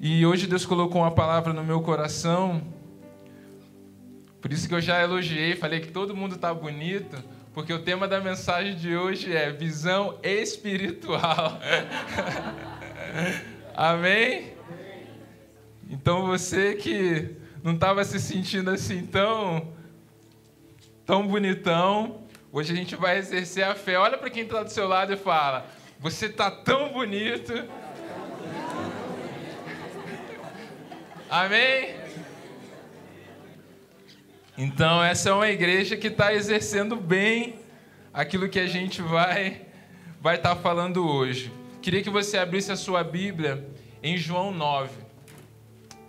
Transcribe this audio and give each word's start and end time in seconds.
E 0.00 0.24
hoje 0.24 0.46
Deus 0.46 0.64
colocou 0.64 1.00
uma 1.02 1.10
palavra 1.10 1.52
no 1.52 1.64
meu 1.64 1.80
coração. 1.80 2.62
Por 4.40 4.52
isso 4.52 4.68
que 4.68 4.74
eu 4.74 4.80
já 4.80 5.02
elogiei, 5.02 5.56
falei 5.56 5.80
que 5.80 5.90
todo 5.90 6.14
mundo 6.14 6.36
está 6.36 6.54
bonito, 6.54 7.16
porque 7.52 7.72
o 7.72 7.82
tema 7.82 8.06
da 8.06 8.20
mensagem 8.20 8.76
de 8.76 8.96
hoje 8.96 9.34
é 9.34 9.50
visão 9.50 10.16
espiritual. 10.22 11.58
Amém? 13.74 14.52
Então 15.90 16.28
você 16.28 16.76
que 16.76 17.34
não 17.60 17.74
estava 17.74 18.04
se 18.04 18.20
sentindo 18.20 18.70
assim 18.70 19.04
tão, 19.04 19.72
tão 21.04 21.26
bonitão, 21.26 22.22
hoje 22.52 22.72
a 22.72 22.76
gente 22.76 22.94
vai 22.94 23.18
exercer 23.18 23.64
a 23.64 23.74
fé. 23.74 23.98
Olha 23.98 24.16
para 24.16 24.30
quem 24.30 24.44
está 24.44 24.62
do 24.62 24.70
seu 24.70 24.86
lado 24.86 25.12
e 25.12 25.16
fala: 25.16 25.66
Você 25.98 26.26
está 26.26 26.52
tão 26.52 26.92
bonito. 26.92 27.52
Amém? 31.30 31.94
Então, 34.56 35.04
essa 35.04 35.28
é 35.28 35.32
uma 35.32 35.48
igreja 35.48 35.96
que 35.96 36.06
está 36.06 36.32
exercendo 36.32 36.96
bem 36.96 37.56
aquilo 38.12 38.48
que 38.48 38.58
a 38.58 38.66
gente 38.66 39.02
vai 39.02 39.66
vai 40.20 40.36
estar 40.36 40.56
tá 40.56 40.60
falando 40.60 41.06
hoje. 41.06 41.52
Queria 41.80 42.02
que 42.02 42.10
você 42.10 42.38
abrisse 42.38 42.72
a 42.72 42.76
sua 42.76 43.04
Bíblia 43.04 43.68
em 44.02 44.16
João 44.16 44.50
9. 44.50 44.90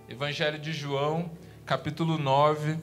Evangelho 0.07 0.57
de 0.57 0.73
João, 0.73 1.29
capítulo 1.65 2.17
9. 2.17 2.77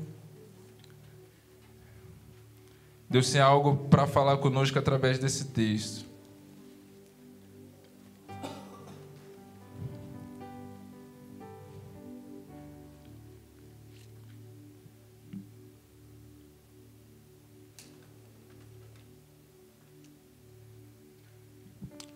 Deus 3.08 3.30
tem 3.32 3.40
algo 3.40 3.88
para 3.88 4.06
falar 4.06 4.36
conosco 4.36 4.78
através 4.78 5.18
desse 5.18 5.46
texto. 5.46 6.05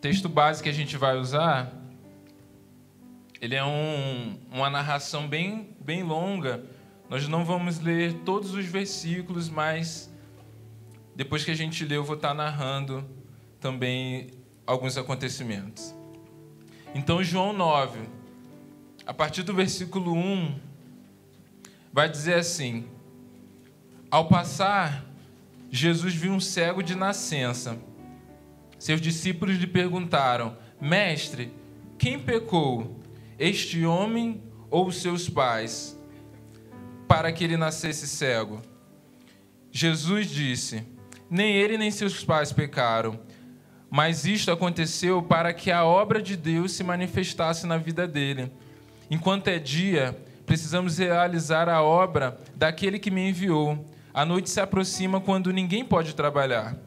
Texto 0.00 0.28
base 0.28 0.62
que 0.62 0.68
a 0.68 0.72
gente 0.72 0.96
vai 0.96 1.18
usar, 1.18 1.72
ele 3.40 3.54
é 3.54 3.64
um, 3.64 4.38
uma 4.50 4.70
narração 4.70 5.28
bem, 5.28 5.76
bem 5.78 6.02
longa. 6.02 6.64
Nós 7.08 7.28
não 7.28 7.44
vamos 7.44 7.80
ler 7.80 8.14
todos 8.24 8.54
os 8.54 8.64
versículos, 8.64 9.48
mas 9.48 10.10
depois 11.14 11.44
que 11.44 11.50
a 11.50 11.54
gente 11.54 11.84
ler, 11.84 11.96
eu 11.96 12.04
vou 12.04 12.16
estar 12.16 12.32
narrando 12.32 13.04
também 13.60 14.30
alguns 14.66 14.96
acontecimentos. 14.96 15.94
Então, 16.94 17.22
João 17.22 17.52
9, 17.52 18.00
a 19.06 19.12
partir 19.12 19.42
do 19.42 19.52
versículo 19.52 20.14
1, 20.14 20.58
vai 21.92 22.08
dizer 22.08 22.34
assim: 22.34 22.88
Ao 24.10 24.28
passar, 24.28 25.04
Jesus 25.70 26.14
viu 26.14 26.32
um 26.32 26.40
cego 26.40 26.82
de 26.82 26.94
nascença 26.94 27.78
seus 28.80 28.98
discípulos 28.98 29.58
lhe 29.58 29.66
perguntaram: 29.66 30.56
Mestre, 30.80 31.52
quem 31.98 32.18
pecou, 32.18 32.98
este 33.38 33.84
homem 33.84 34.42
ou 34.70 34.90
seus 34.90 35.28
pais, 35.28 36.00
para 37.06 37.30
que 37.30 37.44
ele 37.44 37.58
nascesse 37.58 38.08
cego? 38.08 38.62
Jesus 39.70 40.30
disse: 40.30 40.82
Nem 41.28 41.54
ele 41.54 41.76
nem 41.76 41.90
seus 41.90 42.24
pais 42.24 42.54
pecaram, 42.54 43.20
mas 43.90 44.24
isto 44.24 44.50
aconteceu 44.50 45.22
para 45.22 45.52
que 45.52 45.70
a 45.70 45.84
obra 45.84 46.22
de 46.22 46.34
Deus 46.34 46.72
se 46.72 46.82
manifestasse 46.82 47.66
na 47.66 47.76
vida 47.76 48.08
dele. 48.08 48.50
Enquanto 49.10 49.48
é 49.48 49.58
dia, 49.58 50.18
precisamos 50.46 50.96
realizar 50.96 51.68
a 51.68 51.82
obra 51.82 52.38
daquele 52.56 52.98
que 52.98 53.10
me 53.10 53.28
enviou. 53.28 53.84
A 54.14 54.24
noite 54.24 54.48
se 54.48 54.58
aproxima 54.58 55.20
quando 55.20 55.52
ninguém 55.52 55.84
pode 55.84 56.14
trabalhar. 56.14 56.78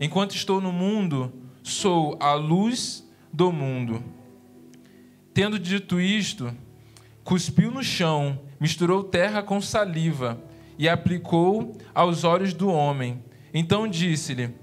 Enquanto 0.00 0.34
estou 0.34 0.62
no 0.62 0.72
mundo, 0.72 1.30
sou 1.62 2.16
a 2.18 2.32
luz 2.32 3.06
do 3.30 3.52
mundo. 3.52 4.02
Tendo 5.34 5.58
dito 5.58 6.00
isto, 6.00 6.50
cuspiu 7.22 7.70
no 7.70 7.84
chão, 7.84 8.40
misturou 8.58 9.04
terra 9.04 9.42
com 9.42 9.60
saliva 9.60 10.42
e 10.78 10.88
aplicou 10.88 11.76
aos 11.94 12.24
olhos 12.24 12.54
do 12.54 12.70
homem. 12.70 13.22
Então 13.52 13.86
disse-lhe: 13.86 14.54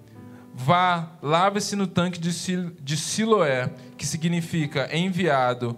Vá, 0.56 1.12
lave-se 1.22 1.76
no 1.76 1.86
tanque 1.86 2.20
de 2.20 2.98
Siloé, 2.98 3.72
que 3.96 4.08
significa 4.08 4.90
enviado. 4.92 5.78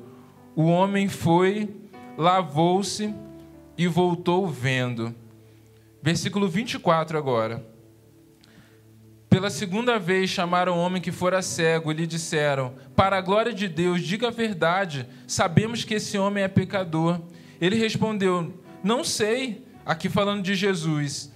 O 0.55 0.67
homem 0.67 1.09
foi, 1.09 1.69
lavou-se 2.17 3.13
e 3.77 3.87
voltou 3.87 4.47
vendo. 4.47 5.13
Versículo 6.01 6.47
24 6.47 7.17
agora. 7.17 7.78
Pela 9.29 9.51
segunda 9.51 9.99
vez 9.99 10.29
chamaram 10.29 10.75
o 10.75 10.79
homem 10.79 11.01
que 11.01 11.11
fora 11.11 11.41
cego 11.41 11.91
e 11.91 11.95
lhe 11.95 12.07
disseram: 12.07 12.73
Para 12.95 13.17
a 13.17 13.21
glória 13.21 13.53
de 13.53 13.67
Deus, 13.67 14.01
diga 14.01 14.29
a 14.29 14.31
verdade, 14.31 15.07
sabemos 15.27 15.83
que 15.83 15.93
esse 15.93 16.17
homem 16.17 16.43
é 16.43 16.47
pecador. 16.47 17.21
Ele 17.61 17.75
respondeu: 17.75 18.53
Não 18.83 19.03
sei, 19.03 19.63
aqui 19.85 20.09
falando 20.09 20.41
de 20.41 20.55
Jesus. 20.55 21.31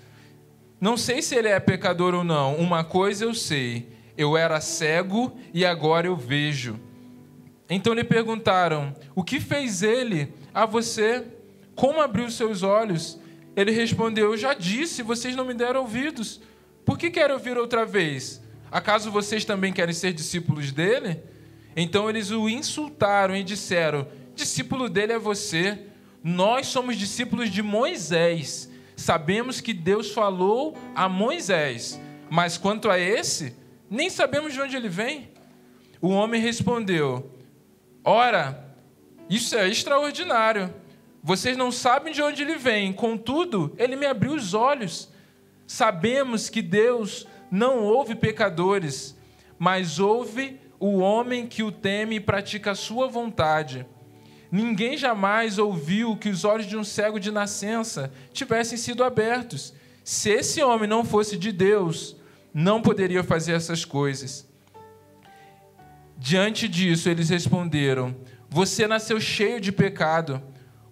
Não 0.81 0.97
sei 0.97 1.21
se 1.21 1.35
ele 1.35 1.47
é 1.47 1.59
pecador 1.59 2.15
ou 2.15 2.23
não. 2.23 2.55
Uma 2.55 2.83
coisa 2.83 3.25
eu 3.25 3.33
sei: 3.33 3.87
eu 4.17 4.35
era 4.35 4.59
cego 4.59 5.37
e 5.53 5.65
agora 5.65 6.07
eu 6.07 6.15
vejo. 6.15 6.79
Então 7.69 7.93
lhe 7.93 8.03
perguntaram: 8.03 8.93
O 9.15 9.23
que 9.23 9.39
fez 9.39 9.83
ele 9.83 10.33
a 10.53 10.65
você? 10.65 11.25
Como 11.75 12.01
abriu 12.01 12.29
seus 12.29 12.63
olhos? 12.63 13.19
Ele 13.55 13.71
respondeu: 13.71 14.31
Eu 14.31 14.37
já 14.37 14.53
disse, 14.53 15.03
vocês 15.03 15.35
não 15.35 15.45
me 15.45 15.53
deram 15.53 15.81
ouvidos. 15.81 16.41
Por 16.85 16.97
que 16.97 17.09
quero 17.09 17.33
ouvir 17.33 17.57
outra 17.57 17.85
vez? 17.85 18.41
Acaso 18.71 19.11
vocês 19.11 19.45
também 19.45 19.71
querem 19.71 19.93
ser 19.93 20.13
discípulos 20.13 20.71
dele? 20.71 21.19
Então 21.75 22.09
eles 22.09 22.31
o 22.31 22.49
insultaram 22.49 23.35
e 23.35 23.43
disseram: 23.43 24.07
Discípulo 24.35 24.89
dele 24.89 25.13
é 25.13 25.19
você. 25.19 25.79
Nós 26.23 26.67
somos 26.67 26.97
discípulos 26.97 27.49
de 27.49 27.61
Moisés. 27.61 28.69
Sabemos 28.95 29.59
que 29.59 29.73
Deus 29.73 30.11
falou 30.11 30.77
a 30.95 31.09
Moisés, 31.09 31.99
mas 32.29 32.57
quanto 32.57 32.89
a 32.89 32.97
esse, 32.97 33.55
nem 33.89 34.09
sabemos 34.09 34.53
de 34.53 34.61
onde 34.61 34.75
ele 34.75 34.89
vem. 34.89 35.29
O 36.01 36.09
homem 36.09 36.41
respondeu: 36.41 37.31
Ora, 38.03 38.75
isso 39.29 39.55
é 39.55 39.67
extraordinário. 39.67 40.73
Vocês 41.21 41.55
não 41.55 41.71
sabem 41.71 42.11
de 42.11 42.21
onde 42.21 42.41
ele 42.41 42.57
vem, 42.57 42.91
contudo, 42.91 43.73
ele 43.77 43.95
me 43.95 44.05
abriu 44.05 44.33
os 44.33 44.53
olhos. 44.53 45.12
Sabemos 45.65 46.49
que 46.49 46.61
Deus 46.61 47.27
não 47.49 47.79
ouve 47.79 48.15
pecadores, 48.15 49.15
mas 49.57 49.99
ouve 49.99 50.59
o 50.79 50.97
homem 50.97 51.47
que 51.47 51.63
o 51.63 51.71
teme 51.71 52.17
e 52.17 52.19
pratica 52.19 52.71
a 52.71 52.75
sua 52.75 53.07
vontade. 53.07 53.85
Ninguém 54.51 54.97
jamais 54.97 55.57
ouviu 55.57 56.15
que 56.15 56.29
os 56.29 56.43
olhos 56.43 56.67
de 56.67 56.77
um 56.77 56.83
cego 56.83 57.19
de 57.19 57.31
nascença 57.31 58.11
tivessem 58.31 58.77
sido 58.77 59.03
abertos. 59.03 59.73
Se 60.03 60.29
esse 60.29 60.61
homem 60.61 60.87
não 60.87 61.03
fosse 61.03 61.37
de 61.37 61.51
Deus, 61.51 62.15
não 62.53 62.81
poderia 62.81 63.23
fazer 63.23 63.53
essas 63.53 63.83
coisas. 63.83 64.47
Diante 66.17 66.67
disso, 66.67 67.09
eles 67.09 67.29
responderam: 67.29 68.15
Você 68.49 68.85
nasceu 68.85 69.19
cheio 69.19 69.59
de 69.59 69.71
pecado. 69.71 70.41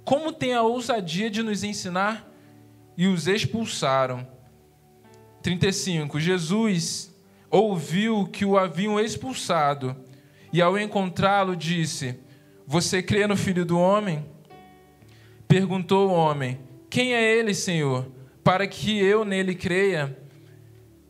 Como 0.04 0.32
tem 0.32 0.54
a 0.54 0.64
ousadia 0.64 1.30
de 1.30 1.44
nos 1.44 1.64
ensinar? 1.64 2.28
E 2.98 3.08
os 3.08 3.28
expulsaram. 3.28 4.28
35. 5.42 6.20
Jesus 6.20 7.14
ouviu 7.50 8.26
que 8.28 8.46
o 8.46 8.58
haviam 8.58 9.00
expulsado 9.00 9.96
e, 10.54 10.62
ao 10.62 10.78
encontrá-lo, 10.78 11.56
disse: 11.56 12.20
Você 12.66 13.02
crê 13.02 13.28
no 13.28 13.36
filho 13.36 13.66
do 13.66 13.78
homem? 13.78 14.26
Perguntou 15.48 16.10
o 16.10 16.14
homem: 16.14 16.60
Quem 16.90 17.14
é 17.14 17.38
ele, 17.38 17.54
Senhor, 17.54 18.10
para 18.44 18.68
que 18.68 18.98
eu 18.98 19.26
nele 19.26 19.56
creia? 19.56 20.18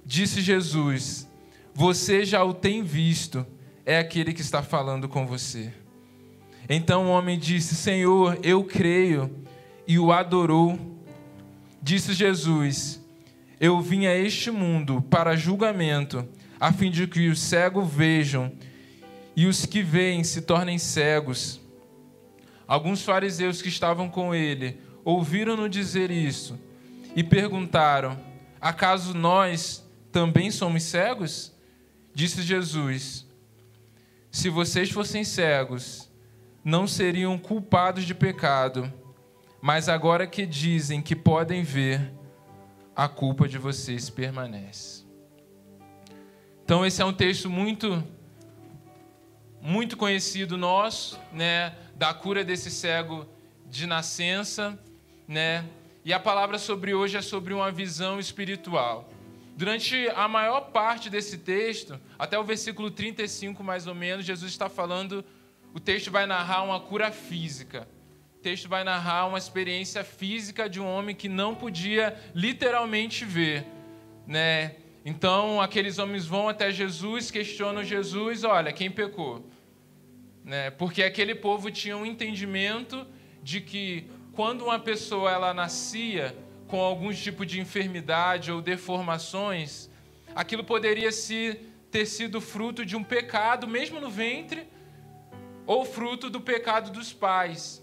Disse 0.05 0.41
Jesus: 0.41 1.27
Você 1.73 2.25
já 2.25 2.43
o 2.43 2.53
tem 2.53 2.83
visto, 2.83 3.45
é 3.85 3.97
aquele 3.97 4.33
que 4.33 4.41
está 4.41 4.63
falando 4.63 5.07
com 5.07 5.25
você. 5.27 5.73
Então 6.69 7.05
o 7.05 7.09
homem 7.09 7.37
disse: 7.37 7.75
Senhor, 7.75 8.39
eu 8.43 8.63
creio, 8.63 9.43
e 9.87 9.99
o 9.99 10.11
adorou. 10.11 10.79
Disse 11.81 12.13
Jesus: 12.13 13.00
eu 13.61 13.79
vim 13.79 14.07
a 14.07 14.17
este 14.17 14.49
mundo 14.49 15.03
para 15.03 15.35
julgamento, 15.35 16.27
a 16.59 16.73
fim 16.73 16.89
de 16.89 17.05
que 17.05 17.29
os 17.29 17.39
cegos 17.39 17.87
vejam 17.87 18.51
e 19.35 19.45
os 19.45 19.67
que 19.67 19.83
veem 19.83 20.23
se 20.23 20.41
tornem 20.41 20.79
cegos. 20.79 21.61
Alguns 22.67 23.03
fariseus 23.03 23.61
que 23.61 23.69
estavam 23.69 24.09
com 24.09 24.33
ele 24.33 24.81
ouviram-no 25.05 25.69
dizer 25.69 26.09
isso 26.09 26.59
e 27.15 27.23
perguntaram: 27.23 28.19
Acaso 28.59 29.13
nós 29.13 29.87
também 30.11 30.49
somos 30.49 30.81
cegos? 30.81 31.53
Disse 32.15 32.41
Jesus: 32.41 33.27
Se 34.31 34.49
vocês 34.49 34.89
fossem 34.89 35.23
cegos, 35.23 36.09
não 36.65 36.87
seriam 36.87 37.37
culpados 37.37 38.05
de 38.05 38.15
pecado, 38.15 38.91
mas 39.61 39.87
agora 39.87 40.25
que 40.25 40.47
dizem 40.47 40.99
que 40.99 41.15
podem 41.15 41.61
ver, 41.61 42.11
a 42.95 43.07
culpa 43.07 43.47
de 43.47 43.57
vocês 43.57 44.09
permanece. 44.09 45.05
Então 46.63 46.85
esse 46.85 47.01
é 47.01 47.05
um 47.05 47.13
texto 47.13 47.49
muito 47.49 48.03
muito 49.61 49.95
conhecido 49.95 50.57
nosso, 50.57 51.19
né, 51.31 51.75
da 51.95 52.11
cura 52.13 52.43
desse 52.43 52.71
cego 52.71 53.27
de 53.67 53.85
nascença, 53.85 54.77
né? 55.27 55.63
E 56.03 56.11
a 56.11 56.19
palavra 56.19 56.57
sobre 56.57 56.95
hoje 56.95 57.15
é 57.15 57.21
sobre 57.21 57.53
uma 57.53 57.71
visão 57.71 58.19
espiritual. 58.19 59.07
Durante 59.55 60.09
a 60.15 60.27
maior 60.27 60.71
parte 60.71 61.11
desse 61.11 61.37
texto, 61.37 61.99
até 62.17 62.39
o 62.39 62.43
versículo 62.43 62.89
35 62.89 63.63
mais 63.63 63.85
ou 63.85 63.93
menos, 63.93 64.25
Jesus 64.25 64.51
está 64.51 64.67
falando, 64.67 65.23
o 65.73 65.79
texto 65.79 66.09
vai 66.09 66.25
narrar 66.25 66.63
uma 66.63 66.79
cura 66.79 67.11
física. 67.11 67.87
Texto 68.41 68.67
vai 68.67 68.83
narrar 68.83 69.27
uma 69.27 69.37
experiência 69.37 70.03
física 70.03 70.67
de 70.67 70.79
um 70.79 70.85
homem 70.87 71.15
que 71.15 71.29
não 71.29 71.53
podia 71.53 72.19
literalmente 72.33 73.23
ver, 73.23 73.65
né? 74.25 74.75
Então, 75.05 75.61
aqueles 75.61 75.99
homens 75.99 76.25
vão 76.25 76.49
até 76.49 76.71
Jesus, 76.71 77.29
questionam 77.29 77.83
Jesus, 77.83 78.43
olha, 78.43 78.73
quem 78.73 78.89
pecou? 78.89 79.47
Né? 80.43 80.71
Porque 80.71 81.03
aquele 81.03 81.35
povo 81.35 81.69
tinha 81.71 81.95
um 81.95 82.05
entendimento 82.05 83.05
de 83.43 83.61
que 83.61 84.05
quando 84.33 84.65
uma 84.65 84.79
pessoa 84.79 85.31
ela 85.31 85.53
nascia 85.53 86.35
com 86.67 86.79
algum 86.79 87.11
tipo 87.13 87.45
de 87.45 87.59
enfermidade 87.59 88.51
ou 88.51 88.61
deformações, 88.61 89.89
aquilo 90.35 90.63
poderia 90.63 91.11
se 91.11 91.59
ter 91.91 92.05
sido 92.05 92.39
fruto 92.39 92.85
de 92.85 92.95
um 92.95 93.03
pecado, 93.03 93.67
mesmo 93.67 93.99
no 93.99 94.09
ventre, 94.09 94.67
ou 95.65 95.83
fruto 95.83 96.29
do 96.29 96.39
pecado 96.39 96.91
dos 96.91 97.11
pais. 97.11 97.80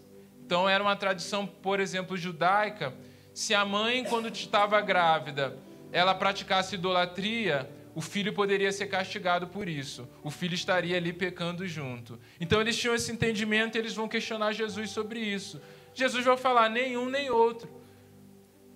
Então, 0.49 0.67
era 0.67 0.83
uma 0.83 0.97
tradição, 0.97 1.47
por 1.47 1.79
exemplo, 1.79 2.17
judaica. 2.17 2.95
Se 3.35 3.55
a 3.55 3.67
mãe, 3.67 4.03
quando 4.03 4.29
estava 4.29 4.81
grávida, 4.81 5.59
ela 5.93 6.15
praticasse 6.15 6.77
idolatria, 6.77 7.71
o 7.95 8.01
filho 8.01 8.33
poderia 8.33 8.73
ser 8.73 8.87
castigado 8.87 9.49
por 9.49 9.69
isso. 9.69 10.09
O 10.25 10.31
filho 10.31 10.55
estaria 10.55 10.97
ali 10.97 11.13
pecando 11.13 11.69
junto. 11.69 12.19
Então 12.41 12.63
eles 12.63 12.79
tinham 12.79 12.95
esse 12.95 13.13
entendimento 13.13 13.77
e 13.77 13.79
eles 13.79 13.93
vão 13.93 14.09
questionar 14.09 14.55
Jesus 14.55 14.89
sobre 14.89 15.21
isso. 15.21 15.61
Jesus 15.93 16.25
vai 16.25 16.39
falar 16.39 16.71
nenhum 16.71 17.11
nem 17.11 17.29
outro. 17.29 17.69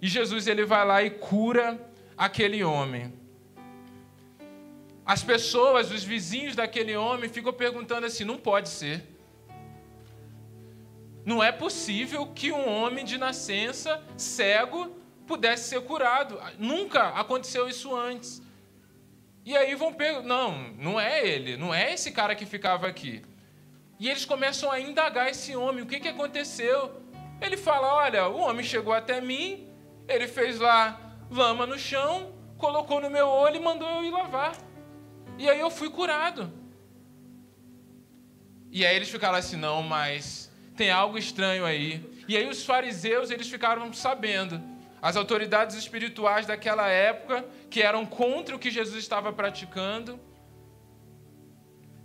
E 0.03 0.07
Jesus 0.09 0.47
ele 0.47 0.67
vai 0.67 0.87
lá 0.87 1.03
e 1.03 1.09
cura 1.09 1.81
aquele 2.19 2.63
homem. 2.63 3.15
As 5.07 5.25
pessoas, 5.25 5.91
os 5.91 6.05
vizinhos 6.05 6.55
daquele 6.55 6.95
homem 6.97 7.31
ficam 7.31 7.51
perguntando 7.51 8.05
assim: 8.05 8.25
não 8.25 8.37
pode 8.37 8.69
ser. 8.69 9.12
Não 11.25 11.43
é 11.43 11.53
possível 11.53 12.27
que 12.27 12.51
um 12.51 12.69
homem 12.69 13.05
de 13.05 13.17
nascença 13.17 14.03
cego 14.17 14.97
pudesse 15.27 15.69
ser 15.69 15.81
curado. 15.83 16.41
Nunca 16.59 17.09
aconteceu 17.11 17.69
isso 17.69 17.95
antes. 17.95 18.43
E 19.45 19.57
aí 19.57 19.75
vão 19.75 19.93
perguntar: 19.93 20.27
não, 20.27 20.69
não 20.79 21.01
é 21.01 21.27
ele, 21.27 21.57
não 21.57 21.75
é 21.75 21.93
esse 21.93 22.13
cara 22.13 22.35
que 22.35 22.47
ficava 22.47 22.87
aqui. 22.87 23.23
E 23.99 24.09
eles 24.09 24.25
começam 24.25 24.71
a 24.71 24.81
indagar 24.81 25.29
esse 25.29 25.55
homem: 25.57 25.83
o 25.83 25.87
que, 25.87 26.01
que 26.01 26.09
aconteceu? 26.09 27.03
Ele 27.41 27.57
fala: 27.57 27.95
olha, 27.95 28.29
o 28.29 28.39
homem 28.39 28.65
chegou 28.65 28.93
até 28.93 29.21
mim, 29.21 29.69
ele 30.09 30.29
fez 30.29 30.59
lá 30.59 31.01
lama 31.31 31.67
no 31.67 31.79
chão, 31.79 32.33
colocou 32.59 33.01
no 33.01 33.11
meu 33.11 33.27
olho 33.27 33.57
e 33.57 33.61
mandou 33.61 33.89
eu 33.89 34.05
ir 34.05 34.11
lavar. 34.11 34.57
E 35.39 35.49
aí 35.49 35.59
eu 35.59 35.71
fui 35.71 35.89
curado. 35.89 36.53
E 38.71 38.87
aí 38.87 38.95
eles 38.95 39.11
ficaram 39.11 39.39
assim: 39.39 39.57
não, 39.57 39.83
mas 39.83 40.52
tem 40.77 40.91
algo 40.91 41.19
estranho 41.19 41.65
aí. 41.65 42.05
E 42.29 42.37
aí 42.37 42.49
os 42.49 42.65
fariseus 42.65 43.31
eles 43.31 43.49
ficaram 43.49 43.93
sabendo 43.93 44.63
as 45.01 45.17
autoridades 45.17 45.77
espirituais 45.77 46.47
daquela 46.47 46.87
época, 46.89 47.45
que 47.69 47.83
eram 47.83 48.07
contra 48.07 48.55
o 48.55 48.59
que 48.59 48.71
Jesus 48.71 48.99
estava 48.99 49.33
praticando, 49.33 50.19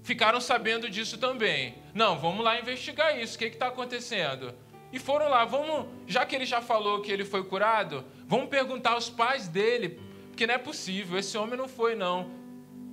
ficaram 0.01 0.41
sabendo 0.41 0.89
disso 0.89 1.17
também. 1.17 1.75
Não, 1.93 2.17
vamos 2.17 2.43
lá 2.43 2.59
investigar 2.59 3.19
isso, 3.19 3.35
o 3.35 3.39
que 3.39 3.45
está 3.45 3.67
acontecendo? 3.67 4.53
E 4.91 4.97
foram 4.97 5.29
lá, 5.29 5.45
vamos, 5.45 5.87
já 6.07 6.25
que 6.25 6.35
ele 6.35 6.45
já 6.45 6.61
falou 6.61 7.01
que 7.01 7.11
ele 7.11 7.25
foi 7.25 7.43
curado, 7.43 8.03
vamos 8.25 8.49
perguntar 8.49 8.91
aos 8.91 9.09
pais 9.09 9.47
dele, 9.47 9.99
porque 10.29 10.47
não 10.47 10.55
é 10.55 10.57
possível, 10.57 11.19
esse 11.19 11.37
homem 11.37 11.57
não 11.57 11.67
foi, 11.67 11.93
não. 11.93 12.31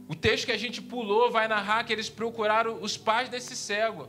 O 0.06 0.14
texto 0.14 0.46
que 0.46 0.52
a 0.52 0.58
gente 0.58 0.82
pulou 0.82 1.30
vai 1.30 1.48
narrar 1.48 1.84
que 1.84 1.92
eles 1.92 2.10
procuraram 2.10 2.82
os 2.82 2.96
pais 2.96 3.30
desse 3.30 3.56
cego, 3.56 4.08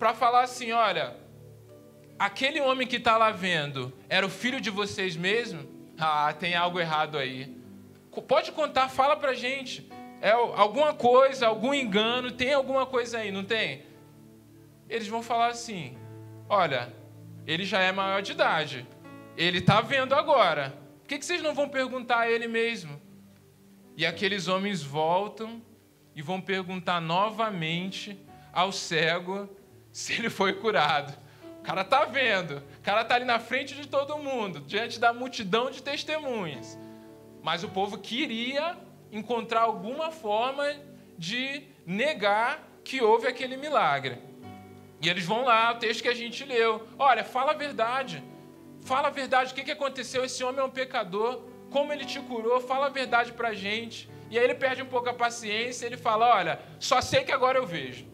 para 0.00 0.14
falar 0.14 0.44
assim: 0.44 0.72
olha, 0.72 1.14
aquele 2.18 2.58
homem 2.58 2.88
que 2.88 2.96
está 2.96 3.18
lá 3.18 3.30
vendo 3.30 3.92
era 4.08 4.24
o 4.24 4.30
filho 4.30 4.58
de 4.58 4.70
vocês 4.70 5.14
mesmo? 5.14 5.68
Ah, 5.98 6.32
tem 6.32 6.56
algo 6.56 6.80
errado 6.80 7.18
aí. 7.18 7.54
Pode 8.26 8.50
contar, 8.52 8.88
fala 8.88 9.14
pra 9.14 9.34
gente. 9.34 9.86
É 10.22 10.30
alguma 10.30 10.94
coisa, 10.94 11.46
algum 11.46 11.72
engano, 11.74 12.32
tem 12.32 12.54
alguma 12.54 12.86
coisa 12.86 13.18
aí, 13.18 13.30
não 13.30 13.44
tem? 13.44 13.82
Eles 14.88 15.06
vão 15.06 15.22
falar 15.22 15.48
assim: 15.48 15.98
olha, 16.48 16.92
ele 17.46 17.66
já 17.66 17.80
é 17.80 17.92
maior 17.92 18.22
de 18.22 18.32
idade, 18.32 18.86
ele 19.36 19.58
está 19.58 19.82
vendo 19.82 20.14
agora. 20.14 20.74
Por 21.02 21.08
que, 21.08 21.18
que 21.18 21.26
vocês 21.26 21.42
não 21.42 21.54
vão 21.54 21.68
perguntar 21.68 22.20
a 22.20 22.30
ele 22.30 22.48
mesmo? 22.48 23.00
E 23.96 24.06
aqueles 24.06 24.48
homens 24.48 24.82
voltam 24.82 25.60
e 26.14 26.22
vão 26.22 26.40
perguntar 26.40 27.00
novamente 27.02 28.18
ao 28.52 28.72
cego 28.72 29.48
se 29.92 30.12
ele 30.14 30.30
foi 30.30 30.52
curado. 30.54 31.16
O 31.60 31.62
cara 31.62 31.84
tá 31.84 32.04
vendo, 32.04 32.56
o 32.56 32.82
cara 32.82 33.04
tá 33.04 33.14
ali 33.16 33.24
na 33.24 33.38
frente 33.38 33.74
de 33.74 33.86
todo 33.86 34.18
mundo, 34.18 34.60
diante 34.60 34.98
da 34.98 35.12
multidão 35.12 35.70
de 35.70 35.82
testemunhas. 35.82 36.78
Mas 37.42 37.62
o 37.62 37.68
povo 37.68 37.98
queria 37.98 38.76
encontrar 39.12 39.62
alguma 39.62 40.10
forma 40.10 40.64
de 41.18 41.62
negar 41.84 42.66
que 42.82 43.02
houve 43.02 43.26
aquele 43.26 43.56
milagre. 43.56 44.18
E 45.02 45.08
eles 45.08 45.24
vão 45.24 45.44
lá, 45.44 45.72
o 45.72 45.78
texto 45.78 46.02
que 46.02 46.08
a 46.08 46.14
gente 46.14 46.44
leu. 46.44 46.86
Olha, 46.98 47.24
fala 47.24 47.52
a 47.52 47.54
verdade. 47.54 48.22
Fala 48.84 49.08
a 49.08 49.10
verdade. 49.10 49.52
O 49.52 49.54
que 49.54 49.70
aconteceu? 49.70 50.24
Esse 50.24 50.44
homem 50.44 50.60
é 50.60 50.64
um 50.64 50.70
pecador. 50.70 51.42
Como 51.70 51.92
ele 51.92 52.04
te 52.04 52.20
curou? 52.20 52.60
Fala 52.60 52.86
a 52.86 52.90
verdade 52.90 53.32
pra 53.32 53.54
gente. 53.54 54.10
E 54.30 54.38
aí 54.38 54.44
ele 54.44 54.54
perde 54.54 54.82
um 54.82 54.86
pouco 54.86 55.08
a 55.08 55.14
paciência. 55.14 55.86
Ele 55.86 55.96
fala: 55.96 56.34
Olha, 56.34 56.60
só 56.78 57.00
sei 57.00 57.24
que 57.24 57.32
agora 57.32 57.58
eu 57.58 57.66
vejo. 57.66 58.09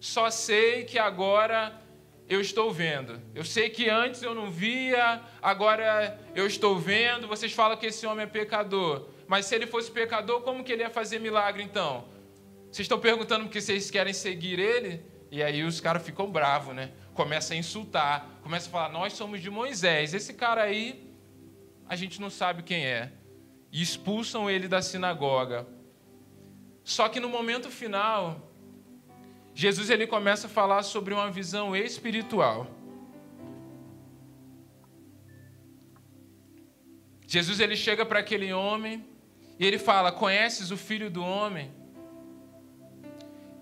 Só 0.00 0.30
sei 0.30 0.84
que 0.84 0.98
agora 0.98 1.78
eu 2.26 2.40
estou 2.40 2.72
vendo. 2.72 3.20
Eu 3.34 3.44
sei 3.44 3.68
que 3.68 3.90
antes 3.90 4.22
eu 4.22 4.34
não 4.34 4.50
via, 4.50 5.20
agora 5.42 6.18
eu 6.34 6.46
estou 6.46 6.78
vendo. 6.78 7.28
Vocês 7.28 7.52
falam 7.52 7.76
que 7.76 7.86
esse 7.86 8.06
homem 8.06 8.24
é 8.24 8.26
pecador. 8.26 9.08
Mas 9.28 9.46
se 9.46 9.54
ele 9.54 9.66
fosse 9.66 9.90
pecador, 9.90 10.40
como 10.40 10.64
que 10.64 10.72
ele 10.72 10.82
ia 10.82 10.90
fazer 10.90 11.18
milagre 11.18 11.62
então? 11.62 12.08
Vocês 12.70 12.84
estão 12.84 12.98
perguntando 12.98 13.44
porque 13.44 13.60
vocês 13.60 13.90
querem 13.90 14.12
seguir 14.12 14.58
ele? 14.58 15.04
E 15.30 15.42
aí 15.42 15.62
os 15.62 15.80
caras 15.80 16.02
ficam 16.02 16.30
bravos, 16.30 16.74
né? 16.74 16.92
Começa 17.14 17.52
a 17.52 17.56
insultar, 17.56 18.40
começa 18.42 18.68
a 18.68 18.72
falar: 18.72 18.88
Nós 18.88 19.12
somos 19.12 19.40
de 19.40 19.50
Moisés. 19.50 20.14
Esse 20.14 20.32
cara 20.32 20.62
aí, 20.62 21.12
a 21.88 21.94
gente 21.94 22.20
não 22.20 22.30
sabe 22.30 22.62
quem 22.62 22.86
é. 22.86 23.12
E 23.70 23.82
expulsam 23.82 24.48
ele 24.48 24.66
da 24.66 24.80
sinagoga. 24.80 25.66
Só 26.82 27.08
que 27.08 27.20
no 27.20 27.28
momento 27.28 27.70
final, 27.70 28.49
Jesus 29.62 29.90
ele 29.90 30.06
começa 30.06 30.46
a 30.46 30.50
falar 30.58 30.82
sobre 30.82 31.12
uma 31.12 31.30
visão 31.30 31.76
espiritual. 31.76 32.66
Jesus 37.26 37.60
ele 37.60 37.76
chega 37.76 38.06
para 38.06 38.20
aquele 38.20 38.54
homem 38.54 39.04
e 39.58 39.66
ele 39.66 39.78
fala: 39.78 40.10
Conheces 40.10 40.70
o 40.70 40.78
filho 40.78 41.10
do 41.10 41.22
homem? 41.22 41.70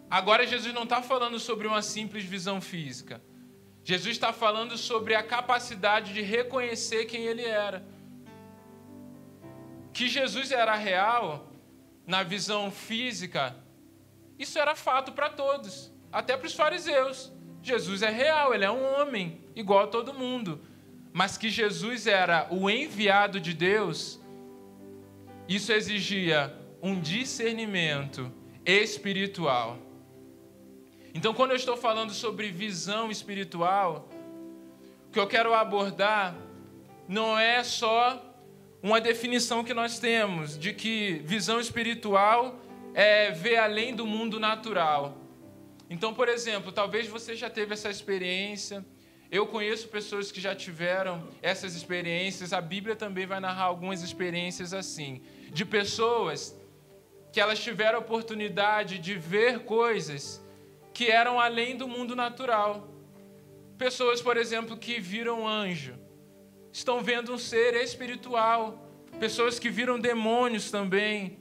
Agora 0.08 0.46
Jesus 0.46 0.72
não 0.72 0.84
está 0.84 1.02
falando 1.02 1.40
sobre 1.40 1.66
uma 1.66 1.82
simples 1.82 2.22
visão 2.22 2.60
física. 2.60 3.20
Jesus 3.82 4.14
está 4.14 4.32
falando 4.32 4.78
sobre 4.78 5.16
a 5.16 5.22
capacidade 5.24 6.14
de 6.14 6.22
reconhecer 6.22 7.06
quem 7.06 7.24
ele 7.24 7.42
era. 7.42 7.84
Que 9.92 10.06
Jesus 10.06 10.52
era 10.52 10.76
real 10.76 11.52
na 12.06 12.22
visão 12.22 12.70
física 12.70 13.56
isso 14.38 14.58
era 14.58 14.74
fato 14.74 15.12
para 15.12 15.28
todos, 15.28 15.92
até 16.12 16.36
para 16.36 16.46
os 16.46 16.54
fariseus. 16.54 17.32
Jesus 17.62 18.02
é 18.02 18.10
real, 18.10 18.54
ele 18.54 18.64
é 18.64 18.70
um 18.70 18.84
homem, 18.84 19.40
igual 19.54 19.84
a 19.84 19.86
todo 19.86 20.14
mundo. 20.14 20.60
Mas 21.12 21.36
que 21.36 21.50
Jesus 21.50 22.06
era 22.06 22.46
o 22.50 22.70
enviado 22.70 23.40
de 23.40 23.52
Deus, 23.52 24.20
isso 25.48 25.72
exigia 25.72 26.54
um 26.80 27.00
discernimento 27.00 28.32
espiritual. 28.64 29.78
Então, 31.14 31.34
quando 31.34 31.50
eu 31.50 31.56
estou 31.56 31.76
falando 31.76 32.12
sobre 32.12 32.50
visão 32.50 33.10
espiritual, 33.10 34.08
o 35.08 35.10
que 35.10 35.18
eu 35.18 35.26
quero 35.26 35.54
abordar 35.54 36.36
não 37.08 37.38
é 37.38 37.64
só 37.64 38.22
uma 38.82 39.00
definição 39.00 39.64
que 39.64 39.74
nós 39.74 39.98
temos 39.98 40.56
de 40.56 40.72
que 40.72 41.22
visão 41.24 41.58
espiritual 41.58 42.60
é 42.94 43.30
ver 43.30 43.56
além 43.56 43.94
do 43.94 44.06
mundo 44.06 44.38
natural. 44.38 45.16
Então, 45.90 46.12
por 46.12 46.28
exemplo, 46.28 46.70
talvez 46.70 47.08
você 47.08 47.34
já 47.34 47.48
teve 47.48 47.72
essa 47.74 47.88
experiência. 47.88 48.84
Eu 49.30 49.46
conheço 49.46 49.88
pessoas 49.88 50.30
que 50.32 50.40
já 50.40 50.54
tiveram 50.54 51.28
essas 51.42 51.74
experiências. 51.74 52.52
A 52.52 52.60
Bíblia 52.60 52.96
também 52.96 53.26
vai 53.26 53.40
narrar 53.40 53.64
algumas 53.64 54.02
experiências 54.02 54.74
assim, 54.74 55.22
de 55.50 55.64
pessoas 55.64 56.58
que 57.32 57.40
elas 57.40 57.58
tiveram 57.58 57.98
a 57.98 58.00
oportunidade 58.00 58.98
de 58.98 59.14
ver 59.14 59.60
coisas 59.60 60.42
que 60.92 61.06
eram 61.10 61.38
além 61.38 61.76
do 61.76 61.86
mundo 61.86 62.16
natural. 62.16 62.88
Pessoas, 63.76 64.20
por 64.20 64.36
exemplo, 64.36 64.76
que 64.76 64.98
viram 64.98 65.46
anjo, 65.46 65.94
estão 66.72 67.02
vendo 67.02 67.32
um 67.32 67.38
ser 67.38 67.74
espiritual. 67.76 68.84
Pessoas 69.20 69.58
que 69.58 69.70
viram 69.70 69.98
demônios 69.98 70.70
também. 70.70 71.38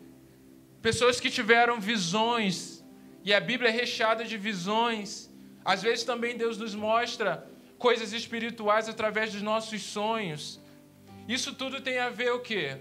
Pessoas 0.88 1.20
que 1.20 1.30
tiveram 1.30 1.82
visões. 1.82 2.82
E 3.22 3.34
a 3.34 3.42
Bíblia 3.42 3.70
é 3.70 3.74
recheada 3.74 4.24
de 4.24 4.38
visões. 4.38 5.30
Às 5.66 5.82
vezes 5.82 6.06
também 6.06 6.38
Deus 6.38 6.58
nos 6.58 6.74
mostra 6.74 7.46
coisas 7.78 8.14
espirituais 8.14 8.88
através 8.88 9.34
dos 9.34 9.42
nossos 9.42 9.82
sonhos. 9.82 10.62
Isso 11.28 11.54
tudo 11.54 11.82
tem 11.82 11.98
a 12.00 12.10
ver 12.10 12.32
o 12.32 12.40
quê? 12.40 12.78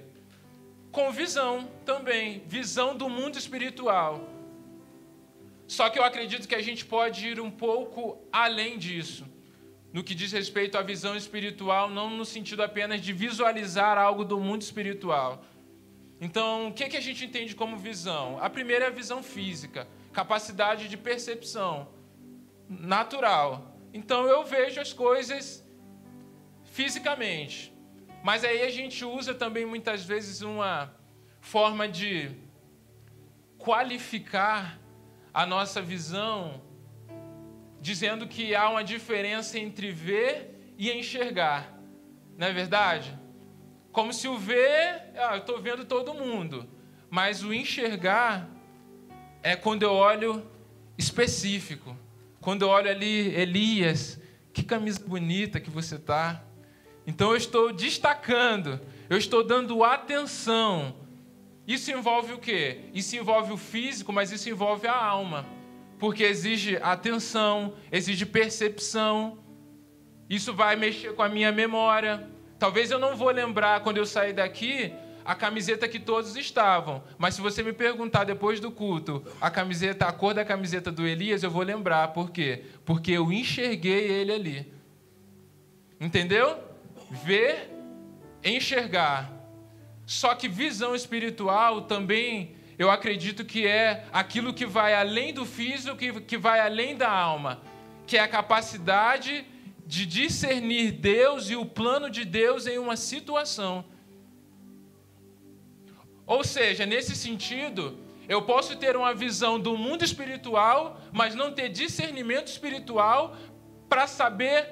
Com 0.92 1.10
visão 1.10 1.68
também, 1.84 2.44
visão 2.46 2.96
do 2.96 3.08
mundo 3.08 3.36
espiritual. 3.36 4.30
Só 5.66 5.90
que 5.90 5.98
eu 5.98 6.04
acredito 6.04 6.46
que 6.46 6.54
a 6.54 6.62
gente 6.62 6.84
pode 6.84 7.26
ir 7.26 7.40
um 7.40 7.50
pouco 7.50 8.24
além 8.32 8.78
disso, 8.78 9.26
no 9.92 10.04
que 10.04 10.14
diz 10.14 10.30
respeito 10.30 10.78
à 10.78 10.82
visão 10.92 11.16
espiritual, 11.16 11.90
não 11.90 12.08
no 12.08 12.24
sentido 12.24 12.62
apenas 12.62 13.00
de 13.00 13.12
visualizar 13.12 13.98
algo 13.98 14.24
do 14.24 14.38
mundo 14.38 14.62
espiritual. 14.62 15.44
Então, 16.20 16.68
o 16.68 16.72
que, 16.72 16.88
que 16.88 16.96
a 16.96 17.00
gente 17.00 17.24
entende 17.24 17.54
como 17.54 17.76
visão? 17.76 18.38
A 18.42 18.48
primeira 18.48 18.86
é 18.86 18.88
a 18.88 18.90
visão 18.90 19.22
física, 19.22 19.86
capacidade 20.12 20.88
de 20.88 20.96
percepção 20.96 21.88
natural. 22.68 23.76
Então, 23.92 24.26
eu 24.26 24.44
vejo 24.44 24.80
as 24.80 24.92
coisas 24.92 25.64
fisicamente. 26.64 27.72
Mas 28.22 28.44
aí 28.44 28.62
a 28.62 28.70
gente 28.70 29.04
usa 29.04 29.34
também 29.34 29.64
muitas 29.64 30.04
vezes 30.04 30.40
uma 30.40 30.94
forma 31.40 31.86
de 31.86 32.30
qualificar 33.58 34.80
a 35.32 35.44
nossa 35.44 35.82
visão, 35.82 36.62
dizendo 37.80 38.26
que 38.26 38.54
há 38.54 38.68
uma 38.68 38.82
diferença 38.82 39.58
entre 39.58 39.92
ver 39.92 40.74
e 40.78 40.90
enxergar. 40.90 41.72
Não 42.36 42.46
é 42.46 42.52
verdade? 42.52 43.16
Como 43.96 44.12
se 44.12 44.28
o 44.28 44.36
ver, 44.36 45.04
ah, 45.16 45.36
eu 45.36 45.38
estou 45.38 45.58
vendo 45.58 45.86
todo 45.86 46.12
mundo, 46.12 46.68
mas 47.08 47.42
o 47.42 47.50
enxergar 47.50 48.46
é 49.42 49.56
quando 49.56 49.84
eu 49.84 49.92
olho 49.94 50.46
específico. 50.98 51.96
Quando 52.38 52.60
eu 52.60 52.68
olho 52.68 52.90
ali, 52.90 53.34
Elias, 53.34 54.20
que 54.52 54.62
camisa 54.62 55.00
bonita 55.00 55.58
que 55.58 55.70
você 55.70 55.98
tá. 55.98 56.44
Então 57.06 57.30
eu 57.30 57.36
estou 57.38 57.72
destacando, 57.72 58.78
eu 59.08 59.16
estou 59.16 59.42
dando 59.42 59.82
atenção 59.82 60.94
isso 61.66 61.90
envolve 61.90 62.34
o 62.34 62.38
quê? 62.38 62.82
Isso 62.92 63.16
envolve 63.16 63.50
o 63.52 63.56
físico, 63.56 64.12
mas 64.12 64.30
isso 64.30 64.50
envolve 64.50 64.86
a 64.86 64.94
alma. 64.94 65.46
Porque 65.98 66.22
exige 66.22 66.76
atenção, 66.76 67.74
exige 67.90 68.26
percepção. 68.26 69.38
Isso 70.28 70.52
vai 70.52 70.76
mexer 70.76 71.14
com 71.14 71.22
a 71.22 71.28
minha 71.30 71.50
memória. 71.50 72.35
Talvez 72.58 72.90
eu 72.90 72.98
não 72.98 73.16
vou 73.16 73.30
lembrar 73.30 73.80
quando 73.80 73.98
eu 73.98 74.06
sair 74.06 74.32
daqui 74.32 74.92
a 75.24 75.34
camiseta 75.34 75.88
que 75.88 75.98
todos 75.98 76.36
estavam. 76.36 77.02
Mas 77.18 77.34
se 77.34 77.40
você 77.40 77.62
me 77.62 77.72
perguntar 77.72 78.24
depois 78.24 78.60
do 78.60 78.70
culto 78.70 79.24
a 79.40 79.50
camiseta, 79.50 80.06
a 80.06 80.12
cor 80.12 80.32
da 80.32 80.44
camiseta 80.44 80.90
do 80.90 81.06
Elias, 81.06 81.42
eu 81.42 81.50
vou 81.50 81.62
lembrar. 81.62 82.08
Por 82.08 82.30
quê? 82.30 82.64
Porque 82.84 83.10
eu 83.12 83.32
enxerguei 83.32 84.06
ele 84.06 84.32
ali. 84.32 84.72
Entendeu? 86.00 86.58
Ver, 87.10 87.70
enxergar. 88.44 89.32
Só 90.06 90.34
que 90.34 90.48
visão 90.48 90.94
espiritual 90.94 91.82
também, 91.82 92.54
eu 92.78 92.90
acredito 92.90 93.44
que 93.44 93.66
é 93.66 94.04
aquilo 94.12 94.54
que 94.54 94.64
vai 94.64 94.94
além 94.94 95.34
do 95.34 95.44
físico, 95.44 95.96
que, 95.96 96.20
que 96.20 96.38
vai 96.38 96.60
além 96.60 96.96
da 96.96 97.10
alma, 97.10 97.60
que 98.06 98.16
é 98.16 98.20
a 98.20 98.28
capacidade 98.28 99.44
de 99.86 100.04
discernir 100.04 100.92
Deus 100.92 101.48
e 101.48 101.56
o 101.56 101.64
plano 101.64 102.10
de 102.10 102.24
Deus 102.24 102.66
em 102.66 102.78
uma 102.78 102.96
situação. 102.96 103.84
Ou 106.26 106.42
seja, 106.42 106.84
nesse 106.84 107.14
sentido, 107.14 107.96
eu 108.28 108.42
posso 108.42 108.74
ter 108.76 108.96
uma 108.96 109.14
visão 109.14 109.60
do 109.60 109.78
mundo 109.78 110.04
espiritual, 110.04 111.00
mas 111.12 111.36
não 111.36 111.52
ter 111.52 111.68
discernimento 111.68 112.48
espiritual 112.48 113.36
para 113.88 114.08
saber 114.08 114.68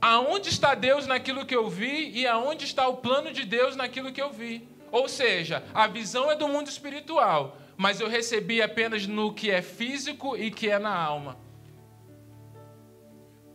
aonde 0.00 0.48
está 0.48 0.74
Deus 0.74 1.06
naquilo 1.06 1.44
que 1.44 1.54
eu 1.54 1.68
vi 1.68 2.10
e 2.10 2.26
aonde 2.26 2.64
está 2.64 2.88
o 2.88 2.96
plano 2.96 3.30
de 3.30 3.44
Deus 3.44 3.76
naquilo 3.76 4.10
que 4.10 4.22
eu 4.22 4.32
vi. 4.32 4.66
Ou 4.90 5.06
seja, 5.06 5.62
a 5.74 5.86
visão 5.86 6.30
é 6.30 6.34
do 6.34 6.48
mundo 6.48 6.68
espiritual, 6.68 7.58
mas 7.76 8.00
eu 8.00 8.08
recebi 8.08 8.62
apenas 8.62 9.06
no 9.06 9.34
que 9.34 9.50
é 9.50 9.60
físico 9.60 10.34
e 10.34 10.50
que 10.50 10.70
é 10.70 10.78
na 10.78 10.96
alma. 10.96 11.47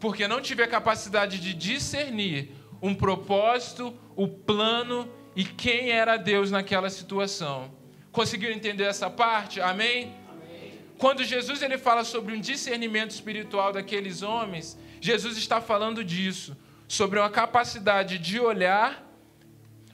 Porque 0.03 0.27
não 0.27 0.41
tive 0.41 0.61
a 0.61 0.67
capacidade 0.67 1.39
de 1.39 1.53
discernir 1.53 2.51
um 2.81 2.93
propósito, 2.93 3.97
o 4.17 4.27
plano 4.27 5.09
e 5.33 5.45
quem 5.45 5.91
era 5.91 6.17
Deus 6.17 6.51
naquela 6.51 6.89
situação. 6.89 7.71
Conseguiram 8.11 8.53
entender 8.53 8.83
essa 8.83 9.09
parte? 9.09 9.61
Amém? 9.61 10.13
Amém? 10.29 10.73
Quando 10.97 11.23
Jesus 11.23 11.61
ele 11.61 11.77
fala 11.77 12.03
sobre 12.03 12.35
um 12.35 12.41
discernimento 12.41 13.11
espiritual 13.11 13.71
daqueles 13.71 14.21
homens, 14.21 14.77
Jesus 14.99 15.37
está 15.37 15.61
falando 15.61 16.03
disso, 16.03 16.57
sobre 16.85 17.17
uma 17.17 17.29
capacidade 17.29 18.17
de 18.17 18.41
olhar 18.41 19.09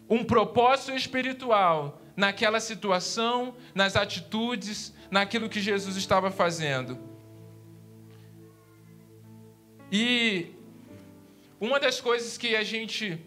um 0.10 0.24
propósito 0.24 0.92
espiritual 0.94 2.02
naquela 2.18 2.60
situação, 2.60 3.54
nas 3.76 3.96
atitudes, 3.96 4.92
naquilo 5.12 5.48
que 5.48 5.62
Jesus 5.62 5.96
estava 5.96 6.32
fazendo. 6.32 7.09
E 9.92 10.48
uma 11.60 11.80
das 11.80 12.00
coisas 12.00 12.38
que 12.38 12.56
a 12.56 12.64
gente 12.64 13.20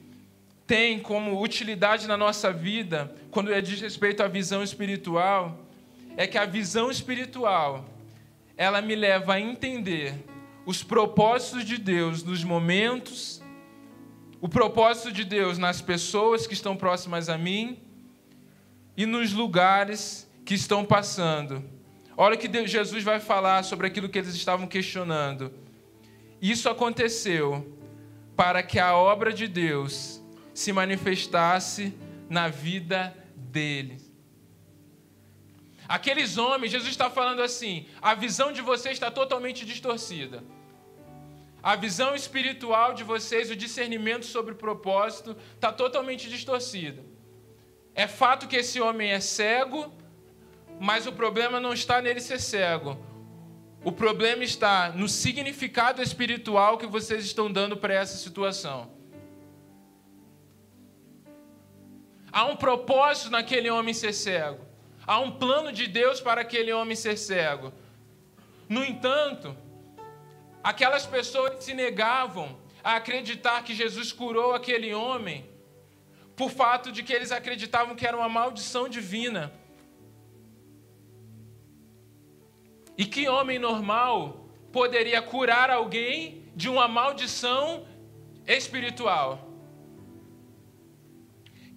tem 0.66 0.98
como 0.98 1.42
utilidade 1.42 2.06
na 2.06 2.16
nossa 2.16 2.52
vida, 2.52 3.14
quando 3.30 3.52
é 3.52 3.60
diz 3.60 3.80
respeito 3.80 4.22
à 4.22 4.28
visão 4.28 4.62
espiritual, 4.62 5.58
é 6.16 6.26
que 6.26 6.38
a 6.38 6.46
visão 6.46 6.90
espiritual, 6.90 7.84
ela 8.56 8.80
me 8.80 8.94
leva 8.94 9.34
a 9.34 9.40
entender 9.40 10.14
os 10.64 10.82
propósitos 10.82 11.64
de 11.64 11.76
Deus 11.76 12.22
nos 12.22 12.44
momentos, 12.44 13.42
o 14.40 14.48
propósito 14.48 15.12
de 15.12 15.24
Deus 15.24 15.58
nas 15.58 15.80
pessoas 15.80 16.46
que 16.46 16.54
estão 16.54 16.76
próximas 16.76 17.28
a 17.28 17.36
mim 17.36 17.78
e 18.96 19.04
nos 19.04 19.32
lugares 19.32 20.28
que 20.44 20.54
estão 20.54 20.84
passando. 20.84 21.64
Olha 22.16 22.36
que 22.36 22.46
Deus, 22.46 22.70
Jesus 22.70 23.02
vai 23.02 23.18
falar 23.18 23.64
sobre 23.64 23.86
aquilo 23.86 24.08
que 24.08 24.18
eles 24.18 24.34
estavam 24.34 24.66
questionando. 24.66 25.52
Isso 26.42 26.68
aconteceu 26.68 27.78
para 28.36 28.64
que 28.64 28.80
a 28.80 28.96
obra 28.96 29.32
de 29.32 29.46
Deus 29.46 30.20
se 30.52 30.72
manifestasse 30.72 31.94
na 32.28 32.48
vida 32.48 33.16
deles. 33.36 34.12
Aqueles 35.86 36.38
homens, 36.38 36.72
Jesus 36.72 36.90
está 36.90 37.08
falando 37.08 37.42
assim: 37.42 37.86
a 38.00 38.14
visão 38.14 38.52
de 38.52 38.60
vocês 38.60 38.94
está 38.94 39.08
totalmente 39.08 39.64
distorcida. 39.64 40.42
A 41.62 41.76
visão 41.76 42.12
espiritual 42.12 42.92
de 42.92 43.04
vocês, 43.04 43.48
o 43.48 43.54
discernimento 43.54 44.26
sobre 44.26 44.52
o 44.52 44.56
propósito, 44.56 45.36
está 45.54 45.70
totalmente 45.72 46.28
distorcida. 46.28 47.04
É 47.94 48.08
fato 48.08 48.48
que 48.48 48.56
esse 48.56 48.80
homem 48.80 49.12
é 49.12 49.20
cego, 49.20 49.92
mas 50.80 51.06
o 51.06 51.12
problema 51.12 51.60
não 51.60 51.72
está 51.72 52.02
nele 52.02 52.20
ser 52.20 52.40
cego. 52.40 52.98
O 53.84 53.90
problema 53.90 54.44
está 54.44 54.90
no 54.90 55.08
significado 55.08 56.00
espiritual 56.00 56.78
que 56.78 56.86
vocês 56.86 57.24
estão 57.24 57.50
dando 57.50 57.76
para 57.76 57.92
essa 57.92 58.16
situação. 58.16 58.90
Há 62.30 62.44
um 62.44 62.54
propósito 62.54 63.30
naquele 63.30 63.68
homem 63.70 63.92
ser 63.92 64.12
cego. 64.12 64.64
Há 65.04 65.18
um 65.18 65.32
plano 65.32 65.72
de 65.72 65.88
Deus 65.88 66.20
para 66.20 66.40
aquele 66.40 66.72
homem 66.72 66.94
ser 66.94 67.18
cego. 67.18 67.72
No 68.68 68.84
entanto, 68.84 69.56
aquelas 70.62 71.04
pessoas 71.04 71.62
se 71.64 71.74
negavam 71.74 72.56
a 72.84 72.96
acreditar 72.96 73.64
que 73.64 73.74
Jesus 73.74 74.12
curou 74.12 74.54
aquele 74.54 74.94
homem, 74.94 75.44
por 76.36 76.50
fato 76.50 76.92
de 76.92 77.02
que 77.02 77.12
eles 77.12 77.32
acreditavam 77.32 77.96
que 77.96 78.06
era 78.06 78.16
uma 78.16 78.28
maldição 78.28 78.88
divina. 78.88 79.52
E 82.96 83.04
que 83.04 83.28
homem 83.28 83.58
normal 83.58 84.48
poderia 84.72 85.22
curar 85.22 85.70
alguém 85.70 86.50
de 86.54 86.68
uma 86.68 86.86
maldição 86.86 87.86
espiritual? 88.46 89.48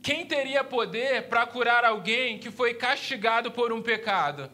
Quem 0.01 0.25
teria 0.25 0.63
poder 0.63 1.23
para 1.29 1.47
curar 1.47 1.83
alguém 1.83 2.37
que 2.37 2.51
foi 2.51 2.75
castigado 2.75 3.51
por 3.51 3.73
um 3.73 3.81
pecado? 3.81 4.51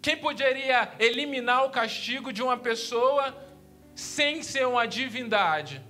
Quem 0.00 0.16
poderia 0.16 0.92
eliminar 0.98 1.64
o 1.64 1.70
castigo 1.70 2.32
de 2.32 2.42
uma 2.42 2.56
pessoa 2.56 3.36
sem 3.94 4.42
ser 4.42 4.66
uma 4.66 4.86
divindade? 4.86 5.82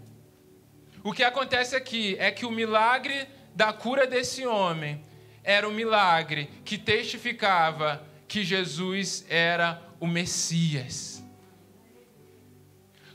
O 1.05 1.13
que 1.13 1.23
acontece 1.23 1.77
aqui 1.77 2.17
é 2.19 2.31
que 2.31 2.47
o 2.47 2.51
milagre 2.51 3.29
da 3.55 3.73
cura 3.73 4.07
desse 4.07 4.47
homem 4.47 5.05
era 5.45 5.69
um 5.69 5.73
milagre 5.73 6.49
que 6.65 6.79
testificava 6.79 8.05
que 8.35 8.43
Jesus 8.43 9.25
era 9.29 9.81
o 10.01 10.09
Messias. 10.09 11.23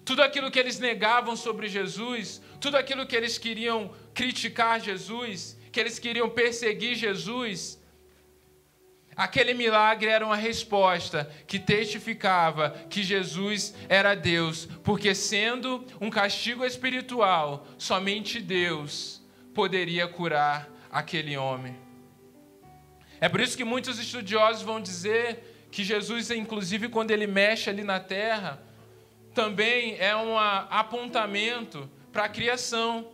Tudo 0.05 0.23
aquilo 0.23 0.49
que 0.49 0.57
eles 0.57 0.79
negavam 0.79 1.35
sobre 1.35 1.67
Jesus, 1.67 2.41
tudo 2.61 2.77
aquilo 2.77 3.05
que 3.05 3.17
eles 3.17 3.37
queriam 3.37 3.93
criticar 4.13 4.79
Jesus, 4.79 5.59
que 5.73 5.79
eles 5.81 5.99
queriam 5.99 6.29
perseguir 6.29 6.95
Jesus, 6.95 7.77
aquele 9.13 9.53
milagre 9.53 10.09
era 10.09 10.25
uma 10.25 10.37
resposta 10.37 11.29
que 11.45 11.59
testificava 11.59 12.69
que 12.89 13.03
Jesus 13.03 13.75
era 13.89 14.15
Deus, 14.15 14.69
porque 14.85 15.13
sendo 15.13 15.85
um 15.99 16.09
castigo 16.09 16.63
espiritual, 16.63 17.67
somente 17.77 18.39
Deus 18.39 19.21
poderia 19.53 20.07
curar 20.07 20.69
aquele 20.89 21.35
homem. 21.35 21.88
É 23.21 23.27
por 23.27 23.41
isso 23.41 23.57
que 23.57 23.63
muitos 23.63 23.99
estudiosos 23.99 24.61
vão 24.61 24.81
dizer 24.81 25.67
que 25.71 25.83
Jesus, 25.83 26.31
inclusive 26.31 26.89
quando 26.89 27.11
ele 27.11 27.27
mexe 27.27 27.69
ali 27.69 27.83
na 27.83 27.99
terra, 27.99 28.61
também 29.33 29.97
é 29.99 30.15
um 30.15 30.37
apontamento 30.37 31.89
para 32.11 32.25
a 32.25 32.29
criação. 32.29 33.11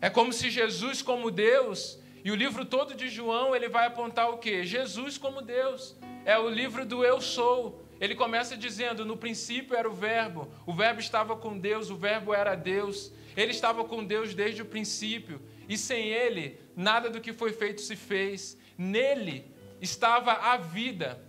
É 0.00 0.10
como 0.10 0.32
se 0.32 0.50
Jesus, 0.50 1.00
como 1.00 1.30
Deus, 1.30 1.98
e 2.24 2.30
o 2.30 2.34
livro 2.34 2.64
todo 2.64 2.94
de 2.94 3.08
João, 3.08 3.54
ele 3.54 3.68
vai 3.68 3.86
apontar 3.86 4.30
o 4.30 4.38
quê? 4.38 4.64
Jesus 4.64 5.18
como 5.18 5.42
Deus. 5.42 5.96
É 6.24 6.38
o 6.38 6.48
livro 6.48 6.84
do 6.86 7.04
eu 7.04 7.20
sou. 7.20 7.82
Ele 8.00 8.14
começa 8.14 8.56
dizendo: 8.56 9.04
no 9.04 9.16
princípio 9.16 9.76
era 9.76 9.88
o 9.88 9.94
Verbo, 9.94 10.48
o 10.66 10.72
Verbo 10.72 11.00
estava 11.00 11.36
com 11.36 11.58
Deus, 11.58 11.90
o 11.90 11.96
Verbo 11.96 12.34
era 12.34 12.54
Deus. 12.54 13.12
Ele 13.36 13.50
estava 13.50 13.84
com 13.84 14.04
Deus 14.04 14.34
desde 14.34 14.60
o 14.60 14.66
princípio, 14.66 15.40
e 15.68 15.78
sem 15.78 16.08
ele, 16.08 16.58
nada 16.76 17.08
do 17.08 17.20
que 17.20 17.32
foi 17.32 17.52
feito 17.52 17.80
se 17.80 17.96
fez. 17.96 18.58
Nele 18.82 19.44
estava 19.80 20.32
a 20.32 20.56
vida, 20.56 21.20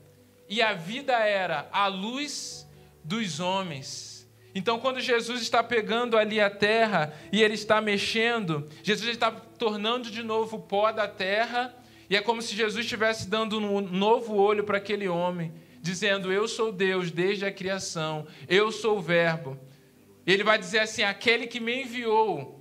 e 0.49 0.61
a 0.61 0.73
vida 0.73 1.13
era 1.13 1.69
a 1.71 1.87
luz 1.87 2.67
dos 3.03 3.39
homens. 3.39 4.27
Então, 4.55 4.79
quando 4.79 4.99
Jesus 4.99 5.41
está 5.41 5.63
pegando 5.63 6.17
ali 6.17 6.39
a 6.39 6.49
terra 6.49 7.13
e 7.31 7.41
ele 7.41 7.55
está 7.55 7.81
mexendo, 7.81 8.67
Jesus 8.83 9.09
está 9.09 9.31
tornando 9.31 10.11
de 10.11 10.21
novo 10.21 10.57
o 10.57 10.61
pó 10.61 10.91
da 10.91 11.07
terra, 11.07 11.75
e 12.09 12.15
é 12.15 12.21
como 12.21 12.41
se 12.41 12.55
Jesus 12.55 12.85
estivesse 12.85 13.27
dando 13.27 13.57
um 13.57 13.81
novo 13.81 14.35
olho 14.35 14.63
para 14.63 14.77
aquele 14.77 15.07
homem, 15.07 15.53
dizendo: 15.81 16.31
Eu 16.31 16.47
sou 16.47 16.71
Deus 16.71 17.09
desde 17.09 17.45
a 17.45 17.51
criação, 17.51 18.27
eu 18.47 18.71
sou 18.71 18.97
o 18.97 19.01
Verbo. 19.01 19.59
Ele 20.25 20.43
vai 20.43 20.57
dizer 20.57 20.79
assim: 20.79 21.03
aquele 21.03 21.47
que 21.47 21.59
me 21.59 21.83
enviou. 21.83 22.59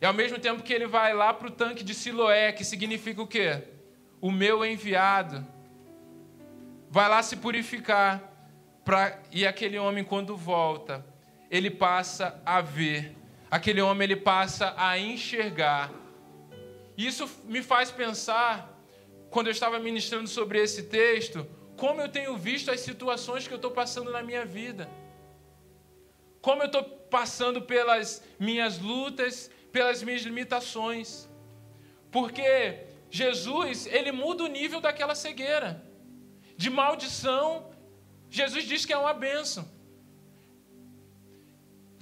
E 0.00 0.06
ao 0.06 0.12
mesmo 0.12 0.38
tempo 0.38 0.62
que 0.62 0.72
ele 0.72 0.86
vai 0.86 1.14
lá 1.14 1.32
para 1.32 1.48
o 1.48 1.50
tanque 1.50 1.84
de 1.84 1.94
Siloé, 1.94 2.52
que 2.52 2.64
significa 2.64 3.22
o 3.22 3.26
quê? 3.26 3.62
O 4.26 4.30
meu 4.30 4.56
enviado. 4.64 5.46
Vai 6.88 7.08
lá 7.08 7.22
se 7.22 7.36
purificar. 7.36 8.10
Pra... 8.84 9.18
E 9.30 9.46
aquele 9.46 9.78
homem, 9.78 10.02
quando 10.02 10.36
volta, 10.36 11.04
ele 11.50 11.70
passa 11.70 12.40
a 12.44 12.60
ver. 12.60 13.16
Aquele 13.50 13.82
homem, 13.82 14.04
ele 14.04 14.16
passa 14.16 14.74
a 14.76 14.98
enxergar. 14.98 15.92
Isso 16.96 17.24
me 17.44 17.62
faz 17.62 17.90
pensar, 17.90 18.54
quando 19.30 19.48
eu 19.48 19.52
estava 19.52 19.78
ministrando 19.78 20.28
sobre 20.28 20.58
esse 20.58 20.84
texto, 20.84 21.46
como 21.76 22.00
eu 22.00 22.08
tenho 22.08 22.36
visto 22.36 22.70
as 22.70 22.80
situações 22.80 23.46
que 23.46 23.52
eu 23.52 23.62
estou 23.62 23.72
passando 23.72 24.10
na 24.10 24.22
minha 24.22 24.44
vida 24.44 24.88
como 26.44 26.62
eu 26.62 26.66
estou 26.66 26.84
passando 26.84 27.62
pelas 27.62 28.22
minhas 28.38 28.78
lutas, 28.78 29.50
pelas 29.72 30.02
minhas 30.02 30.20
limitações. 30.24 31.26
Porque 32.12 32.80
Jesus, 33.20 33.86
ele 33.96 34.10
muda 34.10 34.42
o 34.42 34.52
nível 34.58 34.80
daquela 34.86 35.14
cegueira. 35.14 35.68
De 36.62 36.68
maldição, 36.78 37.44
Jesus 38.38 38.64
diz 38.70 38.84
que 38.84 38.92
é 38.96 38.98
uma 38.98 39.14
benção. 39.26 39.64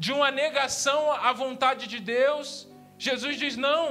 De 0.04 0.10
uma 0.10 0.30
negação 0.30 1.00
à 1.28 1.30
vontade 1.42 1.84
de 1.86 1.98
Deus, 2.00 2.46
Jesus 3.06 3.34
diz: 3.42 3.56
não, 3.66 3.84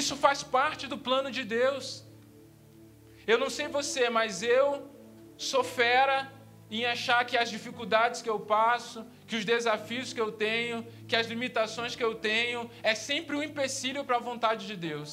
isso 0.00 0.16
faz 0.24 0.42
parte 0.42 0.86
do 0.92 0.96
plano 0.96 1.30
de 1.38 1.44
Deus. 1.44 1.84
Eu 3.32 3.38
não 3.42 3.50
sei 3.56 3.68
você, 3.68 4.08
mas 4.08 4.42
eu 4.42 4.66
sou 5.36 5.62
fera 5.62 6.16
em 6.70 6.86
achar 6.94 7.20
que 7.26 7.36
as 7.36 7.50
dificuldades 7.50 8.22
que 8.22 8.32
eu 8.34 8.40
passo, 8.40 9.04
que 9.26 9.36
os 9.36 9.44
desafios 9.44 10.14
que 10.14 10.22
eu 10.26 10.32
tenho, 10.32 10.78
que 11.06 11.14
as 11.20 11.26
limitações 11.26 11.94
que 11.94 12.06
eu 12.08 12.14
tenho, 12.14 12.70
é 12.82 12.94
sempre 12.94 13.36
um 13.36 13.42
empecilho 13.42 14.02
para 14.02 14.16
a 14.16 14.26
vontade 14.30 14.66
de 14.66 14.76
Deus. 14.90 15.12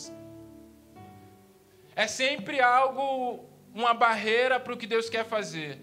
É 1.95 2.07
sempre 2.07 2.61
algo, 2.61 3.45
uma 3.73 3.93
barreira 3.93 4.59
para 4.59 4.73
o 4.73 4.77
que 4.77 4.87
Deus 4.87 5.09
quer 5.09 5.25
fazer. 5.25 5.79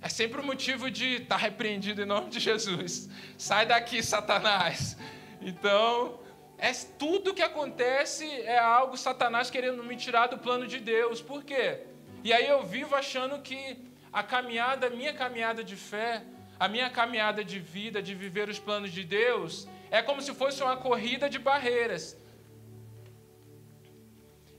É 0.00 0.08
sempre 0.08 0.40
um 0.40 0.44
motivo 0.44 0.90
de 0.90 1.16
estar 1.16 1.36
tá 1.36 1.36
repreendido 1.36 2.02
em 2.02 2.06
nome 2.06 2.30
de 2.30 2.40
Jesus. 2.40 3.08
Sai 3.36 3.66
daqui, 3.66 4.02
Satanás. 4.02 4.96
Então, 5.40 6.20
é 6.56 6.72
tudo 6.98 7.34
que 7.34 7.42
acontece 7.42 8.24
é 8.42 8.58
algo 8.58 8.96
Satanás 8.96 9.50
querendo 9.50 9.82
me 9.82 9.96
tirar 9.96 10.26
do 10.28 10.38
plano 10.38 10.66
de 10.66 10.78
Deus. 10.78 11.20
Por 11.20 11.42
quê? 11.42 11.80
E 12.22 12.32
aí 12.32 12.46
eu 12.46 12.62
vivo 12.62 12.94
achando 12.94 13.38
que 13.40 13.78
a 14.12 14.22
caminhada, 14.22 14.86
a 14.86 14.90
minha 14.90 15.12
caminhada 15.12 15.64
de 15.64 15.76
fé, 15.76 16.22
a 16.58 16.68
minha 16.68 16.90
caminhada 16.90 17.42
de 17.42 17.58
vida, 17.58 18.02
de 18.02 18.14
viver 18.14 18.48
os 18.48 18.58
planos 18.58 18.92
de 18.92 19.04
Deus, 19.04 19.66
é 19.90 20.02
como 20.02 20.20
se 20.20 20.34
fosse 20.34 20.62
uma 20.62 20.76
corrida 20.76 21.30
de 21.30 21.38
barreiras. 21.38 22.16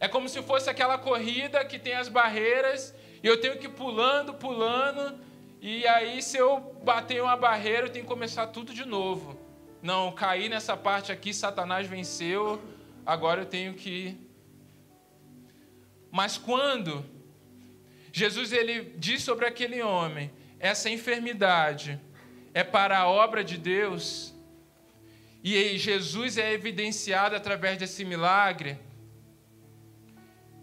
É 0.02 0.08
como 0.08 0.28
se 0.28 0.42
fosse 0.42 0.68
aquela 0.68 0.98
corrida 0.98 1.64
que 1.64 1.78
tem 1.78 1.94
as 1.94 2.10
barreiras 2.10 2.92
e 3.22 3.28
eu 3.28 3.40
tenho 3.40 3.60
que 3.60 3.68
ir 3.68 3.70
pulando, 3.70 4.34
pulando, 4.34 5.20
e 5.62 5.86
aí 5.88 6.24
se 6.24 6.38
eu 6.38 6.60
bater 6.84 7.22
uma 7.22 7.38
barreira, 7.38 7.86
eu 7.86 7.92
tenho 7.92 8.04
que 8.04 8.10
começar 8.10 8.48
tudo 8.48 8.74
de 8.74 8.84
novo. 8.84 9.40
Não, 9.80 10.12
caí 10.12 10.50
nessa 10.50 10.76
parte 10.76 11.12
aqui, 11.12 11.32
Satanás 11.32 11.86
venceu, 11.86 12.60
agora 13.06 13.42
eu 13.42 13.46
tenho 13.46 13.76
que. 13.76 14.18
Mas 16.12 16.36
quando 16.36 17.06
Jesus 18.12 18.52
ele 18.52 18.96
diz 18.98 19.22
sobre 19.22 19.46
aquele 19.46 19.84
homem: 19.84 20.32
essa 20.60 20.90
enfermidade 20.90 22.02
é 22.56 22.64
para 22.64 22.98
a 22.98 23.08
obra 23.08 23.44
de 23.44 23.56
Deus, 23.56 24.34
e 25.44 25.78
Jesus 25.78 26.40
é 26.40 26.52
evidenciado 26.54 27.36
através 27.36 27.78
desse 27.78 28.04
milagre. 28.04 28.80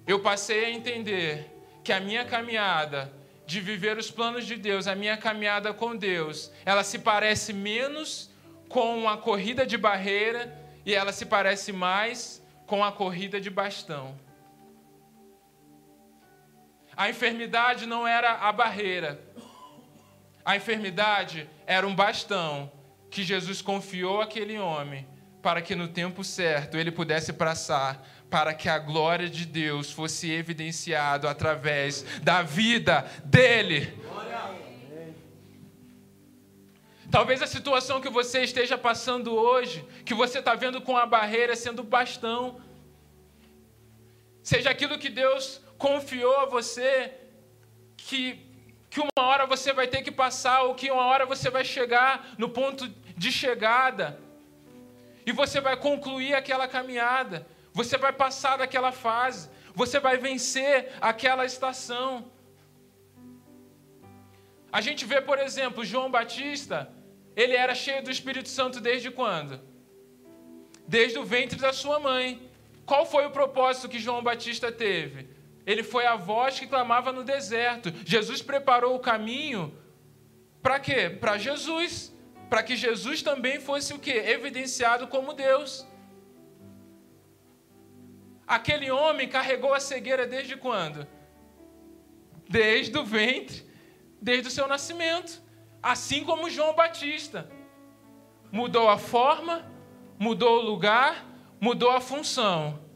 Eu 0.09 0.21
passei 0.21 0.65
a 0.65 0.71
entender 0.71 1.55
que 1.85 1.93
a 1.93 2.01
minha 2.01 2.25
caminhada 2.25 3.13
de 3.45 3.61
viver 3.61 3.99
os 3.99 4.11
planos 4.11 4.47
de 4.47 4.57
Deus, 4.57 4.87
a 4.87 4.95
minha 4.95 5.19
caminhada 5.19 5.75
com 5.75 5.95
Deus, 5.95 6.51
ela 6.65 6.83
se 6.83 6.99
parece 6.99 7.53
menos 7.53 8.31
com 8.71 8.99
uma 8.99 9.19
corrida 9.19 9.67
de 9.67 9.77
barreira 9.77 10.59
e 10.87 10.95
ela 10.95 11.13
se 11.13 11.27
parece 11.27 11.75
mais 11.75 12.43
com 12.67 12.83
a 12.83 12.91
corrida 12.91 13.39
de 13.39 13.51
bastão. 13.51 14.19
A 16.97 17.11
enfermidade 17.11 17.85
não 17.85 18.09
era 18.09 18.33
a 18.33 18.51
barreira. 18.51 19.21
A 20.43 20.57
enfermidade 20.57 21.47
era 21.67 21.87
um 21.87 21.95
bastão 21.95 22.73
que 23.11 23.23
Jesus 23.23 23.61
confiou 23.61 24.23
àquele 24.23 24.59
homem 24.59 25.07
para 25.43 25.63
que 25.63 25.75
no 25.75 25.89
tempo 25.89 26.25
certo 26.25 26.77
ele 26.77 26.91
pudesse 26.91 27.33
passar, 27.33 28.07
para 28.31 28.53
que 28.55 28.69
a 28.69 28.79
glória 28.79 29.29
de 29.29 29.47
Deus 29.47 29.91
fosse 29.91 30.31
evidenciado 30.31 31.27
através 31.27 32.05
da 32.23 32.43
vida 32.43 33.11
dele. 33.25 33.97
Talvez 37.11 37.41
a 37.41 37.47
situação 37.47 38.03
que 38.03 38.11
você 38.11 38.43
esteja 38.43 38.77
passando 38.77 39.35
hoje, 39.35 39.83
que 40.05 40.13
você 40.13 40.41
está 40.41 40.55
vendo 40.55 40.83
com 40.83 40.95
a 40.97 41.07
barreira 41.07 41.57
sendo 41.57 41.83
bastão, 41.83 42.61
seja 44.43 44.69
aquilo 44.69 44.99
que 44.99 45.09
Deus 45.09 45.61
confiou 45.79 46.41
a 46.41 46.47
você 46.47 47.15
que, 47.97 48.39
que 48.91 49.01
uma 49.01 49.27
hora 49.27 49.47
você 49.47 49.73
vai 49.73 49.87
ter 49.87 50.03
que 50.03 50.13
passar, 50.13 50.63
ou 50.63 50.75
que 50.75 50.91
uma 50.91 51.07
hora 51.07 51.25
você 51.25 51.49
vai 51.49 51.65
chegar 51.65 52.35
no 52.37 52.51
ponto 52.51 52.87
de 53.17 53.33
chegada, 53.33 54.19
e 55.25 55.33
você 55.33 55.61
vai 55.61 55.77
concluir 55.77 56.35
aquela 56.35 56.69
caminhada, 56.69 57.47
você 57.81 57.97
vai 58.05 58.13
passar 58.25 58.55
daquela 58.59 58.93
fase, 59.07 59.43
você 59.81 59.99
vai 60.07 60.17
vencer 60.29 60.75
aquela 61.01 61.45
estação. 61.53 62.09
A 64.79 64.81
gente 64.87 65.03
vê, 65.11 65.19
por 65.31 65.39
exemplo, 65.47 65.89
João 65.93 66.11
Batista, 66.19 66.79
ele 67.43 67.55
era 67.65 67.75
cheio 67.85 68.03
do 68.03 68.11
Espírito 68.11 68.51
Santo 68.59 68.81
desde 68.89 69.11
quando? 69.11 69.61
Desde 70.97 71.19
o 71.19 71.25
ventre 71.35 71.59
da 71.67 71.73
sua 71.73 71.99
mãe. 72.11 72.29
Qual 72.91 73.05
foi 73.15 73.25
o 73.27 73.35
propósito 73.41 73.91
que 73.93 73.99
João 74.07 74.23
Batista 74.23 74.71
teve? 74.73 75.21
ele 75.71 75.83
foi 75.83 76.07
a 76.07 76.17
voz 76.17 76.59
que 76.59 76.67
clamava 76.67 77.13
no 77.13 77.23
deserto. 77.23 77.93
Jesus 78.03 78.41
preparou 78.41 78.95
o 78.97 78.99
caminho 79.11 79.63
para 80.63 80.81
quê? 80.81 81.11
Para 81.11 81.37
Jesus. 81.37 82.11
Para 82.49 82.63
que 82.63 82.75
Jesus 82.75 83.21
também 83.21 83.61
fosse 83.61 83.93
o 83.93 83.99
quê? 83.99 84.17
Evidenciado 84.37 85.07
como 85.09 85.35
Deus. 85.35 85.87
Aquele 88.49 88.91
homem 88.91 89.29
carregou 89.29 89.75
a 89.75 89.81
cegueira 89.81 90.27
desde 90.27 90.57
quando? 90.57 91.07
Desde 92.49 92.97
o 92.97 93.05
ventre, 93.05 93.65
desde 94.21 94.49
o 94.49 94.51
seu 94.51 94.67
nascimento. 94.67 95.43
Assim 95.83 96.25
como 96.25 96.51
João 96.51 96.75
Batista. 96.75 97.49
Mudou 98.51 98.89
a 98.89 98.97
forma, 98.97 99.71
mudou 100.19 100.61
o 100.61 100.63
lugar, 100.63 101.27
mudou 101.61 101.91
a 101.91 102.01
função 102.01 102.89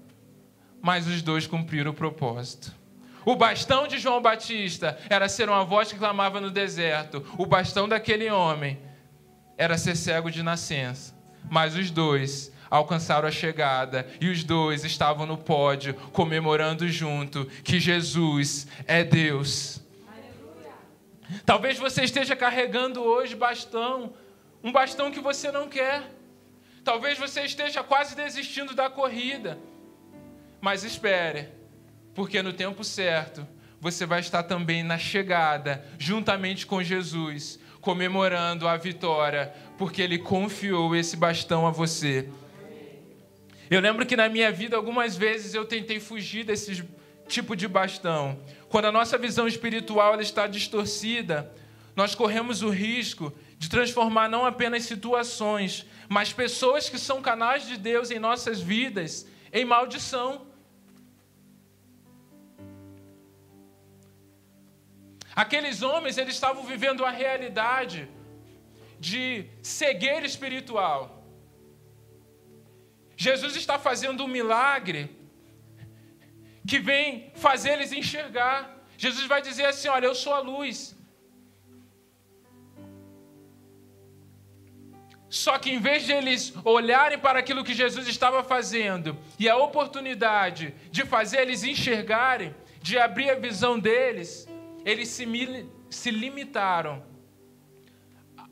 mas 0.82 1.06
os 1.06 1.22
dois 1.22 1.46
cumpriram 1.46 1.92
o 1.92 1.94
propósito. 1.94 2.74
O 3.24 3.36
bastão 3.36 3.86
de 3.86 3.98
João 3.98 4.20
Batista 4.20 4.98
era 5.08 5.28
ser 5.28 5.48
uma 5.48 5.64
voz 5.64 5.92
que 5.92 5.98
clamava 5.98 6.40
no 6.40 6.50
deserto. 6.50 7.24
O 7.38 7.46
bastão 7.46 7.88
daquele 7.88 8.28
homem 8.28 8.80
era 9.56 9.78
ser 9.78 9.96
cego 9.96 10.28
de 10.28 10.42
nascença. 10.42 11.14
Mas 11.48 11.76
os 11.76 11.88
dois 11.88 12.51
alcançaram 12.72 13.28
a 13.28 13.30
chegada 13.30 14.08
e 14.18 14.30
os 14.30 14.42
dois 14.42 14.82
estavam 14.82 15.26
no 15.26 15.36
pódio 15.36 15.92
comemorando 16.10 16.88
junto 16.88 17.44
que 17.62 17.78
Jesus 17.78 18.66
é 18.86 19.04
Deus. 19.04 19.78
Aleluia. 20.08 20.72
Talvez 21.44 21.78
você 21.78 22.02
esteja 22.02 22.34
carregando 22.34 23.02
hoje 23.02 23.36
bastão, 23.36 24.14
um 24.64 24.72
bastão 24.72 25.10
que 25.10 25.20
você 25.20 25.52
não 25.52 25.68
quer. 25.68 26.02
Talvez 26.82 27.18
você 27.18 27.42
esteja 27.42 27.82
quase 27.82 28.16
desistindo 28.16 28.74
da 28.74 28.88
corrida. 28.88 29.58
Mas 30.58 30.82
espere, 30.82 31.50
porque 32.14 32.40
no 32.40 32.54
tempo 32.54 32.82
certo 32.82 33.46
você 33.78 34.06
vai 34.06 34.20
estar 34.20 34.44
também 34.44 34.82
na 34.82 34.96
chegada, 34.96 35.84
juntamente 35.98 36.66
com 36.66 36.82
Jesus, 36.82 37.58
comemorando 37.82 38.66
a 38.66 38.78
vitória, 38.78 39.52
porque 39.76 40.00
Ele 40.00 40.18
confiou 40.18 40.96
esse 40.96 41.18
bastão 41.18 41.66
a 41.66 41.70
você. 41.70 42.30
Eu 43.74 43.80
lembro 43.80 44.04
que 44.04 44.18
na 44.18 44.28
minha 44.28 44.52
vida, 44.52 44.76
algumas 44.76 45.16
vezes 45.16 45.54
eu 45.54 45.64
tentei 45.64 45.98
fugir 45.98 46.44
desse 46.44 46.84
tipo 47.26 47.56
de 47.56 47.66
bastão. 47.66 48.38
Quando 48.68 48.84
a 48.84 48.92
nossa 48.92 49.16
visão 49.16 49.48
espiritual 49.48 50.12
ela 50.12 50.20
está 50.20 50.46
distorcida, 50.46 51.50
nós 51.96 52.14
corremos 52.14 52.60
o 52.60 52.68
risco 52.68 53.32
de 53.56 53.70
transformar 53.70 54.28
não 54.28 54.44
apenas 54.44 54.82
situações, 54.82 55.86
mas 56.06 56.34
pessoas 56.34 56.90
que 56.90 56.98
são 56.98 57.22
canais 57.22 57.66
de 57.66 57.78
Deus 57.78 58.10
em 58.10 58.18
nossas 58.18 58.60
vidas 58.60 59.26
em 59.50 59.64
maldição. 59.64 60.46
Aqueles 65.34 65.80
homens, 65.80 66.18
eles 66.18 66.34
estavam 66.34 66.62
vivendo 66.62 67.06
a 67.06 67.10
realidade 67.10 68.06
de 69.00 69.46
cegueira 69.62 70.26
espiritual. 70.26 71.21
Jesus 73.26 73.54
está 73.54 73.78
fazendo 73.78 74.24
um 74.24 74.26
milagre 74.38 75.02
que 76.66 76.78
vem 76.80 77.30
fazer 77.36 77.70
eles 77.74 77.92
enxergar. 77.92 78.56
Jesus 78.98 79.26
vai 79.32 79.40
dizer 79.40 79.66
assim: 79.66 79.88
Olha, 79.88 80.06
eu 80.06 80.14
sou 80.14 80.34
a 80.34 80.40
luz. 80.40 80.96
Só 85.28 85.56
que 85.56 85.70
em 85.70 85.78
vez 85.78 86.04
de 86.04 86.12
eles 86.12 86.52
olharem 86.64 87.18
para 87.26 87.38
aquilo 87.38 87.64
que 87.64 87.74
Jesus 87.82 88.08
estava 88.08 88.42
fazendo 88.42 89.16
e 89.38 89.48
a 89.48 89.56
oportunidade 89.56 90.74
de 90.90 91.06
fazer 91.06 91.42
eles 91.42 91.62
enxergarem, 91.62 92.52
de 92.82 92.98
abrir 92.98 93.30
a 93.30 93.36
visão 93.36 93.78
deles, 93.78 94.48
eles 94.84 95.08
se, 95.08 95.24
se 95.88 96.10
limitaram 96.10 97.02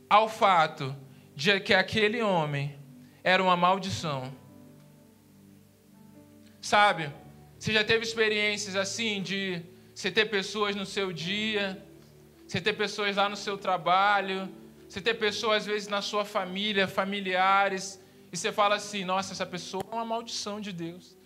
ao 0.09 0.29
fato 0.29 0.97
de 1.35 1.59
que 1.59 1.75
aquele 1.75 2.23
homem 2.23 2.79
era 3.23 3.43
uma 3.43 3.57
maldição. 3.57 4.39
Sabe? 6.61 7.11
Você 7.59 7.73
já 7.73 7.83
teve 7.85 8.05
experiências 8.05 8.77
assim 8.77 9.23
de 9.23 9.63
você 9.95 10.11
ter 10.11 10.27
pessoas 10.27 10.77
no 10.77 10.87
seu 10.87 11.13
dia, 11.13 11.83
você 12.47 12.61
ter 12.61 12.73
pessoas 12.73 13.17
lá 13.17 13.29
no 13.29 13.37
seu 13.37 13.57
trabalho, 13.57 14.49
você 14.89 15.01
ter 15.01 15.15
pessoas 15.15 15.59
às 15.59 15.67
vezes 15.67 15.89
na 15.89 16.03
sua 16.03 16.25
família, 16.25 16.89
familiares, 16.89 18.01
e 18.33 18.37
você 18.37 18.53
fala 18.53 18.77
assim: 18.77 19.05
nossa, 19.05 19.33
essa 19.33 19.47
pessoa 19.47 19.85
é 19.91 19.95
uma 19.95 20.05
maldição 20.05 20.61
de 20.61 20.73
Deus. 20.73 21.17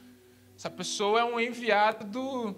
Essa 0.56 0.70
pessoa 0.70 1.20
é 1.20 1.24
um 1.24 1.38
enviado 1.38 2.04
do, 2.04 2.54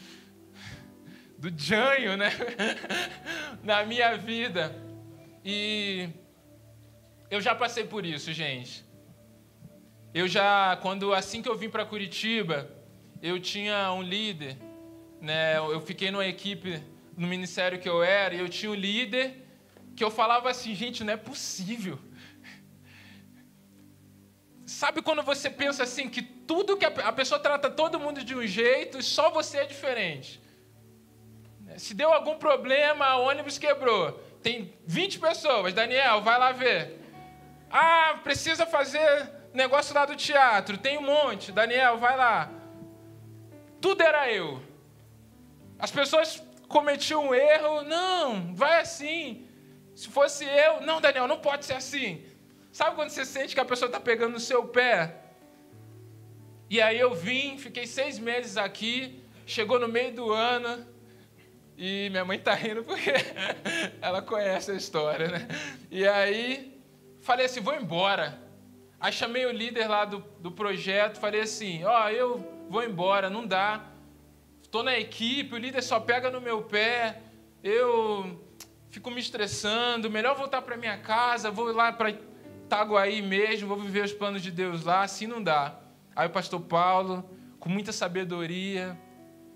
do 1.38 1.52
Janho, 1.56 2.16
né? 2.16 2.30
na 3.62 3.84
minha 3.84 4.16
vida. 4.16 4.74
E 5.44 6.08
eu 7.30 7.40
já 7.40 7.54
passei 7.54 7.84
por 7.84 8.04
isso, 8.04 8.32
gente. 8.32 8.84
Eu 10.12 10.26
já, 10.26 10.76
quando 10.82 11.14
assim 11.14 11.40
que 11.40 11.48
eu 11.48 11.56
vim 11.56 11.70
para 11.70 11.84
Curitiba, 11.84 12.68
eu 13.22 13.38
tinha 13.38 13.92
um 13.92 14.02
líder, 14.02 14.56
né? 15.20 15.56
Eu 15.58 15.80
fiquei 15.80 16.10
numa 16.10 16.26
equipe 16.26 16.82
no 17.16 17.28
ministério 17.28 17.78
que 17.78 17.88
eu 17.88 18.02
era 18.02 18.34
e 18.34 18.40
eu 18.40 18.48
tinha 18.48 18.72
um 18.72 18.74
líder 18.74 19.46
que 19.94 20.02
eu 20.02 20.10
falava 20.10 20.50
assim, 20.50 20.74
gente, 20.74 21.04
não 21.04 21.12
é 21.12 21.16
possível. 21.16 21.96
Sabe 24.66 25.00
quando 25.00 25.22
você 25.22 25.48
pensa 25.48 25.84
assim 25.84 26.08
que 26.08 26.22
tudo 26.22 26.76
que 26.76 26.84
a 26.84 27.12
pessoa 27.12 27.38
trata 27.38 27.70
todo 27.70 28.00
mundo 28.00 28.24
de 28.24 28.34
um 28.34 28.44
jeito 28.44 28.98
e 28.98 29.02
só 29.04 29.30
você 29.30 29.58
é 29.58 29.64
diferente? 29.64 30.40
Se 31.76 31.94
deu 31.94 32.12
algum 32.12 32.36
problema, 32.36 33.14
ônibus 33.16 33.58
quebrou. 33.58 34.12
Tem 34.42 34.74
20 34.86 35.20
pessoas. 35.20 35.72
Daniel, 35.72 36.20
vai 36.20 36.36
lá 36.36 36.50
ver. 36.50 36.98
Ah, 37.70 38.18
precisa 38.24 38.66
fazer 38.66 39.39
negócio 39.52 39.94
lá 39.94 40.04
do 40.04 40.16
teatro. 40.16 40.78
Tem 40.78 40.98
um 40.98 41.02
monte. 41.02 41.52
Daniel, 41.52 41.98
vai 41.98 42.16
lá. 42.16 42.50
Tudo 43.80 44.02
era 44.02 44.30
eu. 44.30 44.62
As 45.78 45.90
pessoas 45.90 46.42
cometiam 46.68 47.28
um 47.28 47.34
erro. 47.34 47.82
Não, 47.82 48.54
vai 48.54 48.80
assim. 48.80 49.46
Se 49.94 50.08
fosse 50.08 50.44
eu, 50.44 50.80
não, 50.80 51.00
Daniel, 51.00 51.26
não 51.26 51.38
pode 51.38 51.64
ser 51.64 51.74
assim. 51.74 52.24
Sabe 52.72 52.94
quando 52.94 53.10
você 53.10 53.24
sente 53.24 53.54
que 53.54 53.60
a 53.60 53.64
pessoa 53.64 53.88
está 53.88 54.00
pegando 54.00 54.32
no 54.34 54.40
seu 54.40 54.64
pé? 54.66 55.16
E 56.68 56.80
aí 56.80 56.98
eu 56.98 57.12
vim, 57.12 57.58
fiquei 57.58 57.86
seis 57.86 58.18
meses 58.18 58.56
aqui, 58.56 59.20
chegou 59.44 59.80
no 59.80 59.88
meio 59.88 60.14
do 60.14 60.32
ano, 60.32 60.86
e 61.76 62.08
minha 62.10 62.24
mãe 62.24 62.38
tá 62.38 62.54
rindo 62.54 62.84
porque 62.84 63.10
ela 64.00 64.22
conhece 64.22 64.70
a 64.70 64.74
história, 64.74 65.28
né? 65.28 65.48
E 65.90 66.06
aí 66.06 66.80
falei 67.20 67.46
assim, 67.46 67.60
vou 67.60 67.74
embora. 67.74 68.38
Aí 69.00 69.12
chamei 69.12 69.46
o 69.46 69.50
líder 69.50 69.88
lá 69.88 70.04
do, 70.04 70.18
do 70.40 70.52
projeto, 70.52 71.18
falei 71.18 71.40
assim, 71.40 71.82
ó, 71.84 72.04
oh, 72.04 72.08
eu 72.10 72.66
vou 72.68 72.84
embora, 72.84 73.30
não 73.30 73.46
dá. 73.46 73.86
Estou 74.62 74.82
na 74.82 74.98
equipe, 74.98 75.54
o 75.54 75.58
líder 75.58 75.82
só 75.82 75.98
pega 75.98 76.30
no 76.30 76.40
meu 76.40 76.62
pé, 76.62 77.22
eu 77.64 78.44
fico 78.90 79.10
me 79.10 79.18
estressando, 79.18 80.10
melhor 80.10 80.36
voltar 80.36 80.60
para 80.62 80.76
minha 80.76 80.98
casa, 80.98 81.50
vou 81.50 81.72
lá 81.72 81.90
para 81.92 82.10
Itaguaí 82.10 83.22
mesmo, 83.22 83.68
vou 83.68 83.78
viver 83.78 84.04
os 84.04 84.12
planos 84.12 84.42
de 84.42 84.50
Deus 84.50 84.84
lá, 84.84 85.02
assim 85.02 85.26
não 85.26 85.42
dá. 85.42 85.80
Aí 86.14 86.26
o 86.26 86.30
pastor 86.30 86.60
Paulo, 86.60 87.28
com 87.58 87.70
muita 87.70 87.92
sabedoria, 87.92 88.96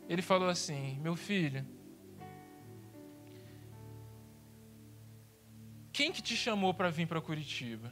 ele 0.09 0.23
falou 0.23 0.49
assim: 0.49 0.99
Meu 1.03 1.15
filho, 1.15 1.65
Quem 5.95 6.11
que 6.11 6.21
te 6.21 6.37
chamou 6.37 6.75
para 6.75 6.91
vir 6.91 7.07
para 7.07 7.21
Curitiba? 7.21 7.89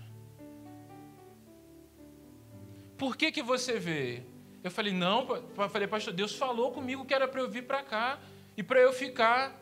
Por 3.02 3.16
que, 3.16 3.32
que 3.32 3.42
você 3.42 3.80
veio? 3.80 4.24
Eu 4.62 4.70
falei, 4.70 4.92
não, 4.92 5.26
eu 5.28 5.68
falei, 5.68 5.88
pastor, 5.88 6.14
Deus 6.14 6.36
falou 6.36 6.70
comigo 6.70 7.04
que 7.04 7.12
era 7.12 7.26
para 7.26 7.40
eu 7.40 7.50
vir 7.50 7.66
para 7.66 7.82
cá 7.82 8.20
e 8.56 8.62
para 8.62 8.78
eu 8.78 8.92
ficar. 8.92 9.60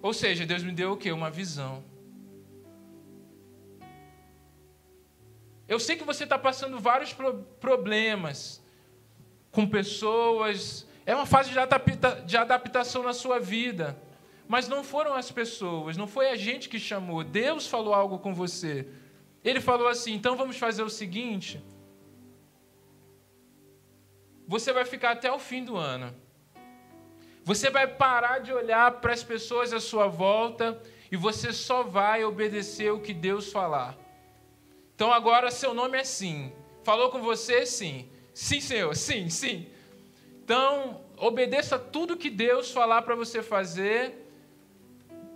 Ou 0.00 0.14
seja, 0.14 0.46
Deus 0.46 0.62
me 0.62 0.70
deu 0.70 0.92
o 0.92 0.96
quê? 0.96 1.10
Uma 1.10 1.28
visão. 1.28 1.82
Eu 5.66 5.80
sei 5.80 5.96
que 5.96 6.04
você 6.04 6.22
está 6.22 6.38
passando 6.38 6.78
vários 6.78 7.12
pro 7.12 7.34
problemas 7.58 8.62
com 9.50 9.66
pessoas. 9.66 10.86
É 11.04 11.16
uma 11.16 11.26
fase 11.26 11.50
de 12.26 12.36
adaptação 12.36 13.02
na 13.02 13.12
sua 13.12 13.40
vida. 13.40 14.00
Mas 14.46 14.68
não 14.68 14.84
foram 14.84 15.14
as 15.14 15.32
pessoas, 15.32 15.96
não 15.96 16.06
foi 16.06 16.28
a 16.30 16.36
gente 16.36 16.68
que 16.68 16.78
chamou. 16.78 17.24
Deus 17.24 17.66
falou 17.66 17.92
algo 17.92 18.20
com 18.20 18.32
você. 18.32 18.86
Ele 19.42 19.60
falou 19.60 19.88
assim: 19.88 20.12
então 20.14 20.36
vamos 20.36 20.56
fazer 20.56 20.84
o 20.84 20.88
seguinte. 20.88 21.60
Você 24.46 24.72
vai 24.72 24.84
ficar 24.84 25.12
até 25.12 25.30
o 25.30 25.38
fim 25.38 25.64
do 25.64 25.76
ano. 25.76 26.14
Você 27.44 27.70
vai 27.70 27.86
parar 27.86 28.40
de 28.40 28.52
olhar 28.52 28.90
para 29.00 29.12
as 29.12 29.22
pessoas 29.22 29.72
à 29.72 29.80
sua 29.80 30.08
volta 30.08 30.80
e 31.10 31.16
você 31.16 31.52
só 31.52 31.82
vai 31.82 32.24
obedecer 32.24 32.92
o 32.92 33.00
que 33.00 33.14
Deus 33.14 33.52
falar. 33.52 33.96
Então 34.94 35.12
agora 35.12 35.50
seu 35.50 35.72
nome 35.72 35.98
é 35.98 36.04
sim. 36.04 36.52
Falou 36.82 37.10
com 37.10 37.20
você? 37.20 37.66
Sim. 37.66 38.08
Sim, 38.32 38.60
Senhor. 38.60 38.94
Sim, 38.94 39.28
sim. 39.28 39.66
Então, 40.44 41.00
obedeça 41.16 41.78
tudo 41.78 42.16
que 42.16 42.30
Deus 42.30 42.70
falar 42.70 43.02
para 43.02 43.14
você 43.14 43.42
fazer. 43.42 44.30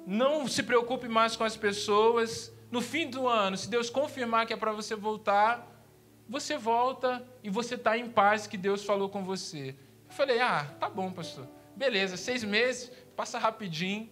Não 0.06 0.46
se 0.46 0.62
preocupe 0.62 1.08
mais 1.08 1.34
com 1.36 1.44
as 1.44 1.56
pessoas. 1.56 2.52
No 2.70 2.80
fim 2.80 3.08
do 3.08 3.26
ano, 3.26 3.56
se 3.56 3.68
Deus 3.68 3.90
confirmar 3.90 4.46
que 4.46 4.52
é 4.52 4.56
para 4.56 4.72
você 4.72 4.94
voltar, 4.94 5.69
você 6.30 6.56
volta 6.56 7.26
e 7.42 7.50
você 7.50 7.74
está 7.74 7.98
em 7.98 8.08
paz 8.08 8.46
que 8.46 8.56
Deus 8.56 8.84
falou 8.84 9.08
com 9.08 9.24
você. 9.24 9.74
Eu 10.08 10.14
falei, 10.14 10.38
ah, 10.38 10.64
tá 10.78 10.88
bom, 10.88 11.10
pastor. 11.10 11.44
Beleza, 11.74 12.16
seis 12.16 12.44
meses, 12.44 12.92
passa 13.16 13.36
rapidinho. 13.36 14.08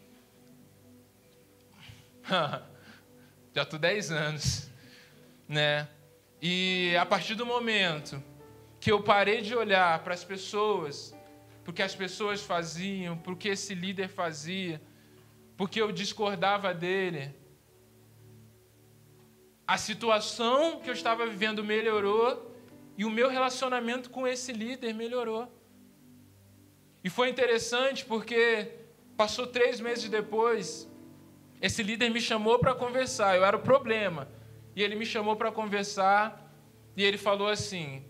Já 3.55 3.63
estou 3.63 3.79
dez 3.79 4.11
anos, 4.11 4.69
né? 5.47 5.89
E 6.43 6.97
a 7.01 7.07
partir 7.07 7.37
do 7.37 7.47
momento 7.47 8.21
que 8.81 8.91
eu 8.91 9.01
parei 9.01 9.41
de 9.41 9.55
olhar 9.55 10.03
para 10.03 10.13
as 10.13 10.25
pessoas, 10.25 11.17
porque 11.65 11.83
as 11.83 11.95
pessoas 11.95 12.43
faziam, 12.43 13.17
porque 13.17 13.51
esse 13.51 13.77
líder 13.77 14.09
fazia, 14.09 14.83
porque 15.57 15.81
eu 15.81 15.93
discordava 15.93 16.75
dele, 16.75 17.33
a 19.69 19.77
situação 19.77 20.81
que 20.81 20.89
eu 20.89 20.95
estava 20.95 21.27
vivendo 21.27 21.63
melhorou 21.63 22.57
e 22.97 23.05
o 23.05 23.11
meu 23.11 23.29
relacionamento 23.29 24.09
com 24.09 24.27
esse 24.27 24.51
líder 24.51 24.95
melhorou. 24.95 25.47
E 27.05 27.11
foi 27.11 27.29
interessante 27.29 28.03
porque 28.07 28.73
passou 29.15 29.47
três 29.47 29.79
meses 29.79 30.09
depois, 30.09 30.91
esse 31.61 31.83
líder 31.83 32.09
me 32.09 32.19
chamou 32.19 32.59
para 32.59 32.75
conversar, 32.75 33.37
eu 33.37 33.45
era 33.45 33.59
o 33.59 33.61
problema. 33.61 34.27
E 34.75 34.83
ele 34.83 34.95
me 34.95 35.05
chamou 35.05 35.37
para 35.37 35.53
conversar 35.53 36.51
e 36.97 37.05
ele 37.05 37.19
falou 37.19 37.49
assim: 37.49 38.03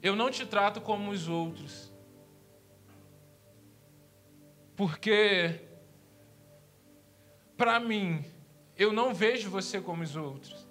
Eu 0.00 0.14
não 0.14 0.30
te 0.30 0.46
trato 0.46 0.80
como 0.80 1.10
os 1.10 1.28
outros, 1.28 1.92
porque 4.76 5.60
para 7.56 7.80
mim 7.80 8.24
eu 8.78 8.92
não 8.92 9.12
vejo 9.12 9.50
você 9.50 9.80
como 9.80 10.04
os 10.04 10.14
outros. 10.14 10.66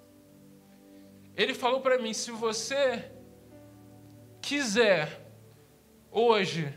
Ele 1.36 1.52
falou 1.52 1.80
para 1.82 1.98
mim: 1.98 2.14
se 2.14 2.30
você 2.30 3.12
quiser 4.40 5.30
hoje 6.10 6.74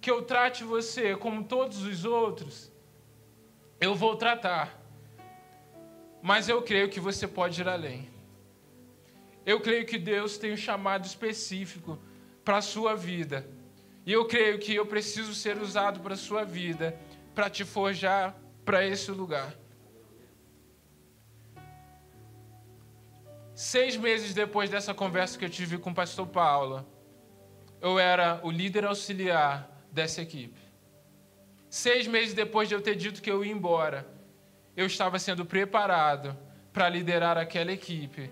que 0.00 0.10
eu 0.10 0.22
trate 0.22 0.64
você 0.64 1.14
como 1.14 1.44
todos 1.44 1.82
os 1.82 2.06
outros, 2.06 2.72
eu 3.78 3.94
vou 3.94 4.16
tratar. 4.16 4.80
Mas 6.22 6.48
eu 6.48 6.62
creio 6.62 6.88
que 6.88 6.98
você 6.98 7.28
pode 7.28 7.60
ir 7.60 7.68
além. 7.68 8.08
Eu 9.44 9.60
creio 9.60 9.86
que 9.86 9.98
Deus 9.98 10.38
tem 10.38 10.52
um 10.52 10.56
chamado 10.56 11.04
específico 11.04 11.98
para 12.44 12.58
a 12.58 12.62
sua 12.62 12.94
vida. 12.94 13.46
E 14.06 14.12
eu 14.12 14.26
creio 14.26 14.58
que 14.58 14.74
eu 14.74 14.86
preciso 14.86 15.34
ser 15.34 15.58
usado 15.58 16.00
para 16.00 16.14
a 16.14 16.16
sua 16.16 16.44
vida, 16.44 16.98
para 17.34 17.50
te 17.50 17.64
forjar 17.64 18.34
para 18.64 18.84
esse 18.84 19.10
lugar. 19.10 19.59
Seis 23.62 23.94
meses 23.94 24.32
depois 24.32 24.70
dessa 24.70 24.94
conversa 24.94 25.38
que 25.38 25.44
eu 25.44 25.50
tive 25.50 25.76
com 25.76 25.90
o 25.90 25.94
pastor 25.94 26.26
Paulo, 26.26 26.82
eu 27.78 27.98
era 27.98 28.40
o 28.42 28.50
líder 28.50 28.86
auxiliar 28.86 29.84
dessa 29.92 30.22
equipe. 30.22 30.58
Seis 31.68 32.06
meses 32.06 32.32
depois 32.32 32.70
de 32.70 32.74
eu 32.74 32.80
ter 32.80 32.96
dito 32.96 33.20
que 33.20 33.30
eu 33.30 33.44
ia 33.44 33.52
embora, 33.52 34.08
eu 34.74 34.86
estava 34.86 35.18
sendo 35.18 35.44
preparado 35.44 36.34
para 36.72 36.88
liderar 36.88 37.36
aquela 37.36 37.70
equipe. 37.70 38.30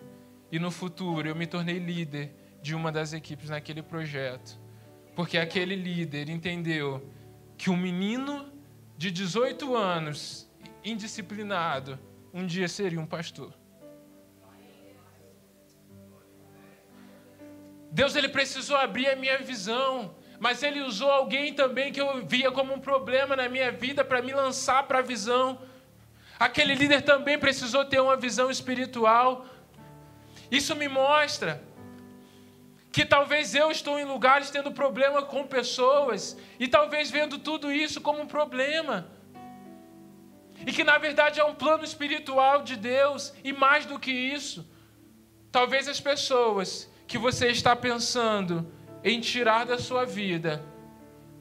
E 0.51 0.59
no 0.59 0.71
futuro 0.71 1.29
eu 1.29 1.37
me 1.37 1.47
tornei 1.47 1.79
líder 1.79 2.33
de 2.62 2.75
uma 2.75 2.91
das 2.91 3.12
equipes 3.12 3.51
naquele 3.51 3.83
projeto. 3.83 4.59
Porque 5.14 5.37
aquele 5.37 5.77
líder 5.77 6.31
entendeu 6.31 7.07
que 7.59 7.69
um 7.69 7.77
menino 7.77 8.51
de 8.97 9.11
18 9.11 9.77
anos, 9.77 10.51
indisciplinado, 10.83 11.99
um 12.33 12.47
dia 12.47 12.67
seria 12.67 12.99
um 12.99 13.05
pastor. 13.05 13.53
Deus 17.90 18.14
ele 18.14 18.29
precisou 18.29 18.77
abrir 18.77 19.09
a 19.09 19.16
minha 19.16 19.38
visão, 19.38 20.14
mas 20.38 20.62
ele 20.62 20.81
usou 20.81 21.11
alguém 21.11 21.55
também 21.55 21.92
que 21.92 22.01
eu 22.01 22.24
via 22.27 22.51
como 22.51 22.74
um 22.74 22.81
problema 22.81 23.35
na 23.35 23.48
minha 23.48 23.72
vida 23.72 24.05
para 24.05 24.22
me 24.22 24.33
lançar 24.33 24.83
para 24.85 24.98
a 24.98 25.03
visão. 25.03 25.61
Aquele 26.38 26.74
líder 26.74 27.03
também 27.03 27.38
precisou 27.38 27.85
ter 27.85 28.01
uma 28.01 28.16
visão 28.16 28.51
espiritual. 28.51 29.46
Isso 30.51 30.77
me 30.77 30.87
mostra 30.87 31.62
que 32.92 33.05
talvez 33.05 33.55
eu 33.55 33.70
estou 33.70 33.98
em 33.98 34.05
lugares 34.05 34.51
tendo 34.51 34.70
problema 34.72 35.22
com 35.22 35.46
pessoas 35.46 36.37
e 36.59 36.68
talvez 36.68 37.11
vendo 37.11 37.38
tudo 37.38 37.72
isso 37.72 38.01
como 38.01 38.20
um 38.20 38.27
problema. 38.27 39.11
E 40.66 40.72
que 40.72 40.85
na 40.85 40.98
verdade 40.98 41.40
é 41.40 41.44
um 41.44 41.55
plano 41.55 41.85
espiritual 41.85 42.62
de 42.62 42.77
Deus 42.77 43.33
e 43.42 43.53
mais 43.53 43.87
do 43.87 43.98
que 43.98 44.11
isso, 44.11 44.68
talvez 45.51 45.88
as 45.88 46.01
pessoas 46.01 46.90
que 47.09 47.16
você 47.16 47.49
está 47.49 47.75
pensando 47.75 48.71
em 49.03 49.18
tirar 49.18 49.64
da 49.64 49.79
sua 49.79 50.05
vida, 50.05 50.62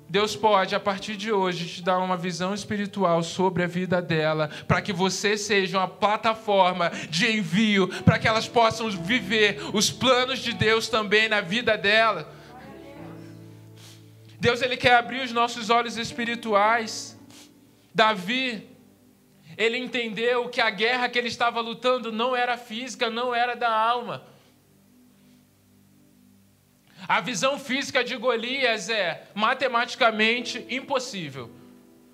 Deus 0.10 0.34
pode, 0.34 0.74
a 0.74 0.80
partir 0.80 1.18
de 1.18 1.30
hoje, 1.34 1.68
te 1.68 1.82
dar 1.82 1.98
uma 1.98 2.16
visão 2.16 2.54
espiritual 2.54 3.22
sobre 3.22 3.64
a 3.64 3.68
vida 3.68 4.02
dela, 4.02 4.50
para 4.66 4.82
que 4.82 4.94
você 4.94 5.38
seja 5.38 5.78
uma 5.78 5.88
plataforma 5.90 6.90
de 7.10 7.30
envio, 7.30 7.90
para 8.06 8.18
que 8.18 8.26
elas 8.26 8.48
possam 8.48 8.90
viver 8.90 9.60
os 9.74 9.92
planos 9.92 10.40
de 10.40 10.54
Deus 10.54 10.88
também 10.88 11.28
na 11.28 11.42
vida 11.42 11.78
dela. 11.78 12.34
Deus 14.40 14.62
ele 14.62 14.78
quer 14.78 14.96
abrir 14.96 15.22
os 15.24 15.34
nossos 15.34 15.70
olhos 15.70 15.98
espirituais. 15.98 17.20
Davi, 17.94 18.70
ele 19.58 19.78
entendeu 19.78 20.48
que 20.48 20.62
a 20.62 20.70
guerra 20.70 21.10
que 21.10 21.20
ele 21.20 21.28
estava 21.28 21.60
lutando 21.60 22.10
não 22.10 22.34
era 22.34 22.56
física, 22.56 23.10
não 23.10 23.36
era 23.36 23.54
da 23.54 23.70
alma 23.70 24.37
a 27.06 27.20
visão 27.20 27.60
física 27.60 28.04
de 28.04 28.16
Golias 28.16 28.90
é 28.90 29.28
matematicamente 29.34 30.66
impossível. 30.70 31.52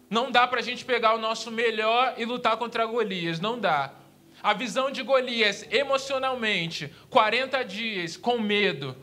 Não 0.09 0.31
dá 0.31 0.47
para 0.47 0.59
a 0.59 0.63
gente 0.63 0.83
pegar 0.83 1.15
o 1.15 1.19
nosso 1.19 1.51
melhor 1.51 2.15
e 2.17 2.25
lutar 2.25 2.57
contra 2.57 2.85
Golias, 2.85 3.39
não 3.39 3.59
dá. 3.59 3.93
A 4.41 4.53
visão 4.53 4.91
de 4.91 5.01
Golias 5.01 5.65
emocionalmente, 5.71 6.93
40 7.09 7.63
dias 7.63 8.17
com 8.17 8.39
medo. 8.39 8.95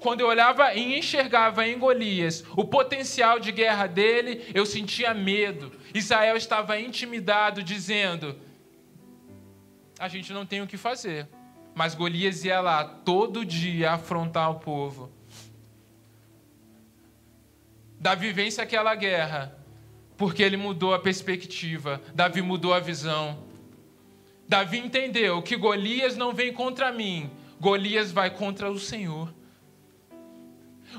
Quando 0.00 0.20
eu 0.20 0.26
olhava 0.26 0.74
e 0.74 0.98
enxergava 0.98 1.66
em 1.66 1.78
Golias 1.78 2.44
o 2.56 2.64
potencial 2.64 3.38
de 3.38 3.52
guerra 3.52 3.86
dele, 3.86 4.50
eu 4.52 4.66
sentia 4.66 5.14
medo. 5.14 5.72
Israel 5.94 6.36
estava 6.36 6.80
intimidado, 6.80 7.62
dizendo: 7.62 8.36
a 9.98 10.08
gente 10.08 10.32
não 10.32 10.44
tem 10.44 10.60
o 10.60 10.66
que 10.66 10.76
fazer. 10.76 11.28
Mas 11.74 11.94
Golias 11.94 12.44
ia 12.44 12.60
lá 12.60 12.84
todo 12.84 13.44
dia 13.44 13.92
afrontar 13.92 14.50
o 14.50 14.60
povo. 14.60 15.10
Davi 17.98 18.32
vence 18.32 18.60
aquela 18.60 18.94
guerra 18.94 19.56
porque 20.16 20.42
ele 20.42 20.56
mudou 20.56 20.92
a 20.94 20.98
perspectiva. 20.98 22.00
Davi 22.14 22.42
mudou 22.42 22.74
a 22.74 22.80
visão. 22.80 23.38
Davi 24.48 24.78
entendeu 24.78 25.40
que 25.40 25.56
Golias 25.56 26.16
não 26.16 26.32
vem 26.32 26.52
contra 26.52 26.92
mim, 26.92 27.30
Golias 27.58 28.12
vai 28.12 28.30
contra 28.30 28.70
o 28.70 28.78
Senhor. 28.78 29.32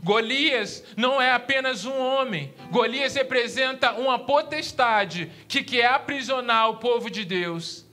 Golias 0.03 0.83
não 0.97 1.21
é 1.21 1.31
apenas 1.31 1.85
um 1.85 1.95
homem, 1.95 2.51
Golias 2.71 3.13
representa 3.13 3.93
uma 3.93 4.17
potestade 4.17 5.31
que 5.47 5.63
quer 5.63 5.85
aprisionar 5.85 6.69
o 6.69 6.77
povo 6.77 7.11
de 7.11 7.23
Deus. 7.23 7.85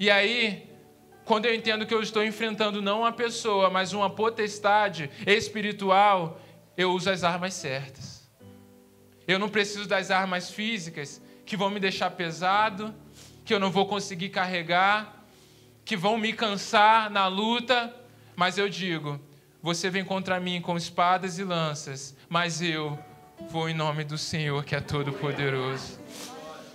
E 0.00 0.10
aí, 0.10 0.73
quando 1.24 1.46
eu 1.46 1.54
entendo 1.54 1.86
que 1.86 1.94
eu 1.94 2.02
estou 2.02 2.24
enfrentando 2.24 2.82
não 2.82 3.00
uma 3.00 3.12
pessoa, 3.12 3.70
mas 3.70 3.92
uma 3.92 4.10
potestade 4.10 5.10
espiritual, 5.26 6.40
eu 6.76 6.92
uso 6.92 7.10
as 7.10 7.24
armas 7.24 7.54
certas. 7.54 8.30
Eu 9.26 9.38
não 9.38 9.48
preciso 9.48 9.88
das 9.88 10.10
armas 10.10 10.50
físicas 10.50 11.20
que 11.46 11.56
vão 11.56 11.70
me 11.70 11.80
deixar 11.80 12.10
pesado, 12.10 12.94
que 13.44 13.54
eu 13.54 13.60
não 13.60 13.70
vou 13.70 13.86
conseguir 13.86 14.28
carregar, 14.28 15.24
que 15.84 15.96
vão 15.96 16.18
me 16.18 16.32
cansar 16.32 17.10
na 17.10 17.26
luta, 17.26 17.94
mas 18.36 18.58
eu 18.58 18.68
digo: 18.68 19.18
você 19.62 19.88
vem 19.88 20.04
contra 20.04 20.38
mim 20.38 20.60
com 20.60 20.76
espadas 20.76 21.38
e 21.38 21.44
lanças, 21.44 22.14
mas 22.28 22.60
eu 22.60 22.98
vou 23.48 23.68
em 23.68 23.74
nome 23.74 24.04
do 24.04 24.18
Senhor 24.18 24.62
que 24.64 24.74
é 24.74 24.80
todo 24.80 25.12
poderoso. 25.12 25.98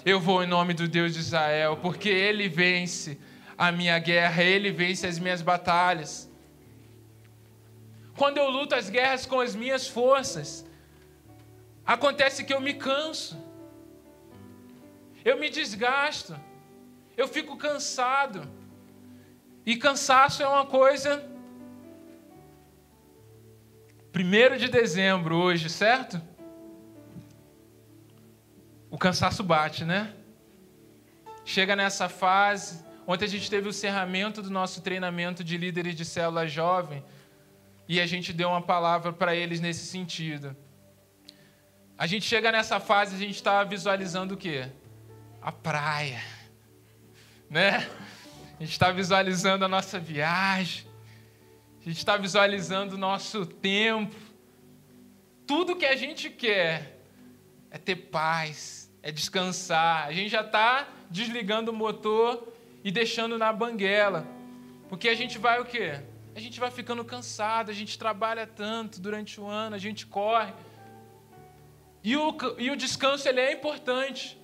Eu 0.04 0.20
vou 0.20 0.44
em 0.44 0.48
nome 0.48 0.74
do 0.74 0.88
Deus 0.88 1.14
de 1.14 1.20
Israel, 1.20 1.78
porque 1.78 2.10
ele 2.10 2.50
vence 2.50 3.20
a 3.60 3.74
minha 3.74 4.00
guerra, 4.00 4.42
Ele 4.42 4.72
vence 4.72 5.06
as 5.06 5.20
minhas 5.20 5.42
batalhas. 5.42 6.30
Quando 8.16 8.38
eu 8.38 8.50
luto 8.50 8.74
as 8.74 8.90
guerras 8.90 9.26
com 9.26 9.42
as 9.42 9.54
minhas 9.54 9.86
forças, 9.86 10.66
acontece 11.86 12.46
que 12.46 12.54
eu 12.54 12.62
me 12.62 12.74
canso, 12.74 13.38
eu 15.26 15.38
me 15.38 15.50
desgasto, 15.50 16.40
eu 17.18 17.28
fico 17.28 17.58
cansado. 17.58 18.50
E 19.66 19.76
cansaço 19.76 20.42
é 20.42 20.48
uma 20.48 20.66
coisa 20.66 21.22
1 24.16 24.58
de 24.58 24.70
dezembro 24.70 25.36
hoje, 25.36 25.70
certo? 25.70 26.22
O 28.90 28.98
cansaço 28.98 29.44
bate, 29.44 29.84
né? 29.84 30.14
Chega 31.44 31.76
nessa 31.76 32.08
fase. 32.08 32.88
Ontem 33.12 33.26
a 33.26 33.28
gente 33.28 33.50
teve 33.50 33.68
o 33.68 33.72
encerramento 33.72 34.40
do 34.40 34.52
nosso 34.52 34.82
treinamento 34.82 35.44
de 35.44 35.58
líderes 35.58 35.96
de 35.96 36.06
célula 36.06 36.46
jovem 36.46 37.04
e 37.88 38.00
a 38.00 38.06
gente 38.06 38.32
deu 38.32 38.50
uma 38.50 38.62
palavra 38.62 39.12
para 39.12 39.36
eles 39.36 39.60
nesse 39.60 39.88
sentido. 39.88 40.56
A 41.98 42.06
gente 42.06 42.24
chega 42.24 42.52
nessa 42.52 42.80
fase, 42.80 43.16
a 43.16 43.18
gente 43.18 43.34
está 43.34 43.64
visualizando 43.64 44.36
o 44.36 44.38
quê? 44.38 44.70
A 45.42 45.52
praia, 45.52 46.22
né? 47.50 47.90
A 48.60 48.64
gente 48.64 48.74
está 48.74 48.92
visualizando 48.92 49.66
a 49.66 49.68
nossa 49.68 50.00
viagem, 50.00 50.86
a 51.82 51.86
gente 51.86 51.98
está 51.98 52.16
visualizando 52.16 52.94
o 52.94 53.00
nosso 53.00 53.44
tempo. 53.44 54.16
Tudo 55.48 55.76
que 55.76 55.88
a 55.88 55.96
gente 55.96 56.30
quer 56.30 57.02
é 57.72 57.80
ter 57.80 57.96
paz, 57.96 58.94
é 59.02 59.12
descansar. 59.12 60.06
A 60.06 60.14
gente 60.14 60.30
já 60.30 60.42
está 60.42 60.88
desligando 61.10 61.72
o 61.72 61.74
motor 61.74 62.59
e 62.84 62.92
deixando 62.92 63.38
na 63.38 63.52
banguela. 63.52 64.26
Porque 64.88 65.10
a 65.10 65.16
gente 65.16 65.38
vai 65.38 65.60
o 65.60 65.66
quê? 65.66 66.02
A 66.36 66.40
gente 66.40 66.60
vai 66.60 66.72
ficando 66.72 67.04
cansado, 67.04 67.70
a 67.70 67.74
gente 67.74 67.98
trabalha 67.98 68.48
tanto 68.48 69.00
durante 69.00 69.40
o 69.40 69.48
ano, 69.48 69.76
a 69.76 69.80
gente 69.80 70.06
corre. 70.06 70.54
E 72.04 72.16
o, 72.16 72.36
e 72.58 72.72
o 72.72 72.76
descanso 72.76 73.28
ele 73.28 73.42
é 73.42 73.52
importante. 73.52 74.40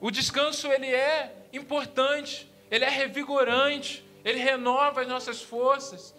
O 0.00 0.10
descanso 0.10 0.66
ele 0.68 0.86
é 0.86 1.34
importante, 1.52 2.50
ele 2.70 2.84
é 2.84 2.90
revigorante, 2.90 4.04
ele 4.24 4.38
renova 4.38 5.00
as 5.00 5.08
nossas 5.08 5.42
forças. 5.42 6.14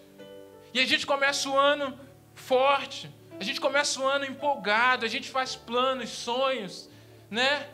E 0.73 0.79
a 0.79 0.85
gente 0.85 1.05
começa 1.05 1.47
o 1.49 1.57
ano 1.57 1.97
forte, 2.33 3.09
a 3.39 3.43
gente 3.43 3.61
começa 3.61 3.99
o 4.01 4.07
ano 4.07 4.25
empolgado, 4.25 5.05
a 5.05 5.09
gente 5.09 5.29
faz 5.29 5.55
planos, 5.55 6.09
sonhos, 6.09 6.89
né? 7.29 7.69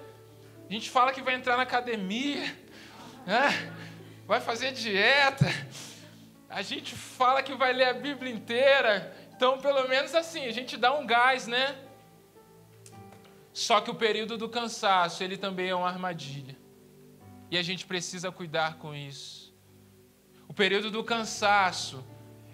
A 0.70 0.74
gente 0.74 0.90
fala 0.90 1.12
que 1.12 1.22
vai 1.22 1.36
entrar 1.36 1.58
na 1.58 1.64
academia, 1.64 2.44
né? 3.26 3.74
vai 4.28 4.40
fazer 4.40 4.72
dieta, 4.72 5.46
a 6.50 6.62
gente 6.62 6.96
fala 6.96 7.44
que 7.44 7.54
vai 7.54 7.74
ler 7.74 7.90
a 7.90 7.94
Bíblia 7.94 8.32
inteira. 8.32 9.14
Então, 9.36 9.60
pelo 9.60 9.88
menos 9.88 10.16
assim, 10.16 10.46
a 10.46 10.52
gente 10.52 10.78
dá 10.78 10.94
um 10.94 11.06
gás, 11.06 11.48
né? 11.48 11.76
Só 13.54 13.82
que 13.82 13.92
o 13.92 13.96
período 13.96 14.38
do 14.38 14.48
cansaço, 14.48 15.24
ele 15.24 15.36
também 15.36 15.70
é 15.70 15.76
uma 15.76 15.88
armadilha. 15.88 16.58
E 17.50 17.58
a 17.58 17.62
gente 17.62 17.86
precisa 17.86 18.32
cuidar 18.32 18.76
com 18.76 18.96
isso. 18.96 19.54
O 20.48 20.54
período 20.54 20.90
do 20.90 21.04
cansaço 21.04 22.06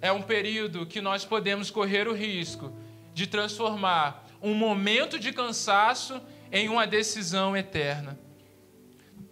é 0.02 0.12
um 0.12 0.22
período 0.22 0.86
que 0.86 1.02
nós 1.02 1.26
podemos 1.26 1.70
correr 1.70 2.08
o 2.08 2.14
risco 2.14 2.74
de 3.14 3.28
transformar 3.28 4.26
um 4.42 4.54
momento 4.54 5.20
de 5.20 5.32
cansaço 5.32 6.22
em 6.52 6.70
uma 6.70 6.88
decisão 6.88 7.56
eterna. 7.56 8.18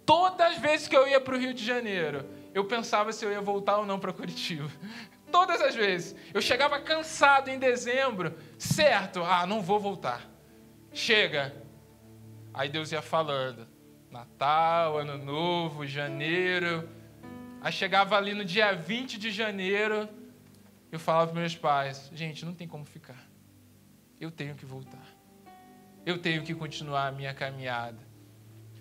Todas 0.06 0.52
as 0.52 0.58
vezes 0.58 0.86
que 0.86 0.96
eu 0.96 1.06
ia 1.06 1.20
para 1.20 1.34
o 1.34 1.38
Rio 1.38 1.52
de 1.52 1.64
Janeiro, 1.64 2.24
eu 2.54 2.64
pensava 2.64 3.12
se 3.12 3.24
eu 3.24 3.32
ia 3.32 3.40
voltar 3.40 3.78
ou 3.78 3.84
não 3.84 3.98
para 3.98 4.12
Curitiba. 4.12 4.70
Todas 5.30 5.60
as 5.60 5.74
vezes. 5.74 6.14
Eu 6.32 6.40
chegava 6.40 6.80
cansado 6.80 7.48
em 7.50 7.58
dezembro, 7.58 8.38
certo, 8.56 9.24
ah, 9.24 9.44
não 9.44 9.60
vou 9.60 9.80
voltar. 9.80 10.22
Chega. 10.92 11.54
Aí 12.54 12.68
Deus 12.68 12.92
ia 12.92 13.02
falando. 13.02 13.66
Natal, 14.08 14.96
Ano 14.96 15.18
Novo, 15.18 15.84
janeiro. 15.84 16.88
Aí 17.60 17.72
chegava 17.72 18.16
ali 18.16 18.32
no 18.32 18.44
dia 18.44 18.72
20 18.72 19.18
de 19.18 19.30
janeiro, 19.30 20.08
eu 20.92 20.98
falava 21.00 21.32
para 21.32 21.40
meus 21.40 21.56
pais: 21.56 22.08
gente, 22.14 22.44
não 22.44 22.54
tem 22.54 22.68
como 22.68 22.84
ficar. 22.84 23.28
Eu 24.20 24.30
tenho 24.30 24.54
que 24.54 24.64
voltar. 24.64 25.06
Eu 26.04 26.18
tenho 26.18 26.44
que 26.44 26.54
continuar 26.54 27.08
a 27.08 27.12
minha 27.12 27.34
caminhada. 27.34 27.98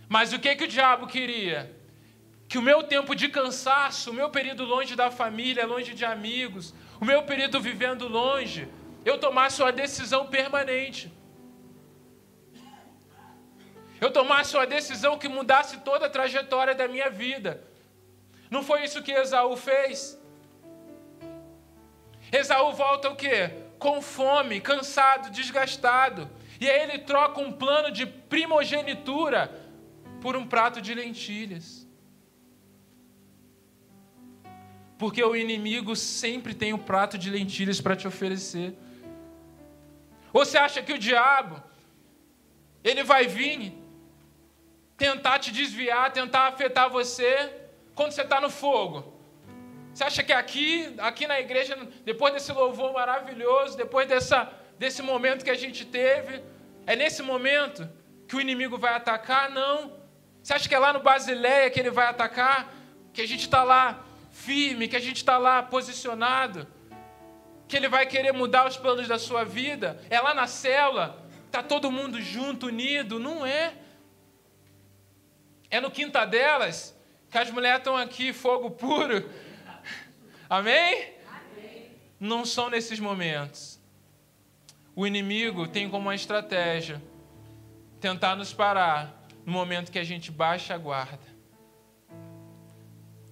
Mas 0.07 0.33
o 0.33 0.39
que, 0.39 0.55
que 0.55 0.65
o 0.65 0.67
diabo 0.67 1.07
queria? 1.07 1.75
Que 2.47 2.57
o 2.57 2.61
meu 2.61 2.83
tempo 2.83 3.15
de 3.15 3.27
cansaço, 3.29 4.11
o 4.11 4.13
meu 4.13 4.29
período 4.29 4.63
longe 4.63 4.95
da 4.95 5.09
família, 5.09 5.65
longe 5.65 5.93
de 5.93 6.05
amigos, 6.05 6.73
o 7.01 7.05
meu 7.05 7.23
período 7.23 7.59
vivendo 7.59 8.07
longe, 8.07 8.67
eu 9.03 9.17
tomasse 9.17 9.61
uma 9.61 9.71
decisão 9.71 10.27
permanente 10.27 11.11
eu 13.99 14.11
tomasse 14.11 14.55
uma 14.55 14.67
decisão 14.67 15.17
que 15.17 15.27
mudasse 15.27 15.77
toda 15.79 16.05
a 16.05 16.09
trajetória 16.09 16.75
da 16.75 16.87
minha 16.87 17.09
vida. 17.09 17.63
Não 18.49 18.61
foi 18.61 18.83
isso 18.83 19.01
que 19.01 19.11
Esaú 19.11 19.55
fez? 19.55 20.19
Esaú 22.31 22.73
volta 22.73 23.09
o 23.09 23.15
quê? 23.15 23.51
Com 23.79 24.01
fome, 24.01 24.59
cansado, 24.59 25.29
desgastado. 25.29 26.29
E 26.59 26.69
aí 26.69 26.83
ele 26.83 26.99
troca 26.99 27.39
um 27.39 27.51
plano 27.51 27.89
de 27.91 28.05
primogenitura 28.05 29.51
por 30.25 30.35
um 30.35 30.45
prato 30.53 30.81
de 30.81 30.91
lentilhas. 30.99 31.65
Porque 34.97 35.23
o 35.23 35.35
inimigo 35.35 35.95
sempre 35.95 36.55
tem 36.61 36.73
um 36.73 36.79
prato 36.91 37.15
de 37.15 37.29
lentilhas 37.29 37.79
para 37.79 37.95
te 37.95 38.07
oferecer. 38.07 38.73
Ou 40.33 40.43
você 40.43 40.57
acha 40.57 40.81
que 40.81 40.93
o 40.93 40.97
diabo 40.97 41.61
ele 42.83 43.03
vai 43.03 43.27
vir 43.27 43.71
tentar 44.97 45.37
te 45.37 45.51
desviar, 45.51 46.11
tentar 46.11 46.47
afetar 46.47 46.89
você 46.89 47.31
quando 47.93 48.13
você 48.13 48.23
está 48.23 48.41
no 48.41 48.49
fogo. 48.49 48.97
Você 49.93 50.05
acha 50.05 50.23
que 50.23 50.33
aqui, 50.33 50.91
aqui 50.97 51.27
na 51.27 51.39
igreja, 51.39 51.77
depois 52.03 52.33
desse 52.33 52.51
louvor 52.51 52.93
maravilhoso, 52.93 53.77
depois 53.77 54.07
dessa, 54.07 54.51
desse 54.79 55.03
momento 55.03 55.45
que 55.45 55.51
a 55.51 55.61
gente 55.65 55.85
teve, 55.85 56.41
é 56.87 56.95
nesse 56.95 57.21
momento 57.21 57.87
que 58.27 58.35
o 58.35 58.41
inimigo 58.41 58.75
vai 58.75 58.95
atacar? 58.95 59.51
Não. 59.51 60.03
Você 60.45 60.53
acha 60.53 60.69
que 60.69 60.75
é 60.75 60.77
lá 60.77 60.93
no 60.93 60.99
Basileia 60.99 61.71
que 61.71 61.79
ele 61.79 61.89
vai 61.89 62.05
atacar? 62.05 62.71
Que 63.11 63.23
a 63.23 63.27
gente 63.27 63.41
está 63.41 63.63
lá 63.63 64.05
firme, 64.29 64.87
que 64.87 64.95
a 64.95 64.99
gente 64.99 65.17
está 65.17 65.39
lá 65.39 65.63
posicionado? 65.63 66.67
Que 67.67 67.75
ele 67.75 67.89
vai 67.89 68.05
querer 68.05 68.31
mudar 68.31 68.67
os 68.67 68.77
planos 68.77 69.07
da 69.07 69.17
sua 69.17 69.43
vida? 69.43 69.99
É 70.07 70.21
lá 70.21 70.35
na 70.35 70.45
célula? 70.45 71.27
Está 71.47 71.63
todo 71.63 71.89
mundo 71.89 72.21
junto, 72.21 72.67
unido? 72.67 73.17
Não 73.17 73.43
é. 73.43 73.73
É 75.71 75.81
no 75.81 75.89
quinta 75.89 76.23
delas 76.25 76.95
que 77.31 77.39
as 77.39 77.49
mulheres 77.49 77.79
estão 77.79 77.97
aqui, 77.97 78.31
fogo 78.31 78.69
puro. 78.69 79.27
Amém? 80.47 81.11
Amém? 81.27 81.91
Não 82.19 82.45
são 82.45 82.69
nesses 82.69 82.99
momentos. 82.99 83.79
O 84.95 85.07
inimigo 85.07 85.67
tem 85.67 85.89
como 85.89 86.05
uma 86.05 86.13
estratégia 86.13 87.01
tentar 87.99 88.35
nos 88.35 88.53
parar 88.53 89.14
no 89.45 89.51
momento 89.51 89.91
que 89.91 89.99
a 89.99 90.03
gente 90.03 90.31
baixa 90.31 90.73
a 90.73 90.77
guarda. 90.77 91.35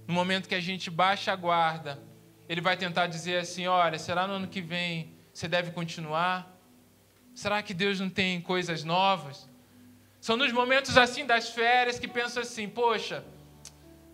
No 0.08 0.14
momento 0.14 0.48
que 0.48 0.56
a 0.56 0.60
gente 0.60 0.90
baixa 0.90 1.32
a 1.32 1.36
guarda, 1.36 2.02
ele 2.48 2.62
vai 2.62 2.78
tentar 2.78 3.08
dizer 3.08 3.40
assim: 3.40 3.66
olha, 3.68 3.98
será 3.98 4.28
no 4.28 4.34
ano 4.34 4.48
que 4.48 4.62
vem 4.62 5.16
você 5.34 5.48
deve 5.48 5.72
continuar? 5.72 6.52
Será 7.34 7.64
que 7.64 7.74
Deus 7.74 8.00
não 8.00 8.10
tem 8.10 8.40
coisas 8.40 8.84
novas? 8.84 9.50
São 10.22 10.38
nos 10.38 10.52
momentos 10.52 10.98
assim 10.98 11.26
das 11.26 11.50
férias 11.50 11.98
que 11.98 12.08
penso 12.08 12.40
assim, 12.40 12.70
poxa, 12.70 13.26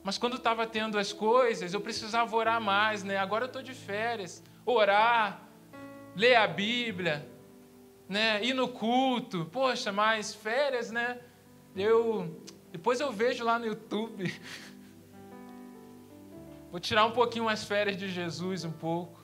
mas 0.03 0.17
quando 0.17 0.37
estava 0.37 0.65
tendo 0.65 0.97
as 0.97 1.11
coisas, 1.11 1.73
eu 1.73 1.81
precisava 1.81 2.33
orar 2.35 2.61
mais, 2.61 3.03
né? 3.03 3.17
Agora 3.17 3.43
eu 3.43 3.47
estou 3.47 3.61
de 3.61 3.73
férias. 3.73 4.41
Orar, 4.65 5.41
ler 6.15 6.35
a 6.35 6.47
Bíblia, 6.47 7.27
né? 8.07 8.43
ir 8.43 8.53
no 8.53 8.69
culto. 8.69 9.45
Poxa, 9.51 9.91
mas 9.91 10.33
férias, 10.33 10.89
né? 10.89 11.19
Eu 11.75 12.43
depois 12.71 12.99
eu 12.99 13.11
vejo 13.11 13.43
lá 13.43 13.57
no 13.57 13.65
YouTube. 13.65 14.31
Vou 16.71 16.79
tirar 16.79 17.05
um 17.05 17.11
pouquinho 17.11 17.49
as 17.49 17.63
férias 17.63 17.97
de 17.97 18.09
Jesus 18.09 18.63
um 18.63 18.71
pouco. 18.71 19.19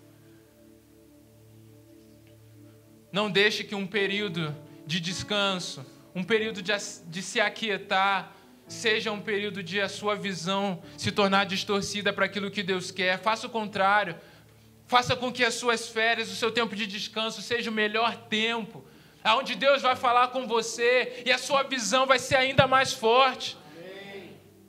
Não 3.12 3.30
deixe 3.30 3.64
que 3.64 3.76
um 3.76 3.86
período 3.86 4.56
de 4.86 5.00
descanso 5.00 5.86
um 6.16 6.24
período 6.24 6.62
de, 6.62 6.72
de 7.08 7.22
se 7.22 7.42
aquietar, 7.42 8.34
seja 8.68 9.12
um 9.12 9.20
período 9.20 9.62
de 9.62 9.82
a 9.82 9.90
sua 9.90 10.16
visão 10.16 10.82
se 10.98 11.12
tornar 11.12 11.46
distorcida 11.46 12.14
para 12.14 12.26
aquilo 12.26 12.50
que 12.50 12.64
Deus 12.64 12.90
quer. 12.90 13.20
Faça 13.20 13.48
o 13.48 13.50
contrário. 13.50 14.16
Faça 14.88 15.16
com 15.16 15.32
que 15.32 15.44
as 15.44 15.56
suas 15.56 15.90
férias, 15.90 16.32
o 16.32 16.36
seu 16.36 16.52
tempo 16.52 16.74
de 16.74 16.88
descanso 16.88 17.42
seja 17.42 17.70
o 17.70 17.74
melhor 17.74 18.16
tempo, 18.16 18.86
aonde 19.26 19.56
Deus 19.56 19.82
vai 19.82 19.96
falar 19.96 20.28
com 20.28 20.46
você 20.46 21.24
e 21.26 21.32
a 21.32 21.38
sua 21.40 21.64
visão 21.64 22.06
vai 22.06 22.20
ser 22.20 22.36
ainda 22.36 22.68
mais 22.68 22.94
forte. 22.94 23.58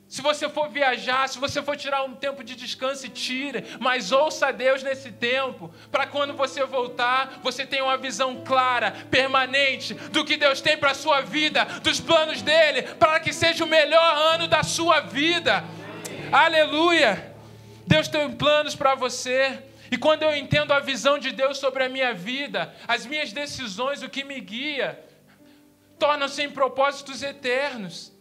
Se 0.09 0.21
você 0.21 0.47
for 0.49 0.69
viajar, 0.69 1.27
se 1.27 1.37
você 1.37 1.61
for 1.61 1.75
tirar 1.75 2.03
um 2.03 2.15
tempo 2.15 2.41
de 2.43 2.55
descanso, 2.55 3.09
tire, 3.09 3.65
mas 3.79 4.11
ouça 4.11 4.53
Deus 4.53 4.81
nesse 4.81 5.11
tempo, 5.11 5.69
para 5.91 6.07
quando 6.07 6.33
você 6.33 6.63
voltar, 6.63 7.39
você 7.43 7.65
tenha 7.65 7.83
uma 7.83 7.97
visão 7.97 8.41
clara, 8.43 8.91
permanente 9.11 9.93
do 9.93 10.23
que 10.23 10.37
Deus 10.37 10.61
tem 10.61 10.77
para 10.77 10.91
a 10.91 10.95
sua 10.95 11.21
vida, 11.21 11.65
dos 11.83 11.99
planos 11.99 12.41
dele, 12.41 12.83
para 12.83 13.19
que 13.19 13.33
seja 13.33 13.65
o 13.65 13.67
melhor 13.67 14.15
ano 14.33 14.47
da 14.47 14.63
sua 14.63 15.01
vida. 15.01 15.63
Aleluia! 16.31 17.35
Deus 17.85 18.07
tem 18.07 18.31
planos 18.31 18.75
para 18.75 18.95
você. 18.95 19.66
E 19.91 19.97
quando 19.97 20.23
eu 20.23 20.35
entendo 20.35 20.71
a 20.73 20.79
visão 20.79 21.17
de 21.17 21.31
Deus 21.31 21.57
sobre 21.57 21.83
a 21.83 21.89
minha 21.89 22.13
vida, 22.13 22.73
as 22.87 23.05
minhas 23.05 23.31
decisões, 23.31 24.03
o 24.03 24.09
que 24.09 24.23
me 24.23 24.39
guia, 24.39 25.03
tornam-se 25.97 26.43
em 26.43 26.49
propósitos 26.49 27.23
eternos. 27.23 28.11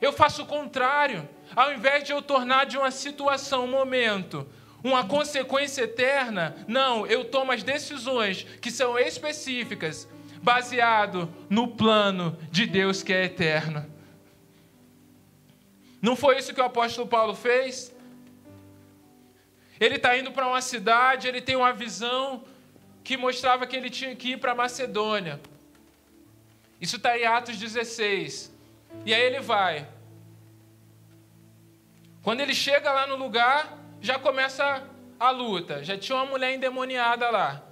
Eu 0.00 0.12
faço 0.12 0.42
o 0.42 0.46
contrário. 0.46 1.28
Ao 1.54 1.72
invés 1.72 2.04
de 2.04 2.12
eu 2.12 2.20
tornar 2.20 2.66
de 2.66 2.76
uma 2.76 2.90
situação, 2.90 3.64
um 3.64 3.70
momento, 3.70 4.46
uma 4.82 5.06
consequência 5.06 5.82
eterna, 5.82 6.56
não, 6.68 7.06
eu 7.06 7.24
tomo 7.24 7.52
as 7.52 7.62
decisões 7.62 8.42
que 8.60 8.70
são 8.70 8.98
específicas, 8.98 10.08
baseado 10.42 11.32
no 11.48 11.68
plano 11.68 12.38
de 12.50 12.66
Deus 12.66 13.02
que 13.02 13.12
é 13.12 13.24
eterno. 13.24 13.84
Não 16.00 16.14
foi 16.14 16.38
isso 16.38 16.54
que 16.54 16.60
o 16.60 16.64
apóstolo 16.64 17.08
Paulo 17.08 17.34
fez? 17.34 17.95
Ele 19.78 19.96
está 19.96 20.16
indo 20.16 20.32
para 20.32 20.46
uma 20.46 20.60
cidade, 20.60 21.28
ele 21.28 21.40
tem 21.40 21.56
uma 21.56 21.72
visão 21.72 22.44
que 23.04 23.16
mostrava 23.16 23.66
que 23.66 23.76
ele 23.76 23.90
tinha 23.90 24.14
que 24.16 24.32
ir 24.32 24.38
para 24.38 24.54
Macedônia. 24.54 25.40
Isso 26.80 26.96
está 26.96 27.18
em 27.18 27.24
Atos 27.24 27.56
16. 27.56 28.52
E 29.04 29.14
aí 29.14 29.22
ele 29.22 29.40
vai. 29.40 29.86
Quando 32.22 32.40
ele 32.40 32.54
chega 32.54 32.90
lá 32.90 33.06
no 33.06 33.16
lugar, 33.16 33.78
já 34.00 34.18
começa 34.18 34.82
a 35.18 35.30
luta. 35.30 35.84
Já 35.84 35.96
tinha 35.96 36.16
uma 36.16 36.26
mulher 36.26 36.54
endemoniada 36.54 37.30
lá, 37.30 37.62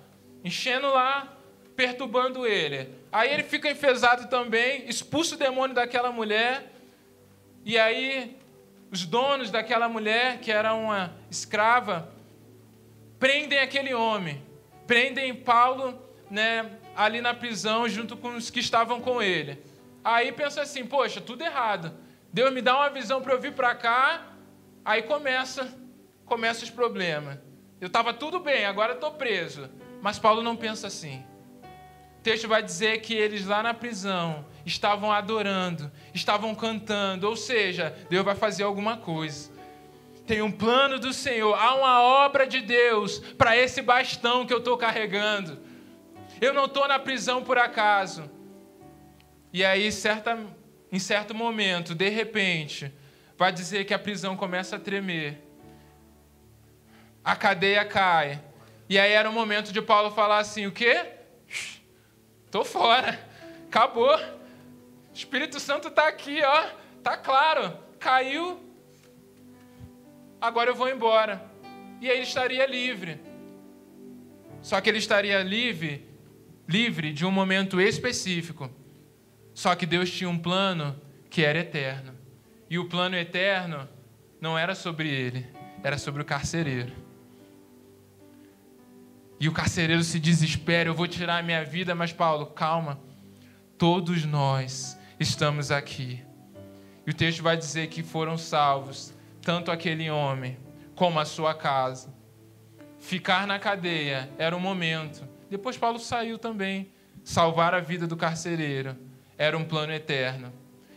enchendo 0.44 0.88
lá, 0.88 1.36
perturbando 1.74 2.46
ele. 2.46 2.88
Aí 3.10 3.32
ele 3.32 3.42
fica 3.42 3.70
enfesado 3.70 4.28
também, 4.28 4.88
expulsa 4.88 5.34
o 5.34 5.38
demônio 5.38 5.74
daquela 5.74 6.12
mulher. 6.12 6.72
E 7.64 7.78
aí 7.78 8.36
os 8.94 9.04
donos 9.04 9.50
daquela 9.50 9.88
mulher, 9.88 10.38
que 10.38 10.52
era 10.52 10.72
uma 10.72 11.12
escrava, 11.28 12.08
prendem 13.18 13.58
aquele 13.58 13.92
homem, 13.92 14.40
prendem 14.86 15.34
Paulo, 15.34 16.00
né, 16.30 16.78
ali 16.94 17.20
na 17.20 17.34
prisão 17.34 17.88
junto 17.88 18.16
com 18.16 18.36
os 18.36 18.50
que 18.50 18.60
estavam 18.60 19.00
com 19.00 19.20
ele. 19.20 19.60
Aí 20.04 20.30
pensa 20.30 20.62
assim, 20.62 20.86
poxa, 20.86 21.20
tudo 21.20 21.42
errado. 21.42 21.92
Deus 22.32 22.52
me 22.52 22.62
dá 22.62 22.76
uma 22.76 22.88
visão 22.88 23.20
para 23.20 23.32
eu 23.32 23.40
vir 23.40 23.54
para 23.54 23.74
cá, 23.74 24.28
aí 24.84 25.02
começa, 25.02 25.76
começa 26.24 26.62
os 26.62 26.70
problemas. 26.70 27.38
Eu 27.80 27.88
estava 27.88 28.14
tudo 28.14 28.38
bem, 28.38 28.64
agora 28.64 28.92
estou 28.92 29.10
preso. 29.10 29.68
Mas 30.00 30.20
Paulo 30.20 30.40
não 30.40 30.54
pensa 30.54 30.86
assim. 30.86 31.24
Texto 32.24 32.48
vai 32.48 32.62
dizer 32.62 33.02
que 33.02 33.12
eles 33.12 33.44
lá 33.44 33.62
na 33.62 33.74
prisão 33.74 34.46
estavam 34.64 35.12
adorando, 35.12 35.92
estavam 36.14 36.54
cantando, 36.54 37.28
ou 37.28 37.36
seja, 37.36 37.94
Deus 38.08 38.24
vai 38.24 38.34
fazer 38.34 38.62
alguma 38.62 38.96
coisa. 38.96 39.52
Tem 40.26 40.40
um 40.40 40.50
plano 40.50 40.98
do 40.98 41.12
Senhor, 41.12 41.52
há 41.52 41.74
uma 41.74 42.00
obra 42.00 42.46
de 42.46 42.62
Deus 42.62 43.18
para 43.36 43.54
esse 43.58 43.82
bastão 43.82 44.46
que 44.46 44.54
eu 44.54 44.58
estou 44.58 44.74
carregando. 44.78 45.60
Eu 46.40 46.54
não 46.54 46.64
estou 46.64 46.88
na 46.88 46.98
prisão 46.98 47.44
por 47.44 47.58
acaso. 47.58 48.30
E 49.52 49.62
aí, 49.62 49.92
certa, 49.92 50.38
em 50.90 50.98
certo 50.98 51.34
momento, 51.34 51.94
de 51.94 52.08
repente, 52.08 52.90
vai 53.36 53.52
dizer 53.52 53.84
que 53.84 53.92
a 53.92 53.98
prisão 53.98 54.34
começa 54.34 54.76
a 54.76 54.80
tremer. 54.80 55.46
A 57.22 57.36
cadeia 57.36 57.84
cai. 57.84 58.40
E 58.88 58.98
aí 58.98 59.12
era 59.12 59.28
o 59.28 59.32
momento 59.32 59.74
de 59.74 59.82
Paulo 59.82 60.10
falar 60.10 60.38
assim: 60.38 60.66
o 60.66 60.72
quê? 60.72 61.13
Estou 62.54 62.64
fora. 62.64 63.18
Acabou. 63.66 64.16
Espírito 65.12 65.58
Santo 65.58 65.88
está 65.88 66.06
aqui, 66.06 66.40
ó. 66.40 66.68
Tá 67.02 67.16
claro. 67.16 67.76
Caiu. 67.98 68.60
Agora 70.40 70.70
eu 70.70 70.74
vou 70.76 70.88
embora. 70.88 71.44
E 72.00 72.08
aí 72.08 72.18
ele 72.18 72.22
estaria 72.22 72.64
livre. 72.64 73.20
Só 74.62 74.80
que 74.80 74.88
ele 74.88 74.98
estaria 74.98 75.42
livre 75.42 76.08
livre 76.68 77.12
de 77.12 77.26
um 77.26 77.30
momento 77.32 77.80
específico. 77.80 78.70
Só 79.52 79.74
que 79.74 79.84
Deus 79.84 80.08
tinha 80.08 80.30
um 80.30 80.38
plano 80.38 80.94
que 81.28 81.44
era 81.44 81.58
eterno. 81.58 82.16
E 82.70 82.78
o 82.78 82.88
plano 82.88 83.16
eterno 83.16 83.88
não 84.40 84.56
era 84.56 84.76
sobre 84.76 85.08
ele, 85.08 85.44
era 85.82 85.98
sobre 85.98 86.22
o 86.22 86.24
carcereiro. 86.24 87.03
E 89.38 89.48
o 89.48 89.52
carcereiro 89.52 90.02
se 90.02 90.18
desespera: 90.18 90.88
eu 90.88 90.94
vou 90.94 91.06
tirar 91.06 91.38
a 91.38 91.42
minha 91.42 91.64
vida, 91.64 91.94
mas 91.94 92.12
Paulo, 92.12 92.46
calma. 92.46 93.00
Todos 93.76 94.24
nós 94.24 94.98
estamos 95.18 95.70
aqui. 95.70 96.22
E 97.06 97.10
o 97.10 97.14
texto 97.14 97.42
vai 97.42 97.56
dizer 97.56 97.88
que 97.88 98.02
foram 98.02 98.38
salvos 98.38 99.12
tanto 99.42 99.70
aquele 99.70 100.10
homem 100.10 100.56
como 100.94 101.20
a 101.20 101.24
sua 101.24 101.54
casa. 101.54 102.14
Ficar 102.98 103.46
na 103.46 103.58
cadeia 103.58 104.30
era 104.38 104.56
um 104.56 104.60
momento 104.60 105.34
depois 105.54 105.76
Paulo 105.76 106.00
saiu 106.00 106.36
também. 106.36 106.90
Salvar 107.22 107.74
a 107.74 107.80
vida 107.80 108.08
do 108.08 108.16
carcereiro 108.16 108.96
era 109.38 109.56
um 109.56 109.64
plano 109.64 109.92
eterno. 109.92 110.52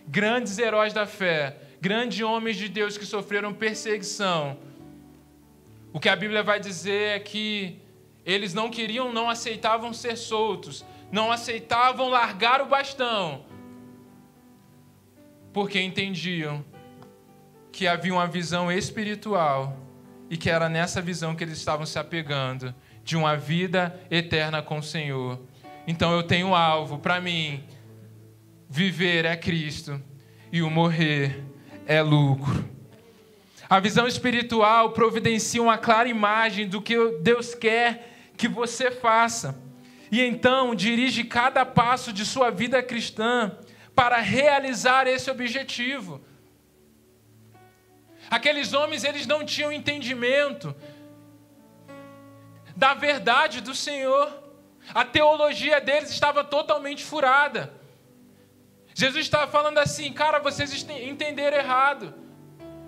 Grandes 0.07 0.57
heróis 0.57 0.93
da 0.93 1.05
fé, 1.05 1.57
grandes 1.79 2.21
homens 2.21 2.57
de 2.57 2.67
Deus 2.67 2.97
que 2.97 3.05
sofreram 3.05 3.53
perseguição. 3.53 4.57
O 5.93 5.99
que 5.99 6.09
a 6.09 6.15
Bíblia 6.15 6.41
vai 6.41 6.59
dizer 6.59 7.17
é 7.17 7.19
que 7.19 7.79
eles 8.27 8.53
não 8.53 8.69
queriam, 8.69 9.13
não 9.13 9.29
aceitavam 9.29 9.93
ser 9.93 10.17
soltos, 10.17 10.85
não 11.09 11.31
aceitavam 11.31 12.09
largar 12.09 12.61
o 12.61 12.65
bastão, 12.65 13.45
porque 15.53 15.81
entendiam 15.81 16.63
que 17.71 17.87
havia 17.87 18.13
uma 18.13 18.27
visão 18.27 18.69
espiritual 18.69 19.77
e 20.29 20.35
que 20.35 20.49
era 20.49 20.67
nessa 20.67 21.01
visão 21.01 21.33
que 21.33 21.43
eles 21.43 21.57
estavam 21.57 21.85
se 21.85 21.97
apegando 21.97 22.75
de 23.01 23.15
uma 23.15 23.37
vida 23.37 23.97
eterna 24.11 24.61
com 24.61 24.79
o 24.79 24.83
Senhor. 24.83 25.39
Então 25.87 26.11
eu 26.11 26.21
tenho 26.21 26.47
um 26.47 26.55
alvo 26.55 26.99
para 26.99 27.21
mim. 27.21 27.63
Viver 28.69 29.23
é 29.23 29.37
Cristo 29.37 30.01
e 30.51 30.61
o 30.61 30.69
morrer 30.69 31.45
é 31.85 32.01
lucro. 32.01 32.67
A 33.69 33.79
visão 33.79 34.05
espiritual 34.05 34.91
providencia 34.91 35.61
uma 35.61 35.77
clara 35.77 36.09
imagem 36.09 36.67
do 36.67 36.81
que 36.81 36.97
Deus 37.21 37.55
quer 37.55 38.16
que 38.37 38.47
você 38.47 38.91
faça. 38.91 39.59
E 40.11 40.21
então 40.21 40.75
dirige 40.75 41.23
cada 41.23 41.65
passo 41.65 42.13
de 42.13 42.25
sua 42.25 42.49
vida 42.49 42.81
cristã 42.81 43.57
para 43.95 44.17
realizar 44.17 45.07
esse 45.07 45.29
objetivo. 45.29 46.21
Aqueles 48.29 48.73
homens, 48.73 49.03
eles 49.03 49.25
não 49.25 49.45
tinham 49.45 49.71
entendimento 49.71 50.75
da 52.75 52.93
verdade 52.93 53.59
do 53.59 53.73
Senhor. 53.73 54.31
A 54.93 55.03
teologia 55.03 55.81
deles 55.81 56.11
estava 56.11 56.43
totalmente 56.43 57.03
furada. 57.03 57.73
Jesus 58.93 59.25
estava 59.25 59.49
falando 59.51 59.77
assim, 59.77 60.11
cara, 60.13 60.39
vocês 60.39 60.85
entenderam 60.89 61.57
errado. 61.57 62.13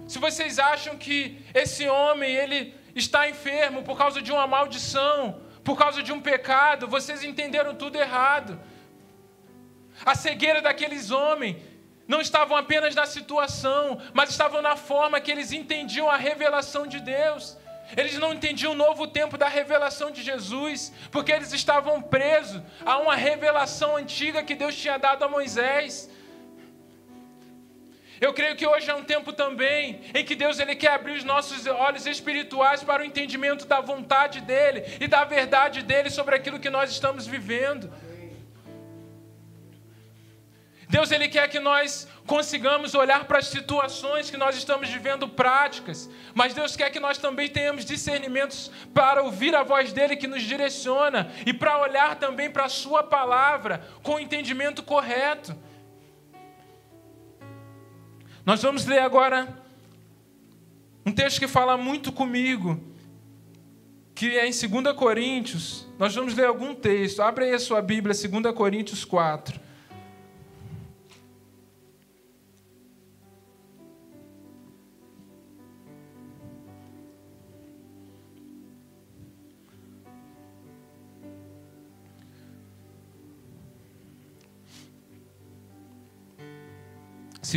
Se 0.07 0.17
vocês 0.17 0.57
acham 0.57 0.97
que 0.97 1.37
esse 1.53 1.87
homem 1.87 2.31
ele 2.31 2.73
está 2.99 3.29
enfermo 3.29 3.83
por 3.83 3.97
causa 3.97 4.21
de 4.21 4.31
uma 4.31 4.45
maldição, 4.45 5.41
por 5.63 5.77
causa 5.77 6.01
de 6.03 6.11
um 6.11 6.21
pecado, 6.21 6.87
vocês 6.87 7.23
entenderam 7.23 7.75
tudo 7.75 7.95
errado. 7.97 8.59
A 10.05 10.15
cegueira 10.15 10.61
daqueles 10.61 11.11
homens 11.11 11.57
não 12.07 12.21
estavam 12.21 12.57
apenas 12.57 12.95
na 12.95 13.05
situação, 13.05 14.01
mas 14.13 14.29
estavam 14.31 14.61
na 14.61 14.75
forma 14.75 15.19
que 15.19 15.31
eles 15.31 15.51
entendiam 15.51 16.09
a 16.09 16.17
revelação 16.17 16.87
de 16.87 16.99
Deus. 16.99 17.57
Eles 17.95 18.17
não 18.17 18.33
entendiam 18.33 18.71
o 18.73 18.75
novo 18.75 19.07
tempo 19.07 19.37
da 19.37 19.47
revelação 19.47 20.11
de 20.11 20.21
Jesus, 20.21 20.91
porque 21.11 21.31
eles 21.31 21.51
estavam 21.53 22.01
presos 22.01 22.61
a 22.85 22.97
uma 22.97 23.15
revelação 23.15 23.95
antiga 23.95 24.43
que 24.43 24.55
Deus 24.55 24.75
tinha 24.75 24.97
dado 24.97 25.23
a 25.23 25.27
Moisés. 25.27 26.09
Eu 28.21 28.33
creio 28.33 28.55
que 28.55 28.67
hoje 28.67 28.89
é 28.89 28.95
um 28.95 29.03
tempo 29.03 29.31
também 29.31 30.01
em 30.13 30.25
que 30.25 30.35
Deus 30.35 30.59
ele 30.59 30.75
quer 30.75 30.91
abrir 30.91 31.13
os 31.13 31.23
nossos 31.23 31.65
olhos 31.65 32.05
espirituais 32.05 32.83
para 32.83 33.01
o 33.01 33.05
entendimento 33.05 33.65
da 33.65 33.79
vontade 33.79 34.41
dele 34.41 34.83
e 34.99 35.07
da 35.07 35.23
verdade 35.23 35.81
dele 35.81 36.09
sobre 36.09 36.35
aquilo 36.35 36.59
que 36.59 36.69
nós 36.69 36.91
estamos 36.91 37.25
vivendo. 37.25 37.91
Deus 40.89 41.11
ele 41.11 41.27
quer 41.27 41.47
que 41.47 41.59
nós 41.59 42.07
consigamos 42.25 42.95
olhar 42.95 43.25
para 43.25 43.37
as 43.37 43.47
situações 43.47 44.31
que 44.31 44.37
nós 44.37 44.57
estamos 44.57 44.89
vivendo 44.89 45.29
práticas, 45.29 46.09
mas 46.33 46.55
Deus 46.55 46.75
quer 46.75 46.89
que 46.89 46.99
nós 46.99 47.19
também 47.19 47.47
tenhamos 47.47 47.85
discernimentos 47.85 48.71
para 48.91 49.21
ouvir 49.21 49.55
a 49.55 49.61
voz 49.61 49.93
dele 49.93 50.15
que 50.15 50.25
nos 50.25 50.41
direciona 50.41 51.31
e 51.45 51.53
para 51.53 51.77
olhar 51.77 52.15
também 52.15 52.49
para 52.49 52.65
a 52.65 52.69
sua 52.69 53.03
palavra 53.03 53.87
com 54.01 54.15
o 54.15 54.19
entendimento 54.19 54.81
correto. 54.81 55.55
Nós 58.49 58.63
vamos 58.63 58.87
ler 58.87 58.97
agora 58.97 59.47
um 61.05 61.11
texto 61.11 61.37
que 61.37 61.47
fala 61.47 61.77
muito 61.77 62.11
comigo, 62.11 62.81
que 64.15 64.39
é 64.39 64.47
em 64.47 64.49
2 64.49 64.95
Coríntios. 64.97 65.85
Nós 65.99 66.15
vamos 66.15 66.33
ler 66.33 66.47
algum 66.47 66.73
texto. 66.73 67.21
Abre 67.21 67.45
aí 67.45 67.53
a 67.53 67.59
sua 67.59 67.79
Bíblia, 67.79 68.15
2 68.15 68.55
Coríntios 68.55 69.05
4. 69.05 69.61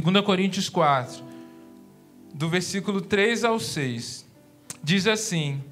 2 0.00 0.24
Coríntios 0.24 0.70
4, 0.70 1.22
do 2.32 2.48
versículo 2.48 3.02
3 3.02 3.44
ao 3.44 3.60
6, 3.60 4.26
diz 4.82 5.06
assim: 5.06 5.62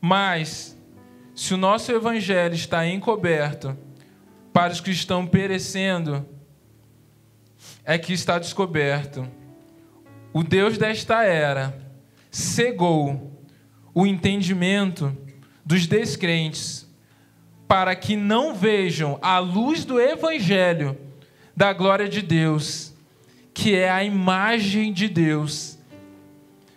Mas, 0.00 0.76
se 1.32 1.54
o 1.54 1.56
nosso 1.56 1.92
evangelho 1.92 2.54
está 2.54 2.84
encoberto 2.84 3.78
para 4.52 4.72
os 4.72 4.80
que 4.80 4.90
estão 4.90 5.24
perecendo, 5.24 6.26
é 7.84 7.96
que 7.96 8.12
está 8.12 8.36
descoberto. 8.40 9.28
O 10.32 10.42
Deus 10.42 10.76
desta 10.76 11.22
era 11.22 11.78
cegou 12.32 13.46
o 13.94 14.04
entendimento 14.04 15.16
dos 15.64 15.86
descrentes, 15.86 16.88
para 17.68 17.94
que 17.94 18.16
não 18.16 18.56
vejam 18.56 19.20
a 19.22 19.38
luz 19.38 19.84
do 19.84 20.00
evangelho 20.00 20.98
da 21.56 21.72
glória 21.72 22.08
de 22.08 22.22
Deus, 22.22 22.92
que 23.52 23.74
é 23.74 23.90
a 23.90 24.02
imagem 24.02 24.92
de 24.92 25.08
Deus. 25.08 25.78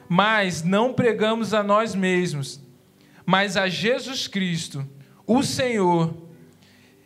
Mas 0.08 0.64
não 0.64 0.94
pregamos 0.94 1.54
a 1.54 1.64
nós 1.64 1.96
mesmos, 1.96 2.60
mas 3.26 3.58
a 3.58 3.68
Jesus 3.68 4.28
Cristo, 4.28 4.88
o 5.26 5.42
Senhor, 5.42 6.14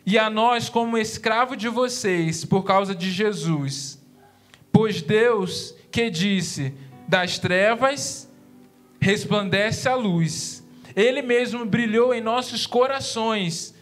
e 0.04 0.18
a 0.18 0.28
nós 0.28 0.68
como 0.68 0.98
escravo 0.98 1.56
de 1.56 1.68
vocês 1.68 2.44
por 2.44 2.64
causa 2.64 2.94
de 2.94 3.10
Jesus. 3.10 3.98
Pois 4.72 5.00
Deus 5.00 5.74
que 5.90 6.10
disse: 6.10 6.74
das 7.06 7.38
trevas 7.38 8.28
resplandece 9.00 9.88
a 9.88 9.94
luz. 9.94 10.64
Ele 10.94 11.22
mesmo 11.22 11.64
brilhou 11.64 12.12
em 12.12 12.20
nossos 12.20 12.66
corações 12.66 13.74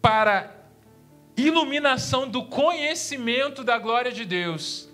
para 0.00 0.61
iluminação 1.36 2.28
do 2.28 2.44
conhecimento 2.44 3.64
da 3.64 3.78
glória 3.78 4.12
de 4.12 4.24
Deus. 4.24 4.88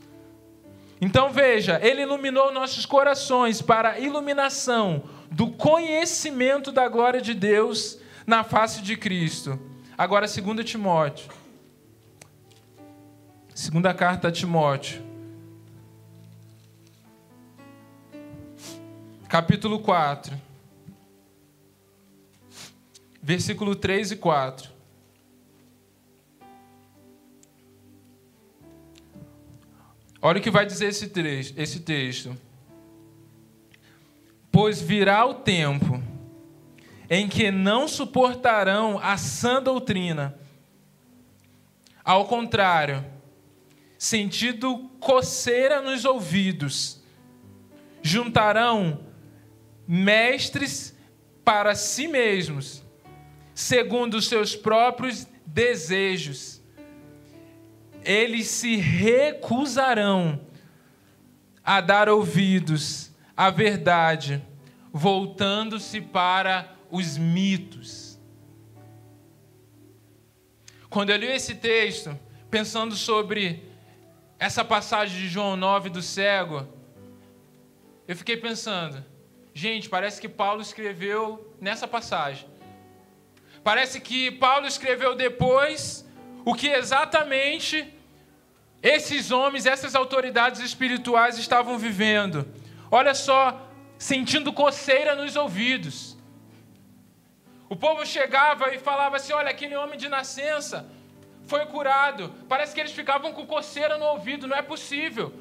Então 1.01 1.31
veja, 1.31 1.79
ele 1.83 2.03
iluminou 2.03 2.53
nossos 2.53 2.85
corações 2.85 3.63
para 3.63 3.93
a 3.93 3.99
iluminação 3.99 5.05
do 5.31 5.51
conhecimento 5.51 6.73
da 6.73 6.89
glória 6.89 7.21
de 7.21 7.35
Deus 7.35 7.99
na 8.27 8.43
face 8.43 8.83
de 8.83 8.97
Cristo. 8.97 9.59
Agora, 9.97 10.27
2 10.27 10.69
Timóteo. 10.69 11.31
Segunda 13.55 13.93
carta 13.93 14.29
a 14.29 14.33
Timóteo. 14.33 15.03
Capítulo 19.29 19.81
4. 19.81 20.35
Versículo 23.21 23.75
3 23.75 24.13
e 24.13 24.17
4. 24.17 24.78
Olha 30.29 30.41
o 30.41 30.43
que 30.43 30.51
vai 30.51 30.67
dizer 30.67 30.89
esse, 30.89 31.09
trecho, 31.09 31.55
esse 31.57 31.81
texto. 31.81 32.37
Pois 34.53 34.79
virá 34.79 35.25
o 35.25 35.37
tempo 35.37 36.03
em 37.09 37.27
que 37.27 37.51
não 37.51 37.89
suportarão 37.89 39.01
a 39.03 39.17
sã 39.17 39.63
doutrina. 39.63 40.39
Ao 42.05 42.27
contrário, 42.27 43.03
sentido 43.97 44.91
coceira 45.01 45.81
nos 45.81 46.05
ouvidos, 46.05 47.03
juntarão 48.03 49.07
mestres 49.87 50.95
para 51.43 51.75
si 51.75 52.07
mesmos, 52.07 52.85
segundo 53.55 54.19
os 54.19 54.29
seus 54.29 54.55
próprios 54.55 55.27
desejos 55.47 56.58
eles 58.09 58.47
se 58.47 58.77
recusarão 58.77 60.41
a 61.63 61.79
dar 61.83 62.09
ouvidos 62.09 63.13
à 63.37 63.51
verdade, 63.51 64.43
voltando-se 64.91 66.01
para 66.01 66.75
os 66.91 67.19
mitos. 67.19 68.19
Quando 70.89 71.11
eu 71.11 71.19
li 71.19 71.27
esse 71.27 71.57
texto, 71.57 72.19
pensando 72.51 72.97
sobre 72.97 73.63
essa 74.39 74.65
passagem 74.65 75.21
de 75.21 75.29
João 75.29 75.55
9 75.55 75.91
do 75.91 76.01
cego, 76.01 76.67
eu 78.07 78.17
fiquei 78.17 78.39
pensando, 78.39 79.05
gente, 79.53 79.87
parece 79.87 80.19
que 80.19 80.31
Paulo 80.31 80.63
escreveu 80.63 81.55
nessa 81.61 81.87
passagem. 81.87 82.49
Parece 83.63 84.01
que 84.01 84.31
Paulo 84.31 84.67
escreveu 84.67 85.15
depois 85.15 86.09
o 86.43 86.55
que 86.55 86.69
exatamente 86.69 87.98
esses 88.83 89.31
homens, 89.31 89.67
essas 89.67 89.95
autoridades 89.95 90.61
espirituais 90.61 91.39
estavam 91.39 91.77
vivendo. 91.77 92.47
Olha 92.91 93.15
só, 93.15 93.69
sentindo 93.99 94.53
coceira 94.53 95.15
nos 95.15 95.35
ouvidos. 95.35 96.17
O 97.69 97.77
povo 97.77 98.07
chegava 98.07 98.73
e 98.73 98.79
falava 98.79 99.17
assim: 99.17 99.33
Olha, 99.33 99.51
aquele 99.51 99.77
homem 99.77 99.99
de 99.99 100.09
nascença 100.09 100.89
foi 101.47 101.67
curado. 101.67 102.33
Parece 102.49 102.75
que 102.75 102.81
eles 102.81 102.93
ficavam 102.93 103.33
com 103.33 103.47
coceira 103.47 103.99
no 103.99 104.05
ouvido. 104.07 104.47
Não 104.47 104.57
é 104.57 104.63
possível. 104.63 105.35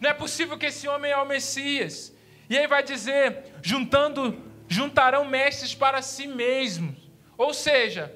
Não 0.00 0.10
é 0.10 0.14
possível 0.14 0.58
que 0.58 0.66
esse 0.66 0.86
homem 0.88 1.12
é 1.12 1.16
o 1.16 1.26
Messias. 1.26 2.12
E 2.50 2.58
aí 2.58 2.66
vai 2.66 2.82
dizer: 2.82 3.54
juntando, 3.62 4.42
juntarão 4.68 5.24
mestres 5.24 5.74
para 5.74 6.02
si 6.02 6.26
mesmos. 6.26 6.96
Ou 7.38 7.54
seja, 7.54 8.12